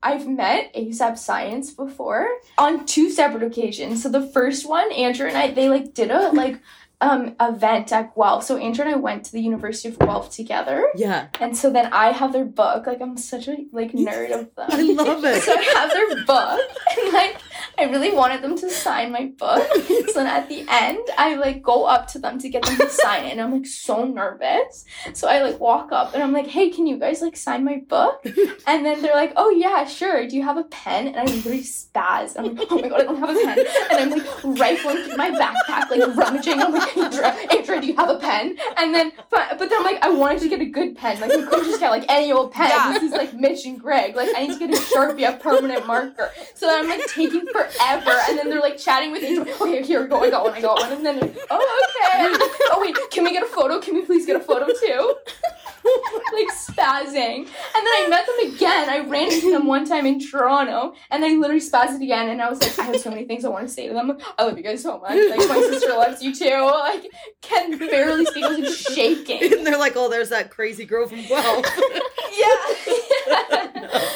I've 0.00 0.28
met 0.28 0.72
ASAP 0.74 1.18
Science 1.18 1.72
before 1.72 2.28
on 2.56 2.86
two 2.86 3.10
separate 3.10 3.42
occasions. 3.42 4.02
So 4.02 4.08
the 4.08 4.26
first 4.28 4.66
one, 4.68 4.90
Andrew 4.92 5.26
and 5.26 5.36
I, 5.36 5.50
they 5.50 5.68
like 5.68 5.92
did 5.92 6.10
a 6.10 6.30
like 6.30 6.60
um 7.00 7.36
event 7.40 7.92
at 7.92 8.14
Guelph. 8.16 8.42
So 8.44 8.56
Andrew 8.56 8.84
and 8.84 8.94
I 8.94 8.98
went 8.98 9.24
to 9.26 9.32
the 9.32 9.40
University 9.40 9.88
of 9.88 9.98
Guelph 9.98 10.30
together. 10.30 10.88
yeah. 10.96 11.28
And 11.40 11.56
so 11.56 11.70
then 11.70 11.92
I 11.92 12.10
have 12.12 12.32
their 12.32 12.44
book. 12.44 12.86
Like 12.86 13.00
I'm 13.00 13.16
such 13.16 13.46
a 13.48 13.56
like 13.72 13.92
nerd 14.08 14.32
of 14.32 14.54
them. 14.56 14.66
I 14.70 14.82
love 14.82 15.24
it. 15.24 15.42
So 15.48 15.52
I 15.56 15.62
have 15.62 15.90
their 15.92 16.24
book, 16.24 16.60
and 16.98 17.12
like 17.12 17.36
I 17.78 17.84
really 17.84 18.12
wanted 18.12 18.42
them 18.42 18.56
to 18.58 18.70
sign 18.70 19.12
my 19.12 19.26
book. 19.36 19.66
So 20.08 20.24
then 20.24 20.26
at 20.26 20.48
the 20.48 20.64
end, 20.68 21.06
I 21.18 21.34
like 21.34 21.62
go 21.62 21.84
up 21.84 22.08
to 22.08 22.18
them 22.18 22.38
to 22.38 22.48
get 22.48 22.64
them 22.64 22.76
to 22.78 22.88
sign 22.88 23.26
it, 23.26 23.32
and 23.32 23.40
I'm 23.40 23.52
like 23.52 23.66
so 23.66 24.04
nervous. 24.04 24.84
So 25.12 25.28
I 25.28 25.42
like 25.42 25.60
walk 25.60 25.92
up, 25.92 26.14
and 26.14 26.22
I'm 26.22 26.32
like, 26.32 26.46
"Hey, 26.46 26.70
can 26.70 26.86
you 26.86 26.98
guys 26.98 27.20
like 27.20 27.36
sign 27.36 27.64
my 27.64 27.82
book?" 27.88 28.24
And 28.66 28.84
then 28.84 29.02
they're 29.02 29.14
like, 29.14 29.32
"Oh 29.36 29.50
yeah, 29.50 29.84
sure. 29.84 30.26
Do 30.26 30.36
you 30.36 30.42
have 30.42 30.56
a 30.56 30.64
pen?" 30.64 31.08
And 31.08 31.16
I 31.16 31.24
literally 31.24 31.62
spaz. 31.62 32.36
I'm 32.36 32.56
like, 32.56 32.66
"Oh 32.70 32.80
my 32.80 32.88
god, 32.88 33.00
I 33.00 33.04
don't 33.04 33.18
have 33.18 33.30
a 33.30 33.34
pen!" 33.44 33.58
And 33.90 33.98
I'm 34.00 34.10
like 34.10 34.26
rifling 34.60 35.04
through 35.04 35.16
my 35.16 35.30
backpack, 35.30 35.90
like 35.90 36.16
rummaging. 36.16 36.60
I'm 36.60 36.72
like, 36.72 36.96
"Andrea, 36.96 37.32
Andrea, 37.50 37.80
do 37.80 37.86
you 37.86 37.96
have 37.96 38.10
a 38.10 38.18
pen?" 38.18 38.56
And 38.78 38.94
then, 38.94 39.12
but, 39.30 39.58
but 39.58 39.68
then 39.68 39.78
I'm 39.78 39.84
like, 39.84 40.02
I 40.02 40.10
wanted 40.10 40.40
to 40.40 40.48
get 40.48 40.60
a 40.60 40.66
good 40.66 40.96
pen. 40.96 41.20
Like 41.20 41.30
I 41.30 41.42
couldn't 41.42 41.66
just 41.66 41.80
get 41.80 41.90
like 41.90 42.06
any 42.08 42.32
old 42.32 42.52
pen. 42.52 42.70
Yeah. 42.70 42.92
This 42.92 43.02
is 43.04 43.12
like 43.12 43.34
Mitch 43.34 43.66
and 43.66 43.78
Greg. 43.78 44.16
Like 44.16 44.30
I 44.34 44.46
need 44.46 44.58
to 44.58 44.66
get 44.66 44.70
a 44.70 44.80
sharpie, 44.82 45.28
a 45.28 45.36
permanent 45.38 45.86
marker. 45.86 46.30
So 46.54 46.66
then 46.66 46.82
I'm 46.82 46.88
like 46.88 47.06
taking 47.08 47.46
forever, 47.72 48.18
and 48.28 48.38
then 48.38 48.50
they're 48.50 48.60
like 48.60 48.78
chatting 48.78 49.12
with 49.12 49.22
each 49.22 49.38
other. 49.38 49.50
Okay, 49.52 49.82
here 49.82 50.02
we 50.02 50.08
go. 50.08 50.22
I 50.22 50.30
got 50.30 50.44
one. 50.44 50.54
I 50.54 50.60
got 50.60 50.80
one. 50.80 50.92
And 50.92 51.04
then, 51.06 51.18
oh 51.50 51.90
okay. 51.90 52.44
Oh 52.72 52.78
wait, 52.80 52.96
can 53.10 53.24
we 53.24 53.32
get 53.32 53.42
a 53.42 53.46
photo? 53.46 53.80
Can 53.80 53.94
we 53.94 54.04
please 54.04 54.26
get 54.26 54.36
a 54.36 54.40
photo 54.40 54.66
too? 54.66 55.14
like 56.32 56.48
spazzing. 56.52 57.38
And 57.38 57.46
then 57.48 57.94
I 57.94 58.06
met 58.08 58.26
them 58.26 58.54
again. 58.54 58.88
I 58.88 59.00
ran 59.08 59.32
into 59.32 59.50
them 59.50 59.66
one 59.66 59.86
time 59.86 60.06
in 60.06 60.20
Toronto 60.20 60.94
and 61.10 61.24
I 61.24 61.34
literally 61.34 61.60
spazzed 61.60 62.02
again 62.02 62.28
and 62.28 62.42
I 62.42 62.50
was 62.50 62.60
like, 62.60 62.78
I 62.78 62.84
have 62.84 63.00
so 63.00 63.10
many 63.10 63.24
things 63.24 63.44
I 63.44 63.48
want 63.48 63.66
to 63.66 63.72
say 63.72 63.88
to 63.88 63.94
them. 63.94 64.18
I 64.38 64.44
love 64.44 64.56
you 64.56 64.64
guys 64.64 64.82
so 64.82 64.98
much. 64.98 65.10
Like 65.10 65.48
my 65.48 65.60
sister 65.70 65.90
loves 65.90 66.22
you 66.22 66.34
too. 66.34 66.64
Like 66.64 67.06
can 67.42 67.78
barely 67.78 68.24
speak. 68.26 68.44
I 68.44 68.48
was 68.48 68.58
like 68.58 68.96
shaking. 68.96 69.52
And 69.58 69.66
they're 69.66 69.78
like, 69.78 69.94
oh, 69.96 70.08
there's 70.08 70.28
that 70.28 70.50
crazy 70.50 70.84
girl 70.84 71.06
from 71.08 71.22
Guelph. 71.22 71.66
Yeah. 72.38 74.08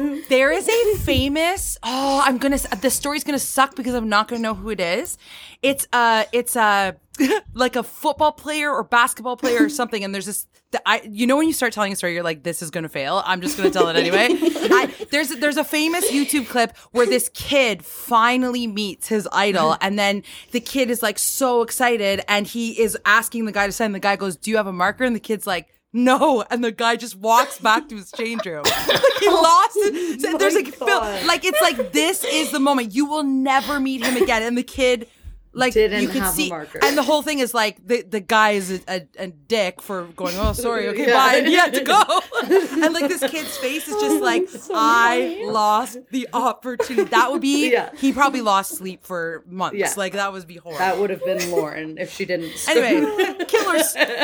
There 0.28 0.52
is 0.52 0.68
a 0.68 0.96
famous. 0.98 1.76
Oh, 1.82 2.22
I'm 2.24 2.38
gonna. 2.38 2.58
The 2.58 2.90
story's 2.90 3.24
gonna 3.24 3.38
suck 3.38 3.74
because 3.76 3.94
I'm 3.94 4.08
not 4.08 4.28
gonna 4.28 4.42
know 4.42 4.54
who 4.54 4.70
it 4.70 4.80
is. 4.80 5.18
It's 5.62 5.86
uh, 5.92 6.24
it's 6.32 6.56
uh, 6.56 6.92
like 7.54 7.76
a 7.76 7.82
football 7.82 8.32
player 8.32 8.70
or 8.72 8.82
basketball 8.84 9.36
player 9.36 9.64
or 9.64 9.68
something. 9.68 10.02
And 10.04 10.14
there's 10.14 10.26
this. 10.26 10.46
the- 10.70 10.80
I, 10.88 11.02
you 11.04 11.26
know, 11.26 11.36
when 11.36 11.46
you 11.48 11.52
start 11.52 11.72
telling 11.72 11.92
a 11.92 11.96
story, 11.96 12.14
you're 12.14 12.22
like, 12.22 12.42
"This 12.44 12.62
is 12.62 12.70
gonna 12.70 12.88
fail." 12.88 13.22
I'm 13.26 13.40
just 13.40 13.56
gonna 13.56 13.70
tell 13.70 13.88
it 13.88 13.96
anyway. 13.96 14.28
I, 14.40 14.94
there's 15.10 15.28
there's 15.30 15.56
a 15.56 15.64
famous 15.64 16.10
YouTube 16.10 16.46
clip 16.48 16.76
where 16.92 17.06
this 17.06 17.28
kid 17.34 17.84
finally 17.84 18.66
meets 18.66 19.08
his 19.08 19.28
idol, 19.32 19.76
and 19.80 19.98
then 19.98 20.22
the 20.52 20.60
kid 20.60 20.90
is 20.90 21.02
like 21.02 21.18
so 21.18 21.62
excited, 21.62 22.22
and 22.28 22.46
he 22.46 22.80
is 22.80 22.96
asking 23.04 23.44
the 23.46 23.52
guy 23.52 23.66
to 23.66 23.72
sign. 23.72 23.92
The 23.92 23.98
guy 24.00 24.16
goes, 24.16 24.36
"Do 24.36 24.50
you 24.50 24.56
have 24.56 24.66
a 24.68 24.72
marker?" 24.72 25.04
And 25.04 25.14
the 25.16 25.20
kid's 25.20 25.46
like. 25.46 25.68
No, 25.92 26.44
and 26.50 26.62
the 26.62 26.70
guy 26.70 26.94
just 26.96 27.16
walks 27.16 27.58
back 27.58 27.88
to 27.88 27.96
his 27.96 28.12
change 28.12 28.46
room. 28.46 28.64
Like 28.90 29.18
he 29.20 29.28
lost 29.28 29.76
it. 29.76 30.20
So 30.22 30.38
There's 30.38 30.54
like, 30.54 30.80
like 31.26 31.44
it's 31.44 31.60
like 31.60 31.92
this 31.92 32.24
is 32.24 32.50
the 32.52 32.60
moment 32.60 32.94
you 32.94 33.06
will 33.06 33.22
never 33.22 33.78
meet 33.78 34.02
him 34.04 34.22
again. 34.22 34.42
And 34.42 34.56
the 34.56 34.62
kid, 34.62 35.08
like 35.52 35.72
Didn't 35.74 36.02
you 36.02 36.08
can 36.08 36.20
have 36.20 36.30
a 36.30 36.36
see, 36.36 36.48
marker. 36.48 36.78
and 36.82 36.96
the 36.96 37.02
whole 37.02 37.22
thing 37.22 37.40
is 37.40 37.52
like 37.52 37.84
the 37.84 38.02
the 38.02 38.20
guy 38.20 38.50
is 38.50 38.70
a, 38.70 38.80
a, 38.88 39.08
a 39.18 39.26
dick 39.26 39.82
for 39.82 40.04
going. 40.14 40.34
Oh, 40.38 40.52
sorry, 40.52 40.86
okay, 40.88 41.08
Yeah. 41.08 41.14
bye. 41.14 41.36
And 41.38 41.46
he 41.46 41.54
had 41.54 41.74
to 41.74 41.82
go. 41.82 42.02
and 42.84 42.94
like 42.94 43.08
this 43.08 43.20
kid's 43.28 43.56
face 43.56 43.88
is 43.88 43.94
just 44.00 44.20
oh, 44.20 44.24
like 44.24 44.44
I 44.72 45.42
lost 45.46 45.98
the 46.10 46.28
opportunity. 46.32 47.10
That 47.10 47.32
would 47.32 47.40
be. 47.42 47.72
Yeah. 47.72 47.90
He 47.96 48.12
probably 48.12 48.40
lost 48.42 48.76
sleep 48.76 49.04
for 49.04 49.42
months. 49.48 49.76
Yeah. 49.76 49.92
Like 49.96 50.12
that 50.12 50.32
would 50.32 50.46
be 50.46 50.56
horrible. 50.56 50.78
that 50.78 50.98
would 50.98 51.10
have 51.10 51.24
been 51.24 51.50
Lauren 51.50 51.98
if 51.98 52.12
she 52.12 52.24
didn't. 52.24 52.52
anyway, 52.68 53.44
killer 53.46 53.78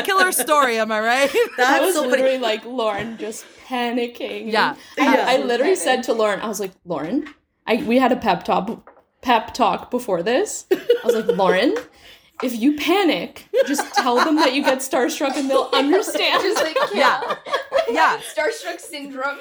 killer 0.05 0.31
story. 0.33 0.79
Am 0.79 0.93
I 0.93 1.01
right? 1.01 1.31
That 1.57 1.81
That's 1.81 1.85
was 1.87 1.95
so 1.95 2.01
funny. 2.03 2.13
literally 2.13 2.39
like 2.39 2.65
Lauren 2.65 3.19
just 3.19 3.45
panicking. 3.67 4.53
Yeah. 4.53 4.77
I, 4.99 5.15
Yeah. 5.15 5.25
I 5.29 5.37
literally 5.39 5.75
said 5.77 6.03
to 6.05 6.13
Lauren, 6.13 6.41
I 6.41 6.47
was 6.49 6.61
like, 6.61 6.73
Lauren, 6.85 7.27
I 7.67 7.77
we 7.83 7.99
had 7.99 8.13
a 8.13 8.17
pep 8.17 8.45
talk 8.45 8.93
pep 9.23 9.55
talk 9.55 9.91
before 9.91 10.23
this. 10.23 10.67
I 10.73 10.79
was 11.05 11.15
like, 11.15 11.27
Lauren, 11.37 11.77
if 12.43 12.55
you 12.55 12.77
panic, 12.77 13.49
just 13.67 13.95
tell 13.95 14.17
them 14.17 14.37
that 14.37 14.55
you 14.55 14.63
get 14.63 14.79
starstruck 14.79 15.37
and 15.37 15.49
they'll 15.51 15.71
understand. 15.73 16.43
Just 16.43 16.63
like 16.63 16.77
Yeah. 16.95 17.21
Kayla. 17.21 17.39
Yeah. 17.89 18.19
Starstruck 18.37 18.81
syndrome. 18.81 19.39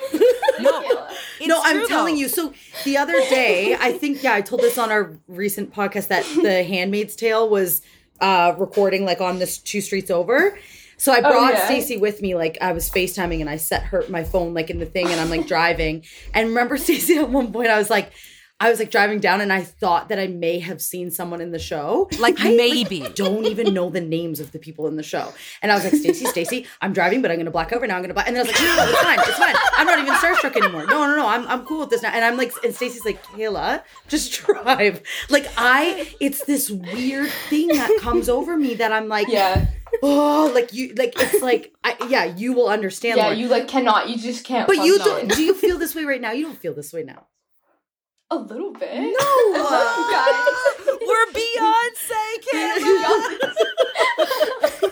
No. 0.59 0.83
Kayla. 0.83 1.47
no, 1.47 1.59
I'm 1.63 1.77
true, 1.77 1.87
telling 1.87 2.15
you. 2.15 2.29
So 2.29 2.53
the 2.83 2.97
other 2.97 3.13
day, 3.13 3.75
I 3.79 3.91
think, 3.91 4.21
yeah, 4.21 4.33
I 4.35 4.41
told 4.41 4.61
this 4.61 4.77
on 4.77 4.91
our 4.91 5.17
recent 5.27 5.73
podcast 5.73 6.09
that 6.09 6.23
The 6.43 6.63
Handmaid's 6.63 7.15
Tale 7.15 7.49
was 7.49 7.81
uh 8.21 8.53
recording 8.57 9.03
like 9.03 9.19
on 9.19 9.39
this 9.39 9.57
two 9.57 9.81
streets 9.81 10.11
over. 10.11 10.57
So 10.97 11.11
I 11.11 11.19
brought 11.21 11.53
yeah. 11.53 11.65
Stacey 11.65 11.97
with 11.97 12.21
me, 12.21 12.35
like 12.35 12.57
I 12.61 12.71
was 12.71 12.89
FaceTiming 12.89 13.41
and 13.41 13.49
I 13.49 13.57
set 13.57 13.83
her 13.83 14.05
my 14.09 14.23
phone 14.23 14.53
like 14.53 14.69
in 14.69 14.77
the 14.79 14.85
thing 14.85 15.07
and 15.07 15.19
I'm 15.19 15.29
like 15.29 15.47
driving. 15.47 16.05
And 16.33 16.49
remember 16.49 16.77
Stacy 16.77 17.17
at 17.17 17.29
one 17.29 17.51
point 17.51 17.67
I 17.69 17.77
was 17.79 17.89
like 17.89 18.11
I 18.57 18.69
was 18.69 18.79
like 18.79 18.89
driving 18.89 19.19
down 19.19 19.41
and 19.41 19.51
I 19.51 19.63
thought 19.63 20.07
that 20.07 20.17
I 20.17 20.27
may 20.27 20.59
have 20.59 20.81
seen 20.81 21.11
someone 21.11 21.41
in 21.41 21.51
the 21.51 21.59
show. 21.59 22.09
Like, 22.19 22.37
I, 22.39 22.55
maybe. 22.55 23.05
don't 23.13 23.45
even 23.45 23.73
know 23.73 23.89
the 23.89 23.99
names 23.99 24.39
of 24.39 24.53
the 24.53 24.59
people 24.59 24.87
in 24.87 24.95
the 24.95 25.03
show. 25.03 25.33
And 25.61 25.73
I 25.73 25.75
was 25.75 25.83
like, 25.83 25.93
Stacey, 25.93 26.25
Stacey, 26.25 26.65
I'm 26.81 26.93
driving, 26.93 27.21
but 27.21 27.31
I'm 27.31 27.37
gonna 27.37 27.51
black 27.51 27.73
out 27.73 27.81
right 27.81 27.89
now. 27.89 27.97
I'm 27.97 28.01
gonna 28.01 28.13
black. 28.13 28.27
And 28.27 28.35
then 28.35 28.45
I 28.45 28.49
was 28.49 28.55
like, 28.55 28.63
no, 28.63 28.75
no, 28.77 28.89
it's 28.89 29.01
fine, 29.01 29.19
it's 29.19 29.37
fine. 29.37 29.55
I'm 29.77 29.85
not 29.85 29.99
even 29.99 30.13
starstruck 30.13 30.55
anymore. 30.55 30.85
No, 30.85 31.05
no, 31.05 31.15
no, 31.17 31.27
I'm 31.27 31.45
I'm 31.47 31.65
cool 31.65 31.81
with 31.81 31.89
this 31.89 32.01
now. 32.01 32.11
And 32.13 32.23
I'm 32.23 32.37
like, 32.37 32.53
and 32.63 32.73
Stacey's 32.73 33.03
like, 33.03 33.21
Kayla, 33.25 33.83
just 34.07 34.31
drive. 34.45 35.01
Like 35.29 35.47
I, 35.57 36.15
it's 36.21 36.45
this 36.45 36.71
weird 36.71 37.29
thing 37.49 37.67
that 37.67 37.91
comes 37.99 38.29
over 38.29 38.55
me 38.55 38.75
that 38.75 38.93
I'm 38.93 39.09
like, 39.09 39.27
Yeah. 39.27 39.67
oh, 40.01 40.49
like 40.55 40.71
you, 40.73 40.93
like 40.95 41.13
it's 41.17 41.43
like, 41.43 41.73
I, 41.83 41.97
yeah, 42.09 42.23
you 42.23 42.53
will 42.53 42.69
understand. 42.69 43.17
Yeah, 43.17 43.31
you 43.31 43.49
like 43.49 43.67
cannot. 43.67 44.09
You 44.09 44.17
just 44.17 44.45
can't. 44.45 44.65
But 44.65 44.77
you 44.77 44.97
function. 44.97 45.27
do, 45.27 45.35
do 45.35 45.43
you 45.43 45.53
feel 45.53 45.77
this 45.77 45.93
way 45.93 46.05
right 46.05 46.21
now? 46.21 46.31
You 46.31 46.45
don't 46.45 46.57
feel 46.57 46.73
this 46.73 46.93
way 46.93 47.03
now. 47.03 47.27
A 48.31 48.37
little 48.37 48.71
bit. 48.73 48.93
No, 48.93 50.09
guys. 50.11 50.55
We're 51.07 51.27
Beyonce, 51.31 52.23
Kayla. 52.53 53.11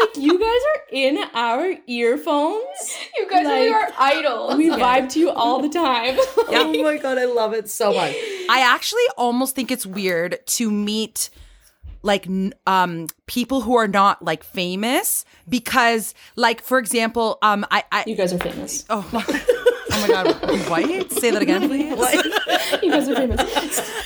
like 0.00 0.16
you 0.16 0.38
guys 0.38 0.60
are 0.74 0.82
in 0.90 1.18
our 1.34 1.74
earphones. 1.86 2.96
You 3.18 3.28
guys 3.28 3.44
Like, 3.46 3.70
are 3.70 3.80
our 3.80 3.90
idols. 3.98 4.56
We 4.56 4.70
vibe 4.70 5.10
to 5.12 5.18
you 5.20 5.30
all 5.30 5.60
the 5.60 5.68
time. 5.68 6.16
Oh 6.52 6.82
my 6.82 6.96
god, 6.96 7.18
I 7.18 7.26
love 7.26 7.52
it 7.52 7.68
so 7.70 7.92
much. 7.92 8.14
I 8.48 8.60
actually 8.66 9.04
almost 9.16 9.54
think 9.54 9.70
it's 9.70 9.86
weird 9.86 10.38
to 10.46 10.70
meet 10.70 11.30
like 12.02 12.26
um 12.66 13.06
people 13.26 13.60
who 13.60 13.76
are 13.76 13.86
not 13.88 14.22
like 14.24 14.42
famous 14.42 15.24
because 15.48 16.14
like 16.34 16.62
for 16.62 16.78
example 16.78 17.38
um 17.42 17.64
I 17.70 17.84
I 17.92 18.04
you 18.06 18.16
guys 18.16 18.32
are 18.32 18.38
famous. 18.38 18.84
oh, 18.90 19.06
oh 19.12 19.59
my 20.00 20.08
god, 20.08 20.68
what? 20.68 21.12
Say 21.12 21.30
that 21.30 21.42
again, 21.42 21.68
please. 21.68 21.90
you 22.82 22.90
guys 22.90 23.08
are 23.08 23.14
famous. 23.16 23.40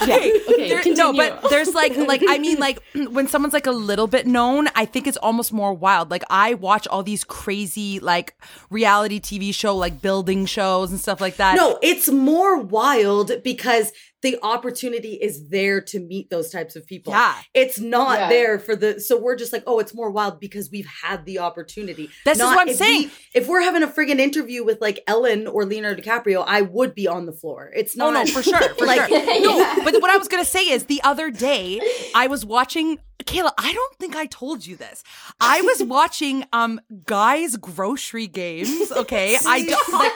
Yeah. 0.07 0.14
Okay, 0.16 0.32
Okay. 0.49 0.68
there- 0.68 0.82
continue. 0.82 0.97
no, 0.97 1.12
but 1.12 1.51
there's 1.51 1.74
like, 1.74 1.97
like 1.97 2.22
I 2.28 2.38
mean, 2.38 2.59
like 2.59 2.78
when 3.11 3.28
someone's 3.28 3.55
like 3.55 3.66
a 3.66 3.72
little 3.72 4.07
bit 4.07 4.26
known, 4.26 4.68
I 4.74 4.84
think 4.84 5.07
it's 5.07 5.16
almost 5.18 5.53
more 5.53 5.72
wild. 5.72 6.11
Like 6.11 6.24
I 6.30 6.55
watch 6.55 6.86
all 6.88 7.03
these 7.03 7.24
crazy 7.24 8.01
like 8.01 8.34
reality 8.70 9.20
TV 9.20 9.55
show, 9.55 9.76
like 9.76 10.01
building 10.03 10.47
shows 10.47 10.90
and 10.90 11.01
stuff 11.01 11.20
like 11.20 11.36
that. 11.36 11.57
No, 11.57 11.78
it's 11.82 12.09
more 12.09 12.59
wild 12.59 13.32
because 13.42 13.92
the 14.25 14.39
opportunity 14.43 15.12
is 15.14 15.49
there 15.49 15.81
to 15.83 16.01
meet 16.01 16.31
those 16.31 16.51
types 16.51 16.75
of 16.75 16.85
people. 16.87 17.12
Yeah. 17.12 17.35
It's 17.55 17.79
not 17.79 18.18
Yeah. 18.18 18.29
there 18.31 18.59
for 18.59 18.75
the 18.75 18.99
so 19.01 19.16
we're 19.20 19.37
just 19.37 19.53
like, 19.53 19.62
oh, 19.68 19.79
it's 19.79 19.95
more 19.95 20.11
wild 20.11 20.41
because 20.41 20.70
we've 20.72 20.89
had 21.05 21.25
the 21.27 21.39
opportunity. 21.39 22.09
This 22.25 22.35
is 22.35 22.39
Not 22.41 22.57
what 22.57 22.62
I'm 22.62 22.68
if 22.70 22.77
saying. 22.77 23.03
we- 23.05 23.11
if 23.41 23.47
we're 23.47 23.61
having 23.62 23.83
a 23.83 23.87
friggin' 23.89 24.18
interview 24.18 24.64
with 24.64 24.81
like 24.81 24.99
Ellen 25.07 25.47
or 25.47 25.64
Leonardo 25.64 26.03
DiCaprio, 26.03 26.43
I 26.47 26.62
would 26.62 26.95
be 26.97 27.07
on 27.07 27.27
the 27.27 27.33
floor. 27.33 27.70
It's 27.77 27.97
Oh 28.01 28.11
no, 28.11 28.27
for 28.27 28.43
sure, 28.43 28.59
for 28.79 28.87
like 28.87 29.09
sure. 29.09 29.25
No, 29.45 29.59
Yeah. 29.59 29.81
but 29.85 29.95
what 30.03 30.11
I 30.11 30.16
was 30.16 30.27
gonna 30.29 30.45
say 30.45 30.68
is 30.68 30.85
the 30.87 31.01
other 31.05 31.31
day 31.31 31.81
I 32.14 32.27
was 32.27 32.45
watching. 32.45 32.99
Kayla, 33.25 33.53
I 33.57 33.72
don't 33.72 33.97
think 33.99 34.16
I 34.16 34.27
told 34.27 34.66
you 34.66 34.77
this. 34.77 35.03
I 35.41 35.62
was 35.62 35.83
watching 35.97 36.45
um 36.53 36.81
guys 37.07 37.57
grocery 37.57 38.27
games. 38.27 38.91
Okay, 38.93 39.37
I 39.47 39.64
don't 39.64 39.93
like 39.93 40.12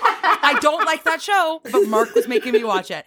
I 0.50 0.58
don't 0.60 0.84
like 0.84 1.04
that 1.04 1.22
show, 1.22 1.60
but 1.72 1.86
Mark 1.88 2.14
was 2.14 2.26
making 2.28 2.52
me 2.52 2.64
watch 2.64 2.90
it. 2.90 3.06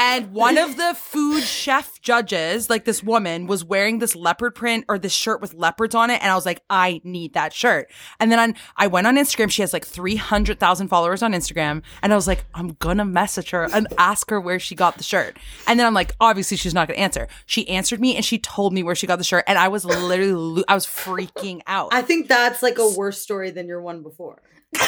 And 0.00 0.32
one 0.32 0.58
of 0.58 0.76
the 0.76 0.94
food 0.94 1.42
chef 1.42 2.00
judges, 2.00 2.70
like 2.70 2.84
this 2.84 3.02
woman, 3.02 3.48
was 3.48 3.64
wearing 3.64 3.98
this 3.98 4.14
leopard 4.14 4.54
print 4.54 4.84
or 4.88 4.96
this 4.96 5.12
shirt 5.12 5.40
with 5.40 5.54
leopards 5.54 5.92
on 5.92 6.08
it, 6.10 6.22
and 6.22 6.30
I 6.30 6.36
was 6.36 6.46
like, 6.46 6.62
I 6.70 7.00
need 7.02 7.34
that 7.34 7.52
shirt. 7.52 7.90
And 8.20 8.30
then 8.30 8.38
on, 8.38 8.54
I 8.76 8.86
went 8.86 9.08
on 9.08 9.16
Instagram. 9.16 9.50
She 9.50 9.62
has 9.62 9.72
like 9.72 9.84
three 9.84 10.14
hundred 10.14 10.60
thousand 10.60 10.86
followers 10.86 11.20
on 11.20 11.32
Instagram, 11.32 11.82
and 12.00 12.12
I 12.12 12.16
was 12.16 12.28
like, 12.28 12.44
I'm 12.54 12.76
gonna 12.78 13.04
message 13.04 13.50
her 13.50 13.68
and 13.72 13.88
ask 13.98 14.30
her 14.30 14.40
where 14.40 14.60
she 14.60 14.76
got 14.76 14.98
the 14.98 15.02
shirt. 15.02 15.36
And 15.66 15.80
then 15.80 15.86
I'm 15.86 15.94
like, 15.94 16.14
obviously 16.20 16.56
she's 16.56 16.74
not 16.74 16.86
gonna 16.86 17.00
answer. 17.00 17.26
She 17.46 17.68
answered 17.68 18.00
me, 18.00 18.14
and 18.14 18.24
she 18.24 18.38
told 18.38 18.72
me 18.72 18.84
where 18.84 18.94
she 18.94 19.08
got 19.08 19.16
the 19.16 19.24
shirt, 19.24 19.42
and 19.48 19.58
I 19.58 19.66
was 19.66 19.84
literally, 19.84 20.62
I 20.68 20.74
was 20.74 20.86
freaking 20.86 21.60
out. 21.66 21.88
I 21.92 22.02
think 22.02 22.28
that's 22.28 22.62
like 22.62 22.78
a 22.78 22.88
worse 22.88 23.20
story 23.20 23.50
than 23.50 23.66
your 23.66 23.82
one 23.82 24.04
before. 24.04 24.40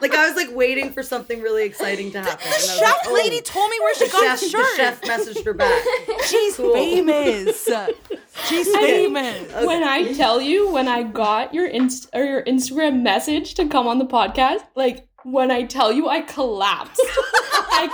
like 0.00 0.14
I 0.14 0.26
was 0.28 0.36
like 0.36 0.54
waiting 0.54 0.92
for 0.92 1.02
something 1.02 1.40
really 1.42 1.64
exciting 1.64 2.12
to 2.12 2.20
happen. 2.22 2.38
The 2.48 2.58
chef 2.58 2.80
like, 2.82 2.94
oh, 3.06 3.12
lady 3.14 3.40
told 3.40 3.70
me 3.70 3.78
where 3.80 3.94
she 3.94 4.06
the 4.06 4.12
got 4.12 4.38
chef, 4.38 4.40
the 4.40 4.58
the 4.58 4.64
chef 4.76 5.00
messaged 5.02 5.44
her 5.44 5.54
back. 5.54 5.82
She's 6.26 6.56
Cool. 6.56 6.72
famous. 6.74 7.68
She's 8.48 8.68
famous. 8.74 9.52
when 9.64 9.82
I 9.82 10.12
tell 10.14 10.40
you 10.40 10.68
when 10.70 10.88
I 10.88 11.02
got 11.02 11.52
your 11.54 11.66
inst 11.66 12.08
or 12.14 12.22
your 12.24 12.42
Instagram 12.44 13.02
message 13.02 13.54
to 13.54 13.66
come 13.66 13.86
on 13.86 13.98
the 13.98 14.06
podcast, 14.06 14.62
like 14.74 15.08
when 15.24 15.50
I 15.50 15.64
tell 15.64 15.92
you 15.92 16.08
I 16.08 16.20
collapsed. 16.20 17.00
I 17.04 17.88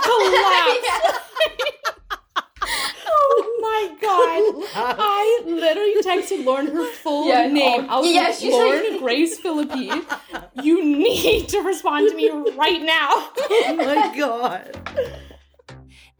collapsed. 2.03 2.19
Oh 3.05 3.57
my 3.61 3.95
god. 4.01 4.95
I 4.99 5.41
literally 5.45 6.01
texted 6.01 6.45
Lauren 6.45 6.67
her 6.67 6.85
full 6.85 7.27
Yeah, 7.27 7.47
oh, 7.49 7.51
name. 7.53 7.89
I 7.89 7.99
was 7.99 8.11
yeah, 8.11 8.21
like, 8.21 8.33
she's 8.35 8.51
Lauren 8.53 8.91
like- 8.93 9.01
Grace 9.01 9.39
Philippi, 9.39 9.91
you 10.61 10.83
need 10.83 11.49
to 11.49 11.59
respond 11.61 12.09
to 12.09 12.15
me 12.15 12.29
right 12.55 12.81
now. 12.81 13.29
Oh 13.37 13.75
my 13.77 14.17
god. 14.17 15.29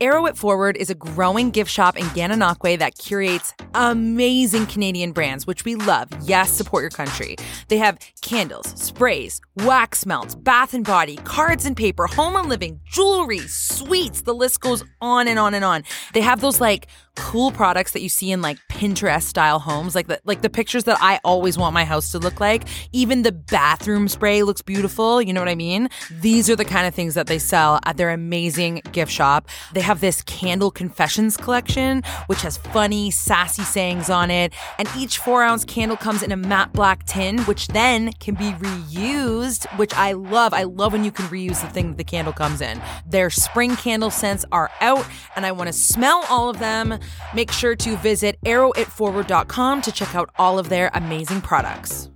Arrow 0.03 0.25
It 0.25 0.35
Forward 0.35 0.75
is 0.75 0.89
a 0.89 0.95
growing 0.95 1.49
gift 1.49 1.71
shop 1.71 1.95
in 1.95 2.03
Gananoque 2.07 2.77
that 2.79 2.97
curates 2.97 3.53
amazing 3.73 4.65
Canadian 4.65 5.13
brands, 5.13 5.47
which 5.47 5.63
we 5.63 5.75
love. 5.75 6.09
Yes, 6.23 6.51
support 6.51 6.81
your 6.81 6.89
country. 6.89 7.37
They 7.69 7.77
have 7.77 7.97
candles, 8.21 8.67
sprays, 8.75 9.39
wax 9.55 10.05
melts, 10.05 10.35
bath 10.35 10.73
and 10.73 10.85
body, 10.85 11.15
cards 11.23 11.65
and 11.65 11.77
paper, 11.77 12.05
home 12.05 12.35
and 12.35 12.49
living, 12.49 12.81
jewelry, 12.83 13.47
sweets. 13.47 14.23
The 14.23 14.33
list 14.33 14.59
goes 14.59 14.83
on 14.99 15.29
and 15.29 15.39
on 15.39 15.53
and 15.53 15.63
on. 15.63 15.85
They 16.13 16.19
have 16.19 16.41
those 16.41 16.59
like 16.59 16.87
cool 17.15 17.51
products 17.51 17.91
that 17.91 18.01
you 18.01 18.09
see 18.09 18.31
in 18.31 18.41
like 18.41 18.57
Pinterest 18.69 19.23
style 19.23 19.59
homes, 19.59 19.93
like 19.93 20.07
the 20.07 20.19
like 20.25 20.41
the 20.41 20.49
pictures 20.49 20.85
that 20.85 20.97
I 20.99 21.19
always 21.23 21.57
want 21.57 21.73
my 21.73 21.85
house 21.85 22.11
to 22.11 22.19
look 22.19 22.39
like. 22.39 22.63
Even 22.91 23.21
the 23.21 23.31
bathroom 23.31 24.07
spray 24.07 24.43
looks 24.43 24.61
beautiful. 24.61 25.21
You 25.21 25.31
know 25.31 25.41
what 25.41 25.49
I 25.49 25.55
mean? 25.55 25.89
These 26.11 26.49
are 26.49 26.55
the 26.55 26.65
kind 26.65 26.87
of 26.87 26.95
things 26.95 27.13
that 27.13 27.27
they 27.27 27.39
sell 27.39 27.79
at 27.85 27.97
their 27.97 28.09
amazing 28.09 28.81
gift 28.91 29.11
shop. 29.11 29.47
They 29.73 29.81
have 29.81 29.92
this 29.99 30.21
candle 30.23 30.71
confessions 30.71 31.37
collection, 31.37 32.03
which 32.27 32.41
has 32.41 32.57
funny, 32.57 33.11
sassy 33.11 33.63
sayings 33.63 34.09
on 34.09 34.31
it. 34.31 34.53
And 34.77 34.87
each 34.97 35.17
four 35.17 35.43
ounce 35.43 35.65
candle 35.65 35.97
comes 35.97 36.23
in 36.23 36.31
a 36.31 36.37
matte 36.37 36.73
black 36.73 37.05
tin, 37.05 37.39
which 37.41 37.67
then 37.67 38.13
can 38.13 38.35
be 38.35 38.51
reused, 38.53 39.65
which 39.77 39.93
I 39.93 40.13
love. 40.13 40.53
I 40.53 40.63
love 40.63 40.93
when 40.93 41.03
you 41.03 41.11
can 41.11 41.25
reuse 41.25 41.61
the 41.61 41.67
thing 41.67 41.89
that 41.89 41.97
the 41.97 42.03
candle 42.03 42.33
comes 42.33 42.61
in. 42.61 42.81
Their 43.07 43.29
spring 43.29 43.75
candle 43.75 44.09
scents 44.09 44.45
are 44.51 44.71
out, 44.81 45.05
and 45.35 45.45
I 45.45 45.51
want 45.51 45.67
to 45.67 45.73
smell 45.73 46.25
all 46.29 46.49
of 46.49 46.59
them. 46.59 46.99
Make 47.33 47.51
sure 47.51 47.75
to 47.75 47.97
visit 47.97 48.39
arrowitforward.com 48.45 49.81
to 49.81 49.91
check 49.91 50.15
out 50.15 50.29
all 50.37 50.59
of 50.59 50.69
their 50.69 50.91
amazing 50.93 51.41
products. 51.41 52.09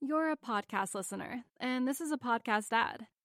You're 0.00 0.30
a 0.30 0.36
podcast 0.36 0.94
listener, 0.94 1.44
and 1.60 1.86
this 1.86 2.00
is 2.00 2.10
a 2.10 2.18
podcast 2.18 2.72
ad. 2.72 3.06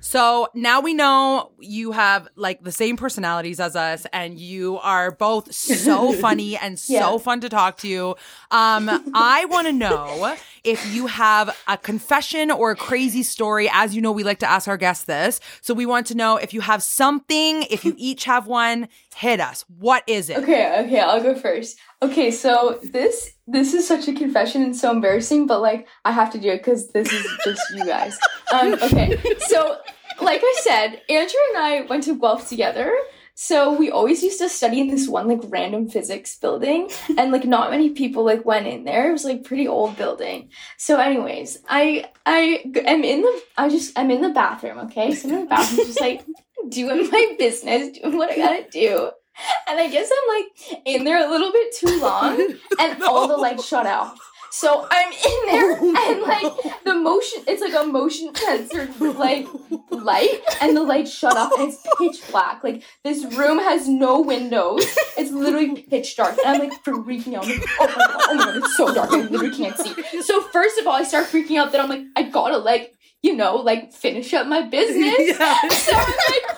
So 0.00 0.48
now 0.54 0.80
we 0.80 0.94
know 0.94 1.52
you 1.58 1.92
have 1.92 2.28
like 2.36 2.62
the 2.62 2.72
same 2.72 2.96
personalities 2.96 3.58
as 3.58 3.74
us, 3.74 4.06
and 4.12 4.38
you 4.38 4.78
are 4.78 5.10
both 5.10 5.52
so 5.54 6.12
funny 6.20 6.56
and 6.56 6.78
so 6.78 7.18
fun 7.18 7.40
to 7.40 7.48
talk 7.48 7.78
to. 7.78 8.10
Um, 8.50 8.88
I 9.14 9.46
want 9.46 9.66
to 9.66 9.72
know 9.72 10.36
if 10.62 10.94
you 10.94 11.06
have 11.06 11.56
a 11.66 11.76
confession 11.78 12.50
or 12.50 12.70
a 12.72 12.76
crazy 12.76 13.22
story. 13.22 13.68
As 13.72 13.94
you 13.94 14.02
know, 14.02 14.12
we 14.12 14.24
like 14.24 14.38
to 14.40 14.50
ask 14.50 14.68
our 14.68 14.76
guests 14.76 15.04
this. 15.04 15.40
So 15.62 15.74
we 15.74 15.86
want 15.86 16.06
to 16.08 16.14
know 16.14 16.36
if 16.36 16.52
you 16.52 16.60
have 16.60 16.82
something, 16.82 17.62
if 17.64 17.84
you 17.84 17.94
each 17.96 18.24
have 18.24 18.46
one, 18.46 18.88
hit 19.16 19.40
us. 19.40 19.64
What 19.78 20.04
is 20.06 20.28
it? 20.30 20.38
Okay, 20.38 20.84
okay, 20.84 21.00
I'll 21.00 21.22
go 21.22 21.34
first. 21.34 21.78
Okay, 22.02 22.30
so 22.30 22.78
this 22.82 23.32
this 23.46 23.72
is 23.74 23.86
such 23.86 24.08
a 24.08 24.12
confession 24.12 24.62
and 24.62 24.76
so 24.76 24.90
embarrassing, 24.90 25.46
but 25.46 25.60
like 25.60 25.88
I 26.04 26.12
have 26.12 26.30
to 26.32 26.38
do 26.38 26.50
it 26.50 26.58
because 26.58 26.88
this 26.88 27.12
is 27.12 27.26
just 27.44 27.62
you 27.74 27.84
guys. 27.84 28.18
Um, 28.52 28.74
okay, 28.74 29.18
so 29.48 29.78
like 30.20 30.40
I 30.42 30.54
said, 30.60 31.02
Andrew 31.08 31.40
and 31.50 31.58
I 31.58 31.86
went 31.88 32.04
to 32.04 32.18
Guelph 32.18 32.48
together. 32.48 32.94
So 33.36 33.76
we 33.76 33.90
always 33.90 34.22
used 34.22 34.38
to 34.38 34.48
study 34.48 34.80
in 34.80 34.86
this 34.86 35.08
one 35.08 35.26
like 35.26 35.40
random 35.44 35.88
physics 35.88 36.38
building, 36.38 36.88
and 37.18 37.32
like 37.32 37.44
not 37.44 37.70
many 37.70 37.90
people 37.90 38.24
like 38.24 38.44
went 38.44 38.68
in 38.68 38.84
there. 38.84 39.08
It 39.08 39.12
was 39.12 39.24
like 39.24 39.42
pretty 39.42 39.66
old 39.66 39.96
building. 39.96 40.50
So, 40.78 41.00
anyways, 41.00 41.58
I 41.68 42.10
I 42.26 42.62
am 42.86 43.02
in 43.02 43.22
the 43.22 43.42
I 43.56 43.68
just 43.68 43.98
I'm 43.98 44.12
in 44.12 44.20
the 44.20 44.28
bathroom. 44.28 44.78
Okay, 44.86 45.14
so 45.14 45.28
I'm 45.28 45.34
in 45.34 45.40
the 45.40 45.46
bathroom, 45.46 45.86
just 45.86 46.00
like 46.00 46.24
doing 46.68 47.10
my 47.10 47.34
business, 47.36 47.98
doing 47.98 48.16
what 48.16 48.30
I 48.30 48.36
gotta 48.36 48.70
do. 48.70 49.10
And 49.68 49.80
I 49.80 49.88
guess 49.88 50.10
I'm 50.12 50.36
like 50.36 50.82
in 50.84 51.04
there 51.04 51.26
a 51.26 51.30
little 51.30 51.50
bit 51.50 51.74
too 51.74 52.00
long, 52.00 52.38
and 52.78 53.02
all 53.02 53.26
the 53.26 53.36
lights 53.36 53.66
shut 53.66 53.86
out. 53.86 54.14
So 54.50 54.86
I'm 54.88 55.12
in 55.12 55.46
there, 55.46 55.78
oh, 55.80 56.10
and 56.12 56.22
like 56.22 56.84
the 56.84 56.94
motion, 56.94 57.42
it's 57.48 57.60
like 57.60 57.74
a 57.74 57.84
motion 57.86 58.32
sensor 58.36 58.88
like 59.00 59.48
light, 59.90 60.40
and 60.60 60.76
the 60.76 60.82
lights 60.82 61.12
shut 61.12 61.36
off, 61.36 61.50
and 61.58 61.72
it's 61.72 61.84
pitch 61.98 62.30
black. 62.30 62.62
Like 62.62 62.84
this 63.02 63.24
room 63.36 63.58
has 63.58 63.88
no 63.88 64.20
windows. 64.20 64.84
It's 65.18 65.32
literally 65.32 65.82
pitch 65.82 66.14
dark, 66.16 66.36
and 66.38 66.62
I'm 66.62 66.68
like 66.68 66.84
freaking 66.84 67.34
out. 67.34 67.44
I'm 67.44 67.50
like, 67.50 67.64
oh 67.80 67.86
my 67.86 67.94
god, 67.96 68.20
oh 68.28 68.34
my 68.34 68.44
god, 68.44 68.56
it's 68.58 68.76
so 68.76 68.94
dark. 68.94 69.10
I 69.10 69.22
literally 69.22 69.56
can't 69.56 69.76
see. 69.76 70.22
So 70.22 70.40
first 70.42 70.78
of 70.78 70.86
all, 70.86 70.94
I 70.94 71.02
start 71.02 71.26
freaking 71.26 71.58
out. 71.58 71.72
That 71.72 71.80
I'm 71.80 71.88
like, 71.88 72.04
I 72.14 72.22
gotta 72.22 72.58
like, 72.58 72.94
you 73.22 73.34
know, 73.34 73.56
like 73.56 73.92
finish 73.92 74.32
up 74.34 74.46
my 74.46 74.62
business. 74.62 75.16
Yeah. 75.18 75.68
So 75.68 75.92
I'm 75.94 76.06
like, 76.06 76.56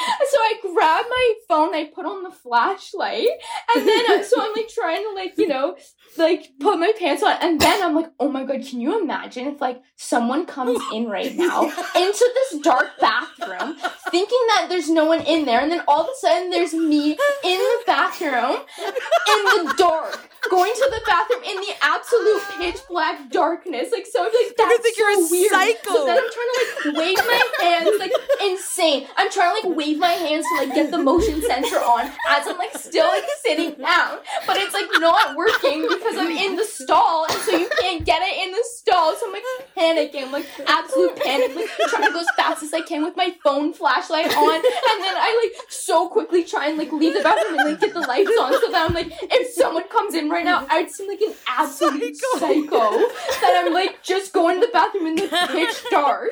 So 0.00 0.38
I 0.38 0.54
grab 0.62 1.06
my 1.08 1.34
phone, 1.48 1.74
I 1.74 1.84
put 1.84 2.06
on 2.06 2.22
the 2.22 2.30
flashlight, 2.30 3.28
and 3.74 3.86
then 3.86 4.10
uh, 4.10 4.22
so 4.22 4.40
I'm 4.40 4.52
like 4.54 4.68
trying 4.68 5.02
to 5.02 5.14
like 5.14 5.36
you 5.36 5.48
know 5.48 5.76
like 6.18 6.50
put 6.58 6.78
my 6.78 6.92
pants 6.98 7.22
on, 7.22 7.36
and 7.40 7.60
then 7.60 7.82
I'm 7.82 7.94
like, 7.94 8.10
oh 8.18 8.28
my 8.28 8.44
god, 8.44 8.64
can 8.66 8.80
you 8.80 9.00
imagine 9.00 9.46
if 9.46 9.60
like 9.60 9.80
someone 9.96 10.46
comes 10.46 10.80
in 10.92 11.08
right 11.08 11.34
now 11.36 11.62
into 11.64 12.30
this 12.34 12.60
dark 12.62 12.98
bathroom, 13.00 13.76
thinking 14.10 14.38
that 14.48 14.66
there's 14.68 14.90
no 14.90 15.04
one 15.04 15.20
in 15.22 15.44
there, 15.44 15.60
and 15.60 15.70
then 15.70 15.82
all 15.86 16.02
of 16.02 16.08
a 16.08 16.16
sudden 16.20 16.50
there's 16.50 16.74
me 16.74 17.12
in 17.44 17.58
the 17.58 17.82
bathroom 17.86 18.56
in 18.78 19.44
the 19.44 19.74
dark. 19.76 20.28
Going 20.50 20.72
to 20.72 20.90
the 20.90 21.02
bathroom 21.06 21.42
in 21.44 21.56
the 21.56 21.74
absolute 21.82 22.42
pitch 22.58 22.80
black 22.88 23.30
darkness, 23.30 23.92
like 23.92 24.06
so, 24.10 24.20
I'm 24.20 24.32
like 24.32 24.56
that's 24.56 24.82
think 24.82 24.98
you're 24.98 25.14
so 25.14 25.26
a 25.26 25.30
weird. 25.30 25.50
psycho. 25.50 25.92
So 25.92 26.06
then 26.06 26.18
I'm 26.18 26.30
trying 26.32 26.48
to 26.54 26.88
like 26.88 26.96
wave 26.96 27.18
my 27.18 27.42
hands, 27.60 28.00
like 28.00 28.12
insane. 28.42 29.06
I'm 29.16 29.30
trying 29.30 29.60
to 29.60 29.68
like 29.68 29.76
wave 29.76 29.98
my 29.98 30.12
hands 30.12 30.46
to 30.46 30.64
like 30.64 30.74
get 30.74 30.90
the 30.90 30.98
motion 30.98 31.42
sensor 31.42 31.76
on 31.76 32.06
as 32.30 32.46
I'm 32.46 32.56
like 32.56 32.74
still 32.74 33.06
like 33.06 33.24
sitting 33.44 33.74
down, 33.74 34.18
but 34.46 34.56
it's 34.56 34.72
like 34.72 34.88
not 34.94 35.36
working 35.36 35.86
because 36.00 36.18
I'm 36.18 36.30
in 36.30 36.56
the 36.56 36.64
stall, 36.64 37.26
and 37.30 37.38
so 37.40 37.56
you 37.56 37.68
can't 37.80 38.04
get 38.04 38.22
it 38.22 38.46
in 38.46 38.52
the 38.52 38.64
stall. 38.64 39.14
So 39.16 39.26
I'm 39.26 39.32
like 39.32 39.42
panicking, 39.76 40.26
I'm 40.26 40.32
like 40.32 40.46
absolute 40.66 41.16
panic, 41.16 41.54
like 41.54 41.68
trying 41.88 42.04
to 42.06 42.12
go 42.12 42.20
as 42.20 42.30
fast 42.36 42.62
as 42.62 42.72
I 42.72 42.80
can 42.80 43.04
with 43.04 43.16
my 43.16 43.34
phone 43.42 43.72
flashlight 43.72 44.26
on, 44.36 44.54
and 44.54 44.64
then 44.64 45.16
I 45.16 45.50
like 45.52 45.70
so 45.70 46.08
quickly 46.08 46.44
try 46.44 46.68
and 46.68 46.78
like 46.78 46.92
leave 46.92 47.14
the 47.14 47.22
bathroom 47.22 47.58
and 47.58 47.70
like 47.70 47.80
get 47.80 47.94
the 47.94 48.00
lights 48.00 48.30
on, 48.40 48.52
so 48.52 48.70
that 48.70 48.88
I'm 48.88 48.94
like 48.94 49.12
if 49.22 49.52
someone 49.54 49.88
comes 49.88 50.14
in 50.14 50.28
right 50.28 50.44
now, 50.44 50.66
I'd 50.70 50.90
seem 50.90 51.08
like 51.08 51.20
an 51.20 51.34
absolute 51.46 52.16
psycho. 52.16 52.90
that 53.40 53.62
I'm 53.64 53.72
like 53.72 54.02
just 54.02 54.32
going 54.32 54.60
to 54.60 54.66
the 54.66 54.72
bathroom 54.72 55.06
in 55.06 55.16
the 55.16 55.28
pitch 55.50 55.84
dark. 55.90 56.30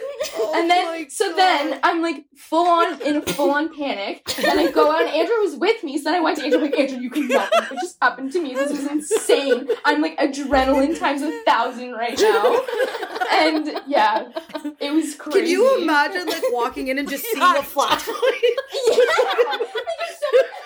and 0.54 0.70
then 0.70 1.10
so 1.10 1.32
then 1.34 1.80
I'm 1.82 2.02
like 2.02 2.24
full 2.36 2.66
on 2.66 3.00
in 3.02 3.16
a 3.16 3.22
full 3.22 3.50
on 3.50 3.74
panic. 3.76 4.22
and 4.38 4.58
I 4.58 4.70
go 4.70 4.90
out 4.90 5.02
and 5.02 5.10
Andrew 5.10 5.36
was 5.40 5.56
with 5.56 5.82
me, 5.84 5.98
so 5.98 6.04
then 6.04 6.14
I 6.14 6.20
went 6.20 6.38
to 6.38 6.44
Andrew 6.44 6.60
like 6.60 6.78
Andrew, 6.78 6.98
you 6.98 7.10
cannot 7.10 7.50
believe 7.50 7.70
what 7.70 7.80
just 7.80 7.98
happened 8.00 8.32
to 8.32 8.42
me. 8.42 8.54
This 8.54 8.70
was 8.70 8.86
insane. 8.86 9.57
I'm 9.84 10.00
like 10.02 10.16
adrenaline 10.18 10.98
times 10.98 11.22
a 11.22 11.32
thousand 11.44 11.92
right 11.92 12.18
now. 12.20 12.60
And 13.32 13.80
yeah, 13.86 14.28
it 14.80 14.92
was 14.92 15.14
crazy. 15.14 15.40
Can 15.40 15.48
you 15.48 15.82
imagine 15.82 16.26
like 16.26 16.42
walking 16.50 16.88
in 16.88 16.98
and 16.98 17.08
just 17.08 17.24
seeing 17.24 17.42
a 17.42 17.62
flashlight? 17.62 18.08
Yeah. 18.12 18.96
Like, 18.96 19.60
if 19.60 19.72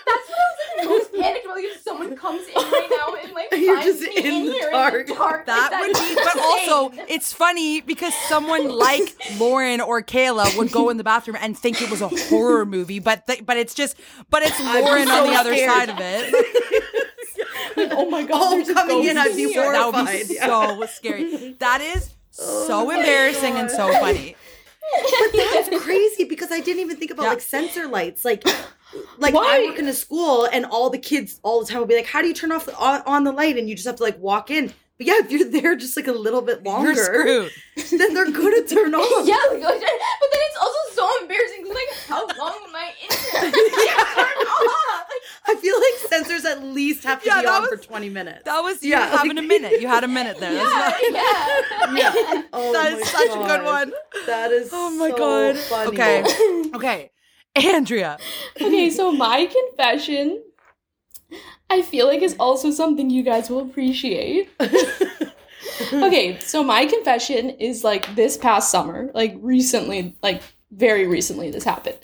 that's 0.07 0.29
what 0.29 0.39
I 0.39 0.47
was 0.47 0.59
like 0.79 0.89
most 0.89 1.13
panicked 1.13 1.45
about. 1.45 1.57
Like 1.57 1.65
if 1.65 1.83
someone 1.83 2.17
comes 2.17 2.47
in 2.49 2.55
right 2.55 2.89
now 2.91 3.15
and 3.23 3.33
like 3.33 3.49
You're 3.57 3.77
finds 3.77 4.01
just 4.01 4.15
me 4.17 4.17
in 4.19 4.27
in, 4.35 4.47
the 4.47 4.53
here 4.53 4.67
in 4.69 4.73
dark. 4.73 5.07
the 5.07 5.15
dark. 5.15 5.47
That 5.47 5.71
like, 5.73 5.81
would 5.81 5.91
is 5.97 6.09
be, 6.09 6.15
but 6.15 6.39
also 6.39 6.93
it's 7.09 7.33
funny 7.33 7.81
because 7.81 8.15
someone 8.29 8.69
like 8.79 9.15
Lauren 9.39 9.81
or 9.81 10.03
Kayla 10.03 10.57
would 10.57 10.73
go 10.73 10.89
in 10.91 10.97
the 10.97 11.05
bathroom 11.05 11.37
and 11.41 11.57
think 11.59 11.83
it 11.83 11.91
was 11.91 12.01
a 12.01 12.09
horror 12.09 12.65
movie, 12.67 12.99
but 12.99 13.27
th- 13.27 13.45
but 13.45 13.57
it's 13.57 13.75
just, 13.75 13.97
but 14.31 14.43
it's 14.43 14.59
I'd 14.61 14.81
be 14.81 14.85
Lauren 14.87 15.09
on 15.09 15.25
so 15.25 15.31
the 15.31 15.37
other 15.37 15.57
side 15.57 15.89
of 15.91 15.97
it. 16.01 16.82
Oh 17.77 18.11
my 18.11 18.23
god. 18.23 18.31
Oh, 18.35 18.51
there's 18.57 18.71
coming 18.73 19.05
in, 19.05 19.17
I'd 19.19 19.35
be 19.37 19.49
here. 19.53 19.73
that 19.73 19.87
would 19.87 19.95
horrified. 19.95 20.29
be 20.29 20.35
yeah. 20.35 20.47
so 20.47 20.87
scary. 20.87 21.53
That 21.59 21.81
is 21.81 22.11
oh 22.41 22.67
so 22.67 22.91
embarrassing 22.91 23.55
and 23.55 23.71
so 23.71 23.91
funny. 23.93 24.37
But 25.33 25.41
that's 25.55 25.83
crazy 25.85 26.25
because 26.25 26.51
I 26.53 26.61
didn't 26.61 26.81
even 26.81 26.97
think 26.97 27.11
about 27.11 27.23
Yeah. 27.25 27.29
like 27.31 27.41
sensor 27.41 27.87
lights. 27.89 28.25
Like, 28.25 28.45
like 29.19 29.33
Why? 29.35 29.63
I 29.65 29.71
work 29.71 29.79
in 29.79 29.89
a 29.89 29.93
school 29.93 30.47
and 30.53 30.67
all 30.67 30.91
the 30.91 30.99
kids 30.99 31.41
all 31.43 31.61
the 31.61 31.67
time 31.67 31.79
will 31.81 31.87
be 31.87 31.97
like, 31.97 32.07
"How 32.07 32.21
do 32.21 32.29
you 32.29 32.35
turn 32.35 32.53
off 32.53 32.67
the, 32.67 32.77
on, 32.77 33.01
on 33.07 33.25
the 33.25 33.33
light?" 33.33 33.57
And 33.57 33.69
you 33.69 33.75
just 33.75 33.87
have 33.87 33.97
to 33.97 34.03
like 34.03 34.19
walk 34.19 34.51
in. 34.51 34.73
But 34.99 35.07
yeah, 35.07 35.15
if 35.21 35.31
you're 35.31 35.49
there 35.51 35.75
just 35.77 35.97
like 35.97 36.09
a 36.09 36.13
little 36.13 36.43
bit 36.43 36.63
longer, 36.65 36.93
You're 36.93 37.49
then 37.99 38.13
they're 38.13 38.31
gonna 38.31 38.63
turn 38.65 38.95
off. 39.03 39.27
Yeah, 39.27 39.37
like, 39.51 39.63
but 39.63 39.81
then 39.81 40.43
it's 40.51 40.59
also 40.61 40.79
so 40.95 41.09
embarrassing. 41.23 41.65
'cause, 41.65 41.75
Like, 41.75 41.97
how 42.09 42.27
long 42.39 42.59
am 42.69 42.77
I 42.77 42.93
in 43.03 43.09
there? 43.33 43.51
Turn 44.15 44.47
off. 44.47 45.07
Like, 45.49 45.57
I 45.57 45.61
feel 45.61 45.75
like 45.77 46.23
sensors 46.27 46.45
at 46.45 46.63
least 46.63 47.05
have 47.05 47.23
to 47.23 47.27
Yeah, 47.29 47.41
be 47.41 47.47
on 47.47 47.63
was- 47.63 47.71
for 47.71 47.77
20 47.77 48.09
minutes. 48.09 48.43
That 48.45 48.61
was 48.63 48.83
you 48.83 48.91
Yeah, 48.91 49.07
having 49.17 49.37
like- 49.37 49.45
a 49.45 49.49
minute. 49.49 49.81
You 49.81 49.89
had 49.89 50.05
a 50.05 50.09
minute 50.09 50.39
there. 50.39 50.53
That's 50.55 51.03
yeah, 51.11 51.21
yeah. 51.95 51.95
yeah. 52.15 52.43
Oh 52.53 52.73
that 52.73 52.93
my 52.93 52.99
is 52.99 53.09
such 53.09 53.31
a 53.31 53.47
good 53.47 53.65
one. 53.65 53.93
That 54.27 54.51
is 54.53 54.71
Oh 54.73 54.91
my 54.91 55.11
so 55.11 55.17
god. 55.17 55.57
funny. 55.59 55.89
Okay. 55.91 56.25
Okay. 56.75 57.11
Andrea. 57.55 58.17
Okay, 58.61 58.89
so 58.91 59.13
my 59.13 59.45
confession, 59.47 60.43
I 61.69 61.83
feel 61.83 62.07
like 62.07 62.23
is 62.23 62.35
also 62.41 62.71
something 62.71 63.11
you 63.11 63.23
guys 63.23 63.51
will 63.51 63.61
appreciate. 63.61 64.49
okay, 65.93 66.39
so 66.41 66.63
my 66.63 66.87
confession 66.87 67.51
is 67.51 67.85
like 67.85 68.15
this 68.15 68.37
past 68.37 68.71
summer, 68.71 69.11
like 69.15 69.35
recently, 69.41 70.17
like 70.23 70.43
very 70.71 71.07
recently, 71.07 71.51
this 71.51 71.65
happened. 71.65 71.99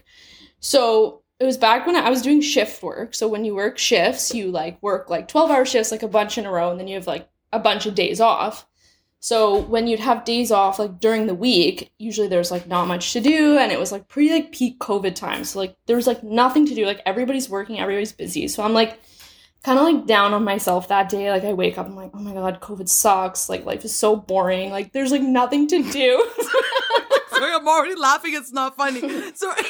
So 0.60 1.17
it 1.40 1.44
was 1.44 1.56
back 1.56 1.86
when 1.86 1.96
I 1.96 2.10
was 2.10 2.22
doing 2.22 2.40
shift 2.40 2.82
work. 2.82 3.14
So 3.14 3.28
when 3.28 3.44
you 3.44 3.54
work 3.54 3.78
shifts, 3.78 4.34
you 4.34 4.50
like 4.50 4.82
work 4.82 5.08
like 5.08 5.28
12 5.28 5.50
hour 5.50 5.64
shifts, 5.64 5.92
like 5.92 6.02
a 6.02 6.08
bunch 6.08 6.36
in 6.36 6.46
a 6.46 6.50
row, 6.50 6.70
and 6.70 6.80
then 6.80 6.88
you 6.88 6.96
have 6.96 7.06
like 7.06 7.28
a 7.52 7.60
bunch 7.60 7.86
of 7.86 7.94
days 7.94 8.20
off. 8.20 8.66
So 9.20 9.58
when 9.58 9.86
you'd 9.88 10.00
have 10.00 10.24
days 10.24 10.52
off, 10.52 10.78
like 10.78 11.00
during 11.00 11.26
the 11.26 11.34
week, 11.34 11.92
usually 11.98 12.28
there's 12.28 12.50
like 12.50 12.66
not 12.66 12.86
much 12.86 13.12
to 13.12 13.20
do, 13.20 13.56
and 13.58 13.70
it 13.70 13.78
was 13.78 13.92
like 13.92 14.08
pretty 14.08 14.30
like 14.30 14.52
peak 14.52 14.78
COVID 14.80 15.14
time. 15.14 15.44
So 15.44 15.60
like 15.60 15.76
there 15.86 15.96
was 15.96 16.06
like 16.06 16.22
nothing 16.22 16.66
to 16.66 16.74
do. 16.74 16.86
Like 16.86 17.02
everybody's 17.06 17.48
working, 17.48 17.78
everybody's 17.78 18.12
busy. 18.12 18.48
So 18.48 18.62
I'm 18.64 18.74
like 18.74 18.98
kind 19.62 19.78
of 19.78 19.84
like 19.84 20.06
down 20.06 20.34
on 20.34 20.44
myself 20.44 20.88
that 20.88 21.08
day. 21.08 21.30
Like 21.30 21.44
I 21.44 21.52
wake 21.52 21.78
up, 21.78 21.86
I'm 21.86 21.96
like, 21.96 22.10
oh 22.14 22.20
my 22.20 22.32
god, 22.32 22.60
COVID 22.60 22.88
sucks. 22.88 23.48
Like 23.48 23.64
life 23.64 23.84
is 23.84 23.94
so 23.94 24.16
boring. 24.16 24.70
Like 24.70 24.92
there's 24.92 25.12
like 25.12 25.22
nothing 25.22 25.68
to 25.68 25.82
do. 25.82 26.30
Sorry, 27.38 27.52
I'm 27.54 27.68
already 27.68 27.94
laughing. 27.94 28.34
It's 28.34 28.52
not 28.52 28.76
funny. 28.76 29.00
Sorry. 29.34 29.62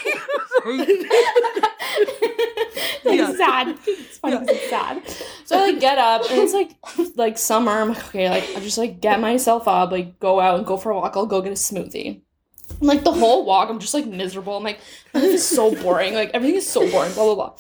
like 3.05 3.19
Yeah. 3.19 3.35
sad. 3.37 3.79
It's 3.87 4.19
funny 4.19 4.37
'cause 4.39 4.49
it's 4.49 4.71
sad. 4.71 5.03
So 5.45 5.59
I 5.59 5.71
like 5.71 5.81
get 5.81 5.99
up 5.99 6.23
and 6.31 6.41
it's 6.41 6.53
like 6.53 6.73
like 7.17 7.39
summer. 7.39 7.73
I'm 7.73 7.89
like, 7.91 8.07
okay, 8.09 8.29
like 8.31 8.45
I 8.57 8.61
just 8.61 8.79
like 8.79 9.01
get 9.01 9.21
myself 9.21 9.67
up, 9.69 9.91
like 9.91 10.19
go 10.21 10.41
out 10.41 10.57
and 10.59 10.67
go 10.67 10.77
for 10.77 10.91
a 10.91 10.97
walk. 10.97 11.17
I'll 11.17 11.27
go 11.27 11.41
get 11.41 11.53
a 11.53 11.55
smoothie. 11.57 12.21
And, 12.81 12.87
like 12.87 13.03
the 13.05 13.13
whole 13.13 13.45
walk, 13.47 13.71
I'm 13.71 13.79
just 13.79 13.95
like 13.95 14.07
miserable. 14.07 14.57
I'm 14.57 14.63
like, 14.65 14.79
life 15.15 15.25
is 15.25 15.47
so 15.47 15.75
boring. 15.83 16.15
Like 16.15 16.31
everything 16.35 16.57
is 16.57 16.69
so 16.69 16.89
boring. 16.91 17.13
Blah 17.15 17.25
blah 17.25 17.35
blah. 17.35 17.53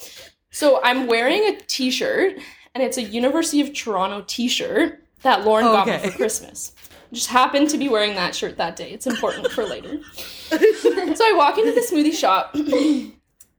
So 0.50 0.80
I'm 0.82 1.06
wearing 1.06 1.42
a 1.44 1.58
t-shirt, 1.66 2.38
and 2.74 2.82
it's 2.82 2.96
a 2.96 3.02
University 3.02 3.60
of 3.60 3.72
Toronto 3.74 4.24
t-shirt 4.26 5.02
that 5.22 5.44
Lauren 5.44 5.66
got 5.66 5.86
me 5.86 5.98
for 5.98 6.10
Christmas. 6.16 6.72
Just 7.12 7.28
happened 7.28 7.70
to 7.70 7.78
be 7.78 7.88
wearing 7.88 8.14
that 8.14 8.34
shirt 8.34 8.56
that 8.58 8.76
day. 8.76 8.90
It's 8.90 9.06
important 9.06 9.50
for 9.50 9.64
later. 9.64 10.00
so 10.48 10.58
I 10.58 11.32
walk 11.36 11.58
into 11.58 11.72
the 11.72 11.80
smoothie 11.80 12.12
shop. 12.12 12.54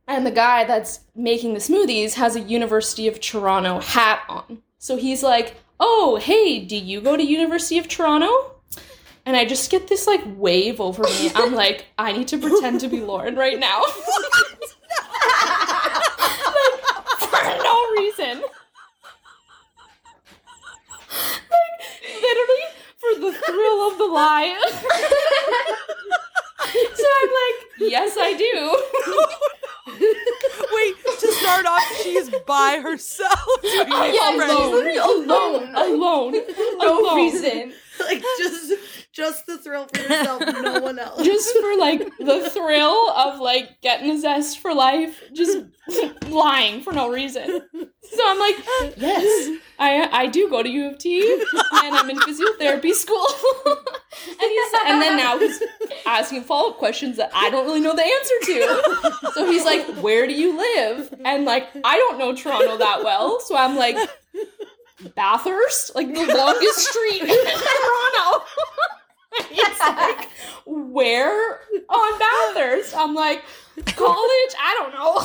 And 0.07 0.25
the 0.25 0.31
guy 0.31 0.63
that's 0.63 1.01
making 1.15 1.53
the 1.53 1.59
smoothies 1.59 2.13
has 2.13 2.35
a 2.35 2.39
University 2.39 3.07
of 3.07 3.19
Toronto 3.19 3.79
hat 3.79 4.21
on. 4.27 4.63
So 4.79 4.97
he's 4.97 5.21
like, 5.21 5.55
"Oh, 5.79 6.17
hey, 6.21 6.59
do 6.65 6.75
you 6.75 6.99
go 7.01 7.15
to 7.15 7.23
University 7.23 7.77
of 7.77 7.87
Toronto?" 7.87 8.55
And 9.25 9.37
I 9.37 9.45
just 9.45 9.69
get 9.69 9.87
this 9.87 10.07
like 10.07 10.21
wave 10.25 10.81
over 10.81 11.03
me. 11.03 11.31
I'm 11.35 11.53
like, 11.53 11.85
I 11.99 12.11
need 12.13 12.27
to 12.29 12.39
pretend 12.39 12.79
to 12.79 12.87
be 12.87 13.01
Lauren 13.01 13.35
right 13.35 13.59
now. 13.59 13.81
like, 13.81 13.93
for 17.19 17.43
no 17.63 17.91
reason. 17.91 18.41
like, 21.11 21.75
literally 22.21 22.65
for 22.97 23.19
the 23.19 23.31
thrill 23.45 23.78
of 23.91 23.97
the 23.97 24.05
lie. 24.05 24.55
so 26.95 27.05
I'm 27.21 27.29
like, 27.29 27.91
yes, 27.91 28.15
I 28.19 28.33
do. 28.37 28.83
Wait, 30.71 30.95
to 31.19 31.27
start 31.33 31.65
off, 31.65 31.83
she's 32.03 32.29
by 32.45 32.79
herself 32.81 33.39
doing 33.61 33.87
it 33.87 34.13
Yeah, 34.15 34.31
already. 34.33 34.55
she's 34.55 34.71
literally 34.71 34.97
alone. 34.97 35.75
alone. 35.75 36.33
No 36.79 36.99
alone. 36.99 37.15
reason. 37.17 37.73
like 37.99 38.21
just 38.37 38.73
just 39.11 39.45
the 39.47 39.57
thrill 39.57 39.87
for 39.93 39.99
yourself, 40.01 40.41
no 40.61 40.79
one 40.79 40.99
else. 40.99 41.21
Just 41.23 41.51
for 41.57 41.75
like 41.77 42.09
the 42.19 42.49
thrill 42.49 43.09
of 43.11 43.39
like 43.39 43.81
getting 43.81 44.11
a 44.11 44.19
zest 44.19 44.59
for 44.59 44.73
life, 44.73 45.21
just 45.33 45.65
lying 46.29 46.81
for 46.81 46.93
no 46.93 47.09
reason. 47.09 47.61
So 48.19 48.25
I'm 48.27 48.37
like, 48.37 48.55
ah, 48.59 48.89
yes, 48.97 49.59
I 49.79 50.09
I 50.11 50.27
do 50.27 50.49
go 50.49 50.61
to 50.61 50.67
U 50.67 50.89
of 50.89 50.97
T 50.97 51.21
and 51.85 51.95
I'm 51.95 52.09
in 52.09 52.17
physiotherapy 52.17 52.91
school. 52.91 53.25
and 53.65 53.75
he's 54.41 54.73
and 54.87 55.01
then 55.01 55.15
now 55.15 55.39
he's 55.39 55.63
asking 56.05 56.43
follow 56.43 56.71
up 56.71 56.77
questions 56.79 57.15
that 57.15 57.31
I 57.33 57.49
don't 57.49 57.65
really 57.65 57.79
know 57.79 57.95
the 57.95 58.03
answer 58.03 58.33
to. 58.47 59.31
So 59.35 59.49
he's 59.49 59.63
like, 59.63 59.85
where 60.03 60.27
do 60.27 60.33
you 60.33 60.57
live? 60.57 61.13
And 61.23 61.45
like 61.45 61.69
I 61.85 61.95
don't 61.95 62.19
know 62.19 62.35
Toronto 62.35 62.77
that 62.77 63.05
well, 63.05 63.39
so 63.39 63.55
I'm 63.55 63.77
like. 63.77 63.95
Bathurst, 65.15 65.95
like 65.95 66.07
the 66.07 66.25
longest 66.25 66.79
street 66.79 67.21
in 67.21 67.27
Toronto. 67.29 68.43
He's 69.49 69.79
like, 69.79 70.29
where 70.65 71.59
on 71.89 72.19
Bathurst? 72.19 72.95
I'm 72.95 73.13
like, 73.13 73.43
college? 73.95 74.53
I 74.59 74.75
don't 74.77 74.93
know. 74.93 75.19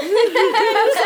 he's 0.00 0.96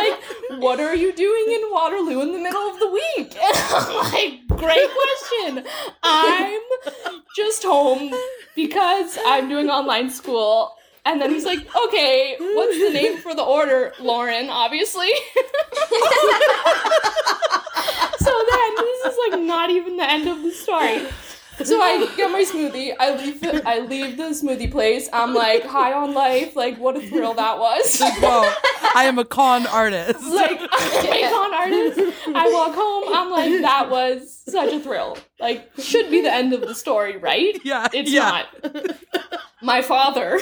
like, 0.50 0.60
what 0.62 0.80
are 0.80 0.94
you 0.94 1.12
doing 1.12 1.44
in 1.52 1.70
Waterloo 1.70 2.20
in 2.22 2.32
the 2.32 2.38
middle 2.38 2.62
of 2.62 2.78
the 2.78 2.88
week? 2.90 3.36
And 3.36 3.56
I'm 3.70 4.12
like, 4.12 4.46
great 4.48 4.90
question. 4.90 5.64
I'm 6.02 6.60
just 7.36 7.62
home 7.62 8.12
because 8.54 9.18
I'm 9.26 9.48
doing 9.48 9.68
online 9.70 10.10
school 10.10 10.74
and 11.04 11.20
then 11.20 11.30
he's 11.30 11.44
like, 11.44 11.66
okay, 11.86 12.36
what's 12.38 12.78
the 12.78 12.90
name 12.92 13.18
for 13.18 13.34
the 13.34 13.42
order? 13.42 13.92
Lauren, 14.00 14.48
obviously. 14.48 15.10
so 18.18 18.32
then 18.50 18.74
this 18.76 19.04
is 19.06 19.18
like 19.28 19.40
not 19.40 19.70
even 19.70 19.96
the 19.96 20.08
end 20.08 20.28
of 20.28 20.42
the 20.42 20.52
story. 20.52 21.02
So 21.64 21.80
I 21.80 22.12
get 22.16 22.30
my 22.30 22.42
smoothie. 22.44 22.94
I 22.98 23.14
leave. 23.16 23.40
The, 23.40 23.62
I 23.68 23.78
leave 23.80 24.16
the 24.16 24.24
smoothie 24.30 24.70
place. 24.70 25.08
I'm 25.12 25.34
like 25.34 25.64
high 25.64 25.92
on 25.92 26.14
life. 26.14 26.56
Like 26.56 26.78
what 26.78 26.96
a 26.96 27.00
thrill 27.00 27.34
that 27.34 27.58
was. 27.58 27.98
Whoa, 28.00 28.52
I 28.94 29.04
am 29.04 29.18
a 29.18 29.24
con 29.24 29.66
artist. 29.66 30.22
like 30.24 30.60
I'm 30.72 31.24
a 31.24 31.30
con 31.30 31.54
artist. 31.54 32.00
I 32.34 32.50
walk 32.52 32.74
home. 32.74 33.04
I'm 33.14 33.30
like 33.30 33.62
that 33.62 33.90
was 33.90 34.42
such 34.48 34.72
a 34.72 34.80
thrill. 34.80 35.18
Like 35.40 35.70
should 35.78 36.10
be 36.10 36.20
the 36.22 36.32
end 36.32 36.52
of 36.52 36.60
the 36.62 36.74
story, 36.74 37.16
right? 37.16 37.58
Yeah, 37.64 37.88
It's 37.92 38.10
yeah. 38.10 38.44
not. 38.64 38.96
My 39.62 39.82
father 39.82 40.40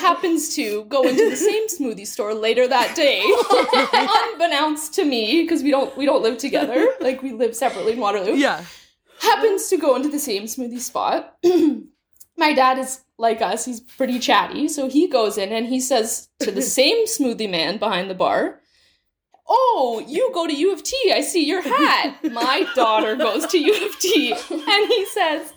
happens 0.00 0.54
to 0.54 0.84
go 0.84 1.02
into 1.02 1.28
the 1.30 1.36
same 1.36 1.66
smoothie 1.68 2.06
store 2.06 2.34
later 2.34 2.68
that 2.68 2.94
day, 2.94 3.22
unbeknownst 4.32 4.94
to 4.94 5.04
me, 5.04 5.42
because 5.42 5.62
we 5.62 5.70
don't 5.70 5.96
we 5.96 6.06
don't 6.06 6.22
live 6.22 6.38
together. 6.38 6.86
Like 7.00 7.22
we 7.22 7.32
live 7.32 7.54
separately 7.56 7.92
in 7.92 8.00
Waterloo. 8.00 8.34
Yeah. 8.34 8.64
Happens 9.26 9.68
to 9.68 9.76
go 9.76 9.96
into 9.96 10.08
the 10.08 10.18
same 10.18 10.44
smoothie 10.44 10.80
spot. 10.80 11.36
My 12.36 12.52
dad 12.52 12.78
is 12.78 13.00
like 13.18 13.40
us, 13.40 13.64
he's 13.64 13.80
pretty 13.80 14.18
chatty, 14.18 14.68
so 14.68 14.88
he 14.88 15.08
goes 15.08 15.38
in 15.38 15.52
and 15.52 15.66
he 15.66 15.80
says 15.80 16.28
to 16.40 16.50
the 16.50 16.62
same 16.78 17.06
smoothie 17.06 17.50
man 17.50 17.78
behind 17.78 18.10
the 18.10 18.14
bar, 18.14 18.60
Oh, 19.48 20.04
you 20.06 20.30
go 20.34 20.46
to 20.46 20.54
U 20.54 20.72
of 20.72 20.82
T. 20.82 21.12
I 21.14 21.20
see 21.20 21.46
your 21.46 21.62
hat. 21.62 22.18
My 22.32 22.66
daughter 22.74 23.14
goes 23.14 23.46
to 23.46 23.58
U 23.58 23.86
of 23.86 23.98
T. 24.00 24.34
And 24.50 24.88
he 24.88 25.06
says, 25.06 25.52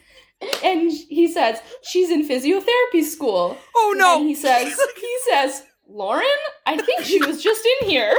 and 0.63 0.91
he 0.91 1.27
says, 1.27 1.59
she's 1.81 2.11
in 2.11 2.27
physiotherapy 2.27 3.03
school. 3.03 3.57
Oh 3.75 3.95
no. 3.97 4.19
And 4.19 4.27
he 4.27 4.35
says, 4.35 4.79
he 4.95 5.17
says, 5.29 5.63
Lauren, 5.87 6.23
I 6.67 6.77
think 6.77 7.03
she 7.03 7.19
was 7.25 7.41
just 7.43 7.65
in 7.81 7.89
here. 7.89 8.13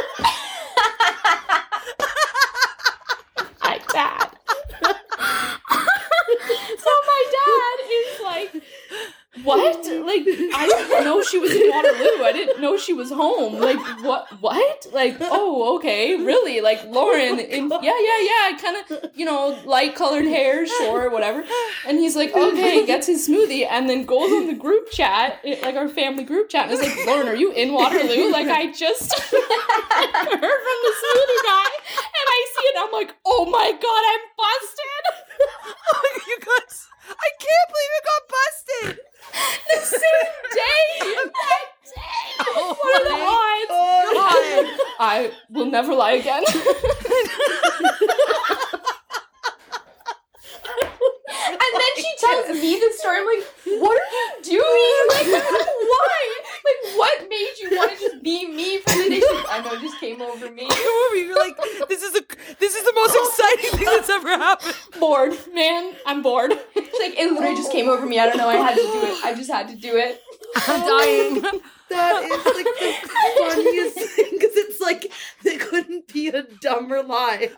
like 3.63 3.87
that. 3.93 4.33
so 4.83 4.91
my 7.07 7.25
dad 7.39 7.77
is 7.91 8.20
like, 8.31 8.63
what? 9.45 9.85
Like, 9.87 10.23
I 10.27 10.67
didn't 10.67 11.05
know 11.05 11.23
she 11.23 11.39
was 11.39 11.53
in 11.53 11.71
Waterloo. 11.71 12.25
I 12.25 12.33
didn't 12.33 12.61
know 12.61 12.77
she 12.77 12.93
was 12.93 13.11
home. 13.11 13.55
Like, 13.61 13.79
what? 14.03 14.27
What? 14.41 14.87
Like, 14.93 15.17
oh, 15.21 15.77
okay, 15.77 16.17
really? 16.17 16.61
Like, 16.61 16.85
Lauren, 16.87 17.35
oh 17.35 17.39
in, 17.39 17.69
yeah, 17.71 17.95
yeah, 18.09 18.21
yeah, 18.31 18.59
kind 18.59 18.77
of, 18.77 19.11
you 19.15 19.25
know, 19.25 19.59
light 19.65 19.95
colored 19.95 20.25
hair, 20.25 20.67
short, 20.67 21.13
whatever. 21.13 21.45
And 21.87 21.99
he's 21.99 22.17
like, 22.17 22.35
okay, 22.35 22.85
gets 22.87 23.07
his 23.07 23.29
smoothie, 23.29 23.67
and 23.71 23.89
then 23.89 24.05
goes 24.05 24.31
on 24.33 24.47
the 24.49 24.55
group 24.55 24.91
chat, 24.91 25.39
it- 25.45 25.63
like 25.63 25.77
our 25.77 25.89
family 25.89 26.25
group 26.25 26.49
chat, 26.49 26.65
and 26.69 26.73
is 26.73 26.81
like, 26.83 27.07
Lauren, 27.07 27.29
are 27.29 27.37
you 27.37 27.53
in 27.53 27.73
Waterloo? 27.73 28.31
Like, 28.33 28.49
I 28.49 28.73
just 28.73 29.13
heard 29.19 30.41
from 30.67 30.79
the 30.87 30.95
smoothie 31.03 31.43
guy, 31.47 31.71
and 32.19 32.27
I 32.37 32.47
see 32.55 32.67
it, 32.71 32.77
I'm 32.79 32.93
like, 32.93 33.15
oh 33.25 33.45
my 33.47 33.71
god, 33.71 34.03
I'm 34.13 34.25
busted. 34.37 35.05
you 36.29 36.39
guys, 36.41 36.89
I 37.19 37.29
can't 37.45 37.69
believe 37.73 37.93
it 37.99 38.05
got 38.11 38.23
busted. 38.37 38.99
the 39.71 39.81
same 39.87 40.35
day. 40.55 40.87
That 41.31 41.67
day. 41.85 42.45
Oh 42.57 42.75
what 42.81 42.93
are 43.01 43.09
the 43.09 43.19
odds? 43.25 44.71
God. 44.79 44.87
I 45.01 45.33
will 45.51 45.67
never 45.67 45.95
lie 45.95 46.13
again. 46.13 46.45
And 51.33 51.59
then 51.59 51.95
she 51.97 52.11
tells 52.19 52.49
me 52.61 52.79
the 52.79 52.91
story. 52.99 53.19
I'm 53.19 53.27
like, 53.27 53.45
what 53.81 53.97
are 53.99 54.11
you 54.13 54.43
doing? 54.43 55.05
Like, 55.11 55.45
why? 55.93 56.21
Like, 56.71 56.97
what 56.97 57.29
made 57.29 57.53
you 57.61 57.77
want 57.77 57.93
to 57.93 57.99
just 57.99 58.23
be 58.23 58.47
me 58.47 58.79
for 58.81 58.91
the 58.91 59.09
day? 59.09 59.21
She, 59.21 59.45
I 59.49 59.63
know, 59.65 59.73
it 59.73 59.81
just 59.81 59.99
came 59.99 60.21
over 60.21 60.51
me. 60.51 60.69
You're 61.15 61.37
like, 61.37 61.57
this 61.89 62.03
is 62.03 62.15
a, 62.15 62.23
this 62.59 62.75
is 62.75 62.85
the 62.85 62.93
most 62.95 63.17
exciting 63.17 63.79
thing 63.79 63.87
that's 63.87 64.11
ever 64.11 64.29
happened. 64.29 64.77
bored, 65.01 65.33
man. 65.55 65.95
I'm 66.07 66.23
bored. 66.23 66.51
Like, 66.51 67.19
it 67.19 67.33
literally 67.33 67.57
just 67.57 67.73
came 67.73 67.89
over 67.89 68.05
me. 68.07 68.19
I 68.19 68.27
don't 68.27 68.37
know. 68.37 68.49
I 68.49 68.57
had 68.57 68.77
to 68.77 68.83
do 68.83 69.01
it. 69.05 69.25
I 69.25 69.35
just 69.35 69.51
had 69.51 69.69
to 69.69 69.77
do 69.77 69.97
it. 69.97 70.23
I'm 70.67 70.81
dying. 71.43 71.61
That 71.91 72.23
is 72.23 72.45
like 72.47 72.65
the 72.65 73.09
funniest 73.39 73.99
thing 74.17 74.31
because 74.33 74.57
it's 74.57 74.81
like 74.81 75.13
there 75.43 75.59
couldn't 75.59 76.07
be 76.13 76.29
a 76.29 76.43
dumber 76.61 77.03
lie. 77.03 77.51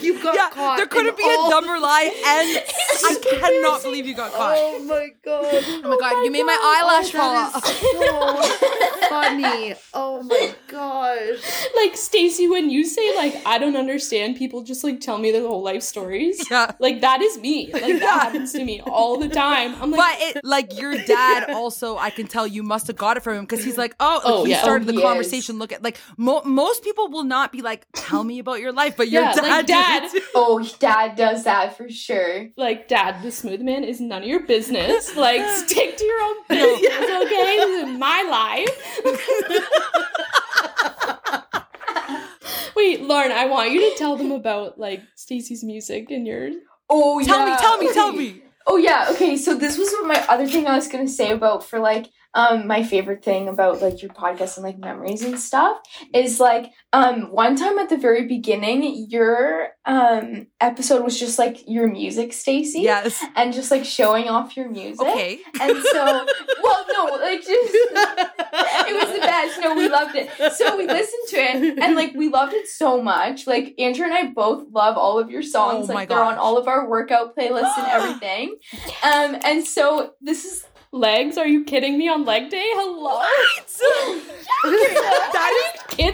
you 0.00 0.22
got 0.22 0.34
yeah, 0.34 0.50
caught. 0.50 0.76
there 0.76 0.86
couldn't 0.86 1.16
be 1.16 1.22
all- 1.24 1.46
a 1.48 1.50
dumber 1.50 1.78
lie, 1.78 2.04
and 2.04 2.62
I 3.04 3.38
cannot 3.40 3.82
believe 3.82 4.06
you 4.06 4.14
got 4.14 4.32
caught. 4.32 4.54
Oh 4.58 4.78
my 4.84 5.08
god! 5.24 5.44
Oh 5.46 5.80
my 5.90 5.96
god, 5.98 6.22
you 6.24 6.30
made 6.30 6.44
my 6.44 6.56
oh 6.60 6.82
eyelash 6.82 7.12
fall 7.12 7.32
That 7.32 7.54
off. 7.56 7.66
so 7.66 9.08
funny. 9.08 9.74
Oh 9.94 10.22
my 10.22 10.54
gosh. 10.68 11.66
Like 11.76 11.96
Stacy, 11.96 12.48
when 12.48 12.70
you 12.70 12.84
say 12.84 13.14
like 13.16 13.34
I 13.46 13.58
don't 13.58 13.76
understand, 13.76 14.36
people 14.36 14.62
just 14.62 14.84
like 14.84 15.00
tell 15.00 15.18
me 15.18 15.30
their 15.30 15.42
whole 15.42 15.62
life 15.62 15.82
stories. 15.82 16.44
Yeah. 16.50 16.72
Like 16.78 17.00
that 17.00 17.22
is 17.22 17.38
me. 17.38 17.70
Like 17.72 17.82
that 17.82 18.00
Yeah. 18.00 18.20
happens 18.20 18.52
to 18.52 18.64
me 18.64 18.80
all 18.80 19.18
the 19.18 19.28
time. 19.28 19.74
I'm 19.80 19.90
like, 19.90 19.98
But 20.18 20.36
it, 20.36 20.44
like 20.44 20.78
your 20.78 20.96
dad 21.04 21.50
also, 21.50 21.96
I 21.96 22.10
can 22.10 22.26
tell 22.26 22.46
you 22.46 22.62
must 22.66 22.86
have 22.88 22.96
got 22.96 23.16
it 23.16 23.22
from 23.22 23.36
him 23.36 23.44
because 23.46 23.64
he's 23.64 23.78
like, 23.78 23.94
oh, 24.00 24.20
like, 24.24 24.34
Oh, 24.34 24.44
he 24.44 24.50
yeah. 24.50 24.60
started 24.60 24.88
Oh, 24.88 24.92
the 24.92 24.98
he 24.98 25.02
conversation. 25.02 25.58
Look 25.58 25.72
at 25.72 25.82
like 25.82 25.98
mo- 26.18 26.42
most 26.44 26.82
people 26.84 27.08
will 27.08 27.24
not 27.24 27.52
be 27.52 27.62
like, 27.62 27.86
tell 27.94 28.24
me 28.24 28.38
about 28.40 28.60
your 28.60 28.72
life, 28.72 28.96
but 28.96 29.08
your 29.08 29.22
Yeah, 29.22 29.32
dad, 29.34 29.42
like, 29.42 29.66
Dad. 29.66 30.10
Oh, 30.34 30.68
dad 30.80 31.16
does 31.16 31.44
that 31.44 31.76
for 31.76 31.88
sure. 31.88 32.48
like 32.56 32.88
dad 32.88 33.22
the 33.22 33.30
smooth 33.30 33.60
man 33.62 33.84
is 33.84 34.00
none 34.00 34.22
of 34.22 34.28
your 34.28 34.40
business 34.46 35.16
like 35.16 35.40
stick 35.64 35.96
to 35.96 36.04
your 36.04 36.20
own 36.22 36.36
business 36.48 37.10
okay 37.22 37.56
this 37.56 37.88
is 37.88 37.98
my 37.98 38.22
life 38.28 38.74
wait 42.76 43.02
lauren 43.02 43.32
i 43.32 43.46
want 43.46 43.70
you 43.72 43.80
to 43.90 43.96
tell 43.96 44.16
them 44.16 44.30
about 44.32 44.78
like 44.78 45.00
stacy's 45.14 45.62
music 45.64 46.10
and 46.10 46.26
yours 46.26 46.54
Oh, 46.88 47.18
yeah. 47.18 47.26
Tell 47.26 47.40
yeah. 47.40 47.52
me, 47.54 47.60
tell 47.60 47.78
me, 47.78 47.92
tell 47.92 48.12
me. 48.12 48.42
Oh 48.64 48.76
yeah, 48.76 49.08
okay. 49.10 49.36
So 49.36 49.56
this 49.56 49.76
was 49.76 49.90
what 49.90 50.06
my 50.06 50.24
other 50.28 50.46
thing 50.46 50.68
I 50.68 50.76
was 50.76 50.86
gonna 50.86 51.08
say 51.08 51.32
about 51.32 51.64
for 51.68 51.80
like 51.80 52.06
um 52.36 52.66
my 52.66 52.82
favorite 52.82 53.24
thing 53.24 53.48
about 53.48 53.80
like 53.80 54.02
your 54.02 54.12
podcast 54.12 54.56
and 54.56 54.64
like 54.64 54.78
memories 54.78 55.24
and 55.24 55.40
stuff 55.40 55.78
is 56.14 56.38
like 56.38 56.70
um 56.92 57.32
one 57.32 57.56
time 57.56 57.78
at 57.78 57.88
the 57.88 57.96
very 57.96 58.26
beginning 58.26 59.06
your 59.08 59.70
um 59.86 60.46
episode 60.60 61.02
was 61.02 61.18
just 61.18 61.38
like 61.38 61.58
your 61.66 61.86
music, 61.88 62.32
Stacy. 62.32 62.80
Yes. 62.80 63.24
And 63.34 63.52
just 63.52 63.70
like 63.70 63.84
showing 63.84 64.28
off 64.28 64.56
your 64.56 64.68
music. 64.68 65.00
Okay. 65.00 65.38
And 65.60 65.82
so 65.82 66.04
well 66.62 66.84
no, 66.92 67.04
like 67.16 67.40
just 67.40 67.50
it 67.50 68.94
was 68.94 69.14
the 69.14 69.20
best. 69.20 69.60
No, 69.60 69.74
we 69.74 69.88
loved 69.88 70.14
it. 70.14 70.28
So 70.54 70.76
we 70.76 70.86
listened 70.86 71.28
to 71.28 71.36
it 71.36 71.78
and 71.78 71.96
like 71.96 72.12
we 72.14 72.28
loved 72.28 72.52
it 72.52 72.68
so 72.68 73.00
much. 73.02 73.46
Like 73.46 73.74
Andrew 73.78 74.04
and 74.04 74.14
I 74.14 74.26
both 74.26 74.66
love 74.70 74.98
all 74.98 75.18
of 75.18 75.30
your 75.30 75.42
songs. 75.42 75.88
Oh 75.88 75.94
like 75.94 76.10
they're 76.10 76.22
on 76.22 76.36
all 76.36 76.58
of 76.58 76.68
our 76.68 76.88
workout 76.88 77.34
playlists 77.34 77.78
and 77.78 77.86
everything. 77.90 78.56
Um 79.02 79.38
and 79.42 79.66
so 79.66 80.12
this 80.20 80.44
is 80.44 80.66
legs? 80.96 81.36
Are 81.38 81.46
you 81.46 81.64
kidding 81.64 81.98
me 81.98 82.08
on 82.08 82.24
leg 82.24 82.50
day? 82.50 82.64
Hello? 82.74 83.20
That 84.64 85.52
is 85.76 85.96
kidding? 85.96 86.12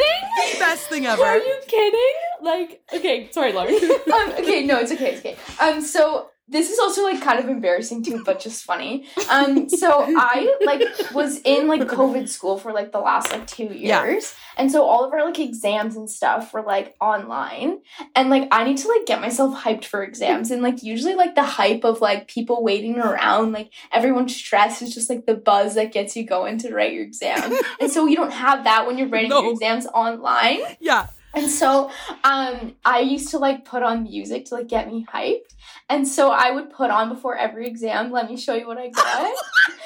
the 0.53 0.59
best 0.59 0.89
thing 0.89 1.07
ever. 1.07 1.22
are 1.22 1.39
you 1.39 1.57
kidding? 1.66 2.14
Like 2.43 2.83
okay 2.93 3.30
sorry 3.30 3.53
lauren. 3.53 3.74
Um, 4.12 4.30
okay, 4.33 4.64
no, 4.64 4.78
it's 4.80 4.93
okay, 4.93 5.12
it's 5.14 5.20
okay. 5.20 5.37
Um, 5.61 5.80
so 5.80 6.28
this 6.49 6.70
is 6.70 6.78
also 6.78 7.03
like 7.05 7.22
kind 7.22 7.38
of 7.38 7.49
embarrassing 7.49 8.03
too, 8.03 8.22
but 8.24 8.40
just 8.40 8.64
funny. 8.64 9.07
Um, 9.30 9.68
so 9.70 10.05
I 10.09 10.55
like 10.66 10.82
was 11.14 11.38
in 11.45 11.66
like 11.68 11.82
COVID 11.82 12.28
school 12.28 12.59
for 12.59 12.72
like 12.72 12.93
the 12.93 12.99
last 13.01 13.30
like 13.32 13.47
two 13.47 13.64
years, 13.66 13.80
Yeah. 13.80 14.11
and 14.59 14.70
so 14.70 14.84
all 14.84 15.05
of 15.05 15.12
our 15.12 15.24
like 15.24 15.38
exams 15.38 15.97
and 15.97 16.11
stuff 16.11 16.53
were 16.53 16.62
like 16.62 16.95
online, 17.01 17.78
and 18.14 18.28
like 18.28 18.49
I 18.51 18.64
need 18.64 18.76
to 18.78 18.88
like 18.88 19.07
get 19.07 19.20
myself 19.20 19.62
hyped 19.62 19.84
for 19.84 20.03
exams, 20.03 20.51
and 20.51 20.62
like 20.62 20.82
usually 20.82 21.14
like 21.14 21.34
the 21.36 21.43
hype 21.45 21.84
of 21.84 22.01
like 22.01 22.28
people 22.28 22.62
waiting 22.62 22.99
around, 22.99 23.53
like 23.53 23.70
everyone's 23.93 24.34
stressed 24.36 24.82
is 24.82 24.93
just 24.95 25.09
like 25.09 25.24
the 25.26 25.34
buzz 25.36 25.74
that 25.76 25.93
gets 25.93 26.16
you 26.16 26.24
going 26.26 26.59
to 26.59 26.74
write 26.74 26.93
your 26.93 27.05
exam, 27.05 27.57
and 27.80 27.90
so 27.90 28.07
you 28.07 28.16
don't 28.16 28.32
have 28.32 28.64
that 28.64 28.86
when 28.86 28.99
you're 28.99 29.09
writing 29.09 29.30
No. 29.30 29.43
your 29.43 29.53
exams 29.53 29.86
online. 29.86 30.61
yeah. 30.80 31.07
And 31.35 31.51
so 31.51 31.91
um 32.24 32.74
I 32.85 33.01
used 33.01 33.30
to 33.30 33.39
like 33.39 33.64
put 33.64 33.83
on 33.83 34.03
music 34.05 34.47
to 34.47 34.55
like 34.57 34.68
get 34.68 34.87
me 34.89 35.07
hyped. 35.12 35.55
And 35.89 36.07
so 36.07 36.30
I 36.30 36.51
would 36.51 36.70
put 36.70 36.91
on 36.91 37.09
before 37.09 37.37
every 37.37 37.66
exam, 37.66 38.11
let 38.12 38.28
me 38.30 38.37
show 38.37 38.55
you 38.55 38.66
what 38.66 38.78
I 38.78 38.89
got. 38.89 39.33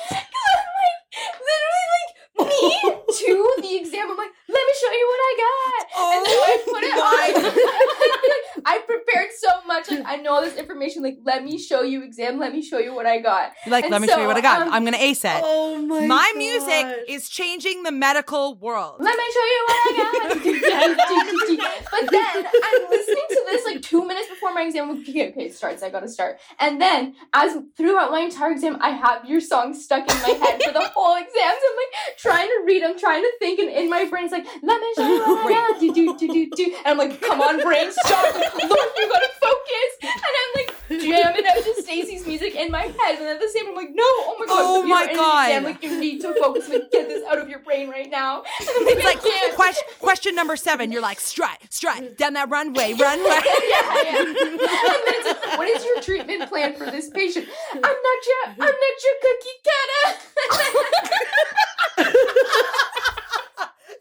'Cause 0.08 0.18
I'm 0.52 0.66
like 0.82 1.40
literally 1.40 1.86
like 2.38 2.48
me 2.48 3.14
to 3.18 3.54
the 3.62 3.76
exam. 3.76 4.10
I'm 4.10 4.16
like, 4.16 4.30
let 4.56 4.64
me 4.70 4.74
show 4.82 4.92
you 5.00 5.06
what 5.12 5.20
I 5.28 5.32
got. 5.46 5.82
and 6.16 6.20
so 6.26 6.36
I 6.50 6.54
put 6.74 6.82
it 6.90 6.96
on. 6.96 8.62
I 8.72 8.78
prepared 8.80 9.30
so 9.38 9.48
much 9.66 9.76
much. 9.76 9.90
Like 9.90 10.02
I 10.06 10.16
know 10.16 10.34
all 10.34 10.42
this 10.42 10.56
information. 10.56 11.02
Like 11.02 11.18
let 11.24 11.44
me 11.44 11.58
show 11.58 11.82
you 11.82 12.02
exam. 12.02 12.38
Let 12.38 12.52
me 12.52 12.62
show 12.62 12.78
you 12.78 12.94
what 12.94 13.06
I 13.06 13.18
got. 13.18 13.52
Like, 13.66 13.84
And 13.84 13.92
let 13.92 14.00
me 14.00 14.08
show 14.08 14.20
you 14.20 14.26
what 14.26 14.36
I 14.36 14.40
got. 14.40 14.62
um, 14.62 14.72
I'm 14.72 14.84
gonna 14.84 14.96
ace 14.96 15.24
it. 15.24 15.40
Oh 15.42 15.76
my 15.78 16.06
My 16.06 16.30
gosh. 16.32 16.38
music 16.38 16.86
is 17.08 17.28
changing 17.28 17.82
the 17.82 17.92
medical 17.92 18.54
world. 18.56 18.96
Let 19.00 19.16
me 19.16 19.24
show 19.36 19.46
you 19.54 19.64
what 19.66 19.76
I 19.76 19.92
got. 19.96 20.16
but 21.90 22.10
then 22.10 22.46
I'm 22.64 22.90
listening 22.90 23.26
to 23.30 23.42
this 23.46 23.64
like 23.64 23.82
two 23.82 24.06
minutes 24.06 24.28
before 24.28 24.52
my 24.54 24.62
exam. 24.62 24.90
I'm 24.90 24.96
like, 24.98 25.08
Okay, 25.08 25.30
okay, 25.30 25.44
it 25.46 25.54
starts. 25.54 25.82
I 25.82 25.90
gotta 25.90 26.08
start. 26.08 26.38
And 26.58 26.80
then 26.80 27.14
as 27.32 27.56
throughout 27.76 28.10
my 28.10 28.20
entire 28.20 28.52
exam, 28.52 28.78
I 28.80 28.90
have 28.90 29.24
your 29.24 29.40
song 29.40 29.74
stuck 29.74 30.10
in 30.10 30.22
my 30.22 30.28
head 30.28 30.62
for 30.62 30.72
the 30.72 30.90
whole 30.94 31.16
exam. 31.16 31.32
So 31.32 31.66
I'm 31.70 31.76
like 31.76 32.16
trying 32.18 32.48
to 32.48 32.62
read. 32.64 32.82
I'm 32.82 32.98
trying 32.98 33.22
to 33.22 33.32
think, 33.38 33.60
and 33.60 33.70
in 33.70 33.88
my 33.90 34.04
brain 34.08 34.24
it's 34.24 34.32
like, 34.32 34.45
let 34.62 34.80
me 34.80 34.92
show 34.96 35.06
you 35.08 35.20
what 35.20 35.52
I 35.52 35.72
got. 35.72 35.80
Do 35.80 35.92
do 35.94 36.16
do 36.18 36.28
do 36.28 36.50
do. 36.50 36.64
And 36.84 36.86
I'm 36.86 36.98
like, 36.98 37.20
come 37.20 37.40
on, 37.40 37.60
brain, 37.62 37.90
stop. 37.92 38.34
Like, 38.34 38.54
Look, 38.54 38.90
you 38.96 39.08
gotta 39.08 39.30
focus. 39.40 39.90
And 40.02 40.10
I'm 40.12 40.52
like 40.54 40.74
jamming 41.02 41.46
out 41.46 41.62
to 41.64 41.82
Stacey's 41.82 42.26
music 42.26 42.54
in 42.54 42.70
my 42.70 42.82
head, 42.82 43.18
and 43.18 43.26
at 43.28 43.40
the 43.40 43.48
same 43.48 43.64
time, 43.64 43.70
I'm 43.72 43.76
like, 43.76 43.90
no, 43.94 44.04
oh 44.04 44.36
my 44.38 44.46
god, 44.46 44.54
Oh 44.58 44.78
you're 44.80 44.88
my 44.88 45.06
God. 45.14 45.48
exam, 45.48 45.64
like 45.64 45.82
you 45.82 45.98
need 46.00 46.20
to 46.22 46.34
focus. 46.40 46.68
Like 46.68 46.90
get 46.92 47.08
this 47.08 47.24
out 47.28 47.38
of 47.38 47.48
your 47.48 47.58
brain 47.60 47.88
right 47.90 48.10
now. 48.10 48.42
And 48.60 48.68
I'm 48.68 48.88
It's 48.88 49.04
I 49.04 49.08
like 49.10 49.22
can't. 49.22 49.54
question, 49.54 49.84
question 50.00 50.34
number 50.34 50.56
seven. 50.56 50.92
You're 50.92 51.02
like, 51.02 51.20
stride, 51.20 51.58
stride, 51.70 52.16
down 52.16 52.34
that 52.34 52.48
runway, 52.50 52.92
runway. 52.94 53.24
yeah, 53.68 54.02
yeah. 54.04 54.18
And 54.20 54.36
then 54.36 54.56
it's 54.58 55.26
like, 55.46 55.58
what 55.58 55.68
is 55.68 55.84
your 55.84 56.00
treatment 56.02 56.48
plan 56.48 56.74
for 56.74 56.86
this 56.90 57.10
patient? 57.10 57.46
I'm 57.72 57.80
not 57.80 57.92
your, 58.26 58.46
I'm 58.46 58.56
not 58.58 58.96
your 59.04 59.16
cookie 59.22 59.58
cutter. 59.66 60.18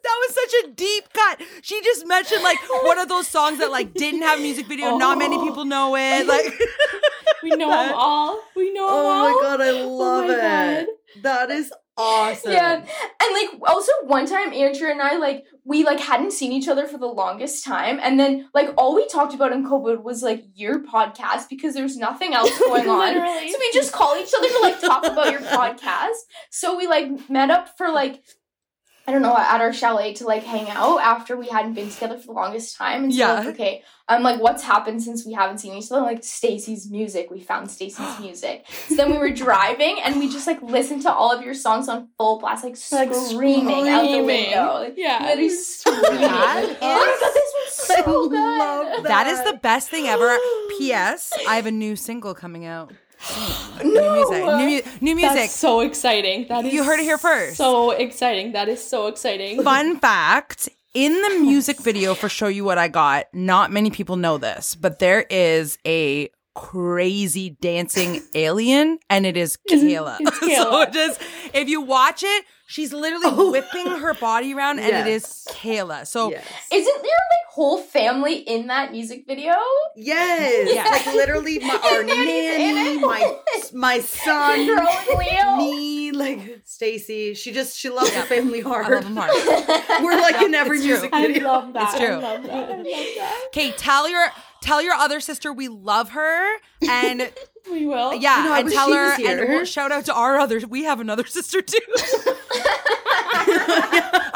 That 0.04 0.18
was 0.28 0.36
such 0.36 0.54
a 0.66 0.68
deep 0.76 1.12
cut. 1.14 1.42
She 1.64 1.82
just 2.06 2.32
mentioned 2.32 2.44
like 2.44 2.58
one 2.84 3.00
of 3.00 3.10
those 3.10 3.28
songs 3.28 3.60
that 3.60 3.72
like 3.72 3.94
didn't 3.94 4.22
have 4.22 4.40
a 4.40 4.42
music 4.42 4.68
video. 4.68 4.98
Not 4.98 5.18
many 5.18 5.38
people 5.40 5.66
know 5.66 5.96
it. 5.96 6.24
Oh. 6.24 6.28
Like 6.28 6.54
We 7.44 7.52
know 7.52 7.70
them 7.70 7.94
all. 7.96 8.42
We 8.56 8.74
know 8.74 8.88
them 8.88 8.96
Oh 8.96 9.34
my 9.34 9.42
god, 9.42 9.62
I 9.62 9.70
oh 9.70 9.88
love 9.90 10.28
my 10.28 10.34
it. 10.34 10.88
That 11.22 11.52
is 11.52 11.72
awesome. 11.98 12.52
yeah, 12.52 12.74
and 12.76 13.34
like 13.34 13.70
also 13.70 13.92
one 14.04 14.26
time 14.26 14.52
Andrew 14.52 14.90
and 14.90 15.02
I 15.02 15.18
like 15.18 15.46
we 15.64 15.84
like 15.84 16.00
hadn't 16.00 16.34
seen 16.34 16.52
each 16.52 16.68
other 16.68 16.88
for 16.88 16.98
the 16.98 17.08
longest 17.08 17.64
time, 17.64 18.00
and 18.02 18.20
then 18.20 18.50
like 18.54 18.74
all 18.78 18.96
we 18.96 19.08
talked 19.08 19.34
about 19.34 19.54
in 19.54 19.64
COVID 19.64 20.04
was 20.04 20.24
like 20.24 20.44
your 20.56 20.84
podcast 20.84 21.50
because 21.50 21.74
there's 21.76 21.98
nothing 21.98 22.34
else 22.40 22.58
going 22.60 22.90
on. 22.90 23.14
So 23.14 23.58
we 23.60 23.72
just 23.74 23.92
call 23.92 24.18
each 24.18 24.34
other 24.36 24.48
to 24.48 24.60
like 24.62 24.82
talk 24.82 25.06
about 25.06 25.32
your 25.32 25.42
podcast. 25.60 26.18
So 26.50 26.76
we 26.76 26.88
like 26.88 27.30
met 27.30 27.52
up 27.52 27.78
for 27.78 27.92
like 27.92 28.24
I 29.08 29.12
don't 29.12 29.22
know 29.22 29.38
at 29.38 29.62
our 29.62 29.72
chalet 29.72 30.14
to 30.16 30.26
like 30.26 30.44
hang 30.44 30.68
out 30.70 30.98
after 31.00 31.38
we 31.38 31.48
hadn't 31.48 31.74
been 31.76 31.90
together 31.90 32.18
for 32.18 32.28
the 32.28 32.32
longest 32.34 32.76
time. 32.78 33.04
And 33.06 33.14
so 33.14 33.20
Yeah. 33.20 33.34
like, 33.34 33.48
okay, 33.50 33.84
I'm 34.08 34.24
like, 34.24 34.40
what's 34.42 34.64
happened 34.64 35.02
since 35.04 35.26
we 35.26 35.34
haven't 35.34 35.60
seen 35.60 35.74
each 35.76 35.92
other? 35.92 36.02
Like 36.02 36.24
Stacy's 36.24 36.90
music. 36.90 37.30
We 37.30 37.40
found 37.42 37.70
Stacy's 37.70 38.20
music. 38.20 38.66
So 38.88 38.96
then 38.96 39.12
we 39.12 39.18
were 39.18 39.30
driving 39.30 39.98
and 40.04 40.18
we 40.20 40.28
just 40.30 40.48
like 40.48 40.62
listened 40.62 41.04
to 41.04 41.14
all 41.14 41.32
of 41.32 41.44
your 41.44 41.54
songs 41.54 41.88
on 41.88 42.10
full 42.18 42.40
blast, 42.40 42.64
like, 42.64 42.78
Like, 42.92 43.14
screaming, 43.14 43.90
out 43.90 44.04
the 44.04 44.24
window. 44.24 44.74
Like, 44.80 44.96
Yeah. 44.98 45.20
literally 45.24 45.50
screaming. 45.50 46.22
That 46.22 46.78
oh 46.82 46.98
my 46.98 47.18
god, 47.22 47.34
this 47.34 47.54
was 47.54 48.04
so 48.06 48.30
good. 48.30 48.40
love 48.40 49.04
that 49.04 49.28
is 49.28 49.44
the 49.44 49.58
best 49.58 49.90
thing 49.90 50.08
ever. 50.08 50.36
P.S. 50.78 51.32
I 51.48 51.56
have 51.58 51.66
a 51.68 51.72
new 51.72 51.96
single 51.96 52.34
coming 52.34 52.66
out. 52.66 52.92
New 53.84 53.92
music. 53.92 54.46
New, 54.46 54.66
mu- 54.68 54.82
new 55.02 55.16
music. 55.16 55.36
That's 55.36 55.56
so 55.56 55.82
exciting. 55.82 56.48
That 56.48 56.66
is 56.66 56.74
You 56.74 56.84
heard 56.84 57.00
it 57.00 57.04
here 57.04 57.18
first. 57.18 57.58
So 57.58 57.92
exciting. 57.92 58.52
That 58.54 58.70
is 58.70 58.86
so 58.86 59.08
exciting. 59.08 59.62
Fun 59.64 60.00
fact 60.00 60.70
in 60.94 61.12
the 61.22 61.40
music 61.42 61.80
video 61.82 62.14
for 62.16 62.30
Show 62.30 62.48
You 62.48 62.64
What 62.64 62.78
I 62.78 62.88
Got, 62.88 63.26
not 63.34 63.72
many 63.72 63.90
people 63.92 64.16
know 64.16 64.38
this, 64.38 64.76
but 64.76 65.00
there 65.00 65.26
is 65.30 65.78
a 65.86 66.30
crazy 66.56 67.52
dancing 67.62 68.22
alien 68.34 68.98
and 69.10 69.26
it 69.26 69.36
is 69.38 69.58
Kayla. 69.70 70.18
it's 70.22 70.40
so 70.58 70.72
Kayla. 70.72 70.94
just 70.94 71.22
if 71.54 71.68
you 71.68 71.82
watch 71.82 72.24
it, 72.24 72.46
she's 72.66 72.94
literally 72.94 73.26
oh. 73.28 73.52
whipping 73.52 73.88
her 73.88 74.14
body 74.14 74.54
around 74.54 74.80
and 74.80 74.96
it 74.96 75.06
is 75.06 75.46
Kayla. 75.52 76.08
So 76.08 76.32
Yes. 76.32 76.46
Isn't 76.72 76.96
there 76.96 77.04
like 77.04 77.46
whole 77.50 77.78
family 77.78 78.36
in 78.36 78.68
that 78.68 78.92
music 78.92 79.26
video? 79.28 79.54
Yes. 79.98 80.70
Yes. 80.74 81.06
Like 81.06 81.16
literally 81.16 81.60
my 81.68 81.80
our 81.92 82.04
nanny, 82.04 83.00
my 83.00 83.38
my 83.74 84.00
son, 84.00 84.66
me, 85.58 86.12
like 86.12 86.62
Stacy. 86.64 87.34
She 87.34 87.52
just 87.52 87.78
she 87.78 87.90
loves 87.90 88.14
the 88.14 88.22
family 88.22 88.64
I 88.64 88.68
hard. 88.68 88.90
love 88.90 89.04
them 89.04 89.18
hard. 89.18 89.32
We're 90.04 90.20
like 90.22 90.42
in 90.42 90.56
every 90.56 90.78
it's 90.78 90.86
true. 90.86 90.94
music 90.94 91.10
I 91.14 91.28
video. 91.28 91.48
love 91.48 91.74
that. 91.74 91.90
It's 91.90 92.00
true. 92.00 92.16
I 92.16 92.20
love 92.20 92.44
that. 92.44 92.52
I 92.54 92.76
love 92.78 92.86
that. 92.86 93.44
Okay, 93.48 93.72
tell 93.74 94.10
your 94.10 94.28
tell 94.66 94.82
your 94.82 94.94
other 94.96 95.20
sister 95.20 95.54
we 95.54 95.68
love 95.68 96.10
her 96.10 96.56
and 96.90 97.32
We 97.72 97.86
will. 97.88 98.14
yeah, 98.14 98.44
know, 98.46 98.54
I 98.54 98.60
and 98.60 98.72
tell 98.72 98.94
her 98.94 99.16
and 99.26 99.50
we'll 99.50 99.66
shout 99.66 99.92
out 99.92 100.06
to 100.06 100.14
our 100.14 100.38
other 100.38 100.60
we 100.68 100.84
have 100.84 101.00
another 101.00 101.26
sister 101.38 101.62
too. 101.62 101.80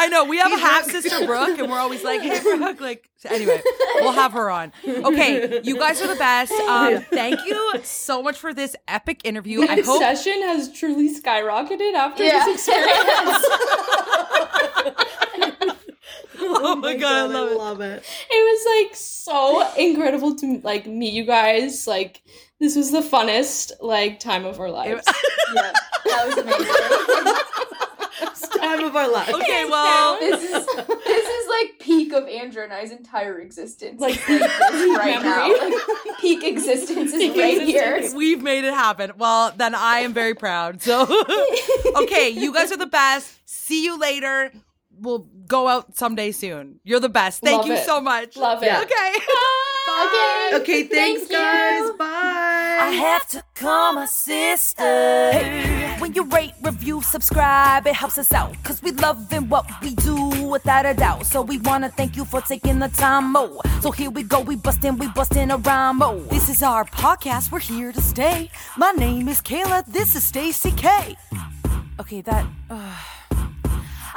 I 0.02 0.08
know 0.10 0.26
we 0.26 0.38
have 0.38 0.52
a 0.52 0.58
half 0.58 0.86
sister 0.86 1.26
Brooke, 1.26 1.60
and 1.60 1.70
we're 1.70 1.78
always 1.78 2.04
like, 2.04 2.22
"Hey 2.22 2.40
Brooke," 2.42 2.80
like. 2.82 3.10
Anyway, 3.26 3.62
we'll 3.96 4.14
have 4.14 4.32
her 4.34 4.50
on. 4.50 4.72
Okay, 4.88 5.60
you 5.64 5.78
guys 5.78 6.02
are 6.02 6.08
the 6.08 6.16
best. 6.16 6.52
Um, 6.54 7.02
thank 7.12 7.46
you 7.46 7.72
so 7.84 8.24
much 8.24 8.38
for 8.38 8.54
this 8.54 8.76
epic 8.88 9.22
interview. 9.26 9.64
I 9.64 9.76
My 9.76 9.82
hope 9.82 10.00
session 10.02 10.42
has 10.44 10.72
truly 10.72 11.14
skyrocketed 11.14 11.94
after 11.96 12.24
Yeah. 12.24 12.46
this 12.46 12.68
experience. 12.68 13.46
Oh, 16.52 16.60
oh 16.64 16.76
my 16.78 16.96
god, 16.96 17.32
I 17.32 17.34
love 17.34 17.52
it. 17.52 17.58
love 17.58 17.82
it. 17.82 18.04
it 18.30 18.34
was 18.34 18.88
like 18.88 18.96
so 18.96 19.74
incredible 19.76 20.36
to 20.36 20.60
like 20.64 20.88
meet 20.88 21.14
you 21.14 21.26
guys. 21.26 21.86
Like 21.88 22.22
this 22.60 22.76
was 22.76 22.92
the 22.92 23.02
funnest 23.02 23.72
like 23.82 24.20
time 24.20 24.46
of 24.46 24.60
our 24.60 24.70
lives. 24.72 25.06
Yeah, 25.56 25.72
that 26.06 26.28
was 26.28 26.38
amazing. 26.38 27.36
Time 28.60 28.84
of 28.84 28.96
our 28.96 29.10
lives. 29.10 29.32
Okay, 29.34 29.66
well, 29.70 30.20
this 30.20 30.44
is 30.44 30.66
this 30.66 31.28
is 31.28 31.48
like 31.50 31.80
peak 31.80 32.12
of 32.14 32.28
Andrew 32.28 32.62
and 32.64 32.74
I's 32.74 32.92
entire 32.92 33.40
existence. 33.40 34.00
Like, 34.02 34.16
It's 34.16 34.30
like 34.30 34.72
this 34.72 34.98
right 34.98 35.22
now. 35.24 35.48
Like 35.58 36.18
peak 36.20 36.44
existence 36.44 37.14
is 37.14 37.22
Peak 37.22 37.38
right 37.38 37.58
existence. 37.62 38.10
here. 38.12 38.18
we've 38.18 38.44
made 38.44 38.66
it 38.66 38.74
happen. 38.74 39.14
Well, 39.18 39.54
then 39.56 39.74
I 39.74 40.00
am 40.00 40.14
very 40.14 40.36
proud. 40.36 40.82
So, 40.82 41.04
okay, 42.04 42.30
you 42.30 42.54
guys 42.54 42.72
are 42.72 42.78
the 42.78 42.86
best. 42.86 43.40
See 43.46 43.84
you 43.86 43.98
later. 43.98 44.52
We'll 45.02 45.28
go 45.48 45.68
out 45.68 45.98
someday 45.98 46.32
soon. 46.32 46.80
You're 46.84 47.00
the 47.00 47.10
best. 47.10 47.42
Thank 47.42 47.60
Love 47.60 47.68
you 47.68 47.74
it. 47.74 47.86
so 47.86 48.02
much. 48.02 48.36
Love 48.38 48.62
it. 48.64 48.68
Yeah. 48.68 48.82
Okay. 48.82 49.14
Okay. 49.90 50.52
Okay, 50.54 50.84
thanks 50.84 51.22
Thank 51.28 51.32
you. 51.32 51.38
guys. 51.38 51.92
Bye. 51.98 52.78
I 52.80 52.92
have 52.92 53.28
to 53.30 53.44
call 53.56 53.94
my 53.94 54.06
sister. 54.06 54.84
Hey, 54.84 55.96
when 56.00 56.14
you 56.14 56.24
rate, 56.26 56.54
review, 56.62 57.02
subscribe, 57.02 57.86
it 57.88 57.96
helps 57.96 58.18
us 58.18 58.32
out. 58.32 58.56
Cause 58.64 58.82
we 58.84 58.92
loving 58.92 59.50
what 59.50 59.66
we 59.82 59.96
do 59.96 60.48
without 60.48 60.86
a 60.86 60.94
doubt. 60.94 61.26
So 61.26 61.42
we 61.42 61.58
wanna 61.58 61.90
thank 61.90 62.16
you 62.16 62.24
for 62.24 62.40
taking 62.40 62.80
the 62.80 62.88
time, 62.90 63.32
mo. 63.34 63.60
So 63.82 63.92
here 63.92 64.10
we 64.12 64.24
go, 64.24 64.40
we 64.42 64.56
bustin', 64.56 64.98
we 64.98 65.08
bustin' 65.10 65.52
a 65.52 65.58
rhyme, 65.58 65.98
mo. 65.98 66.20
This 66.30 66.50
is 66.50 66.62
our 66.64 66.86
podcast, 66.86 67.52
we're 67.52 67.60
here 67.60 67.92
to 67.92 68.02
stay. 68.02 68.50
My 68.78 68.92
name 68.92 69.28
is 69.28 69.42
Kayla, 69.42 69.86
this 69.88 70.16
is 70.16 70.24
Stacy 70.24 70.72
K. 70.72 71.18
Okay, 72.00 72.22
that. 72.22 72.46
Uh, 72.70 72.96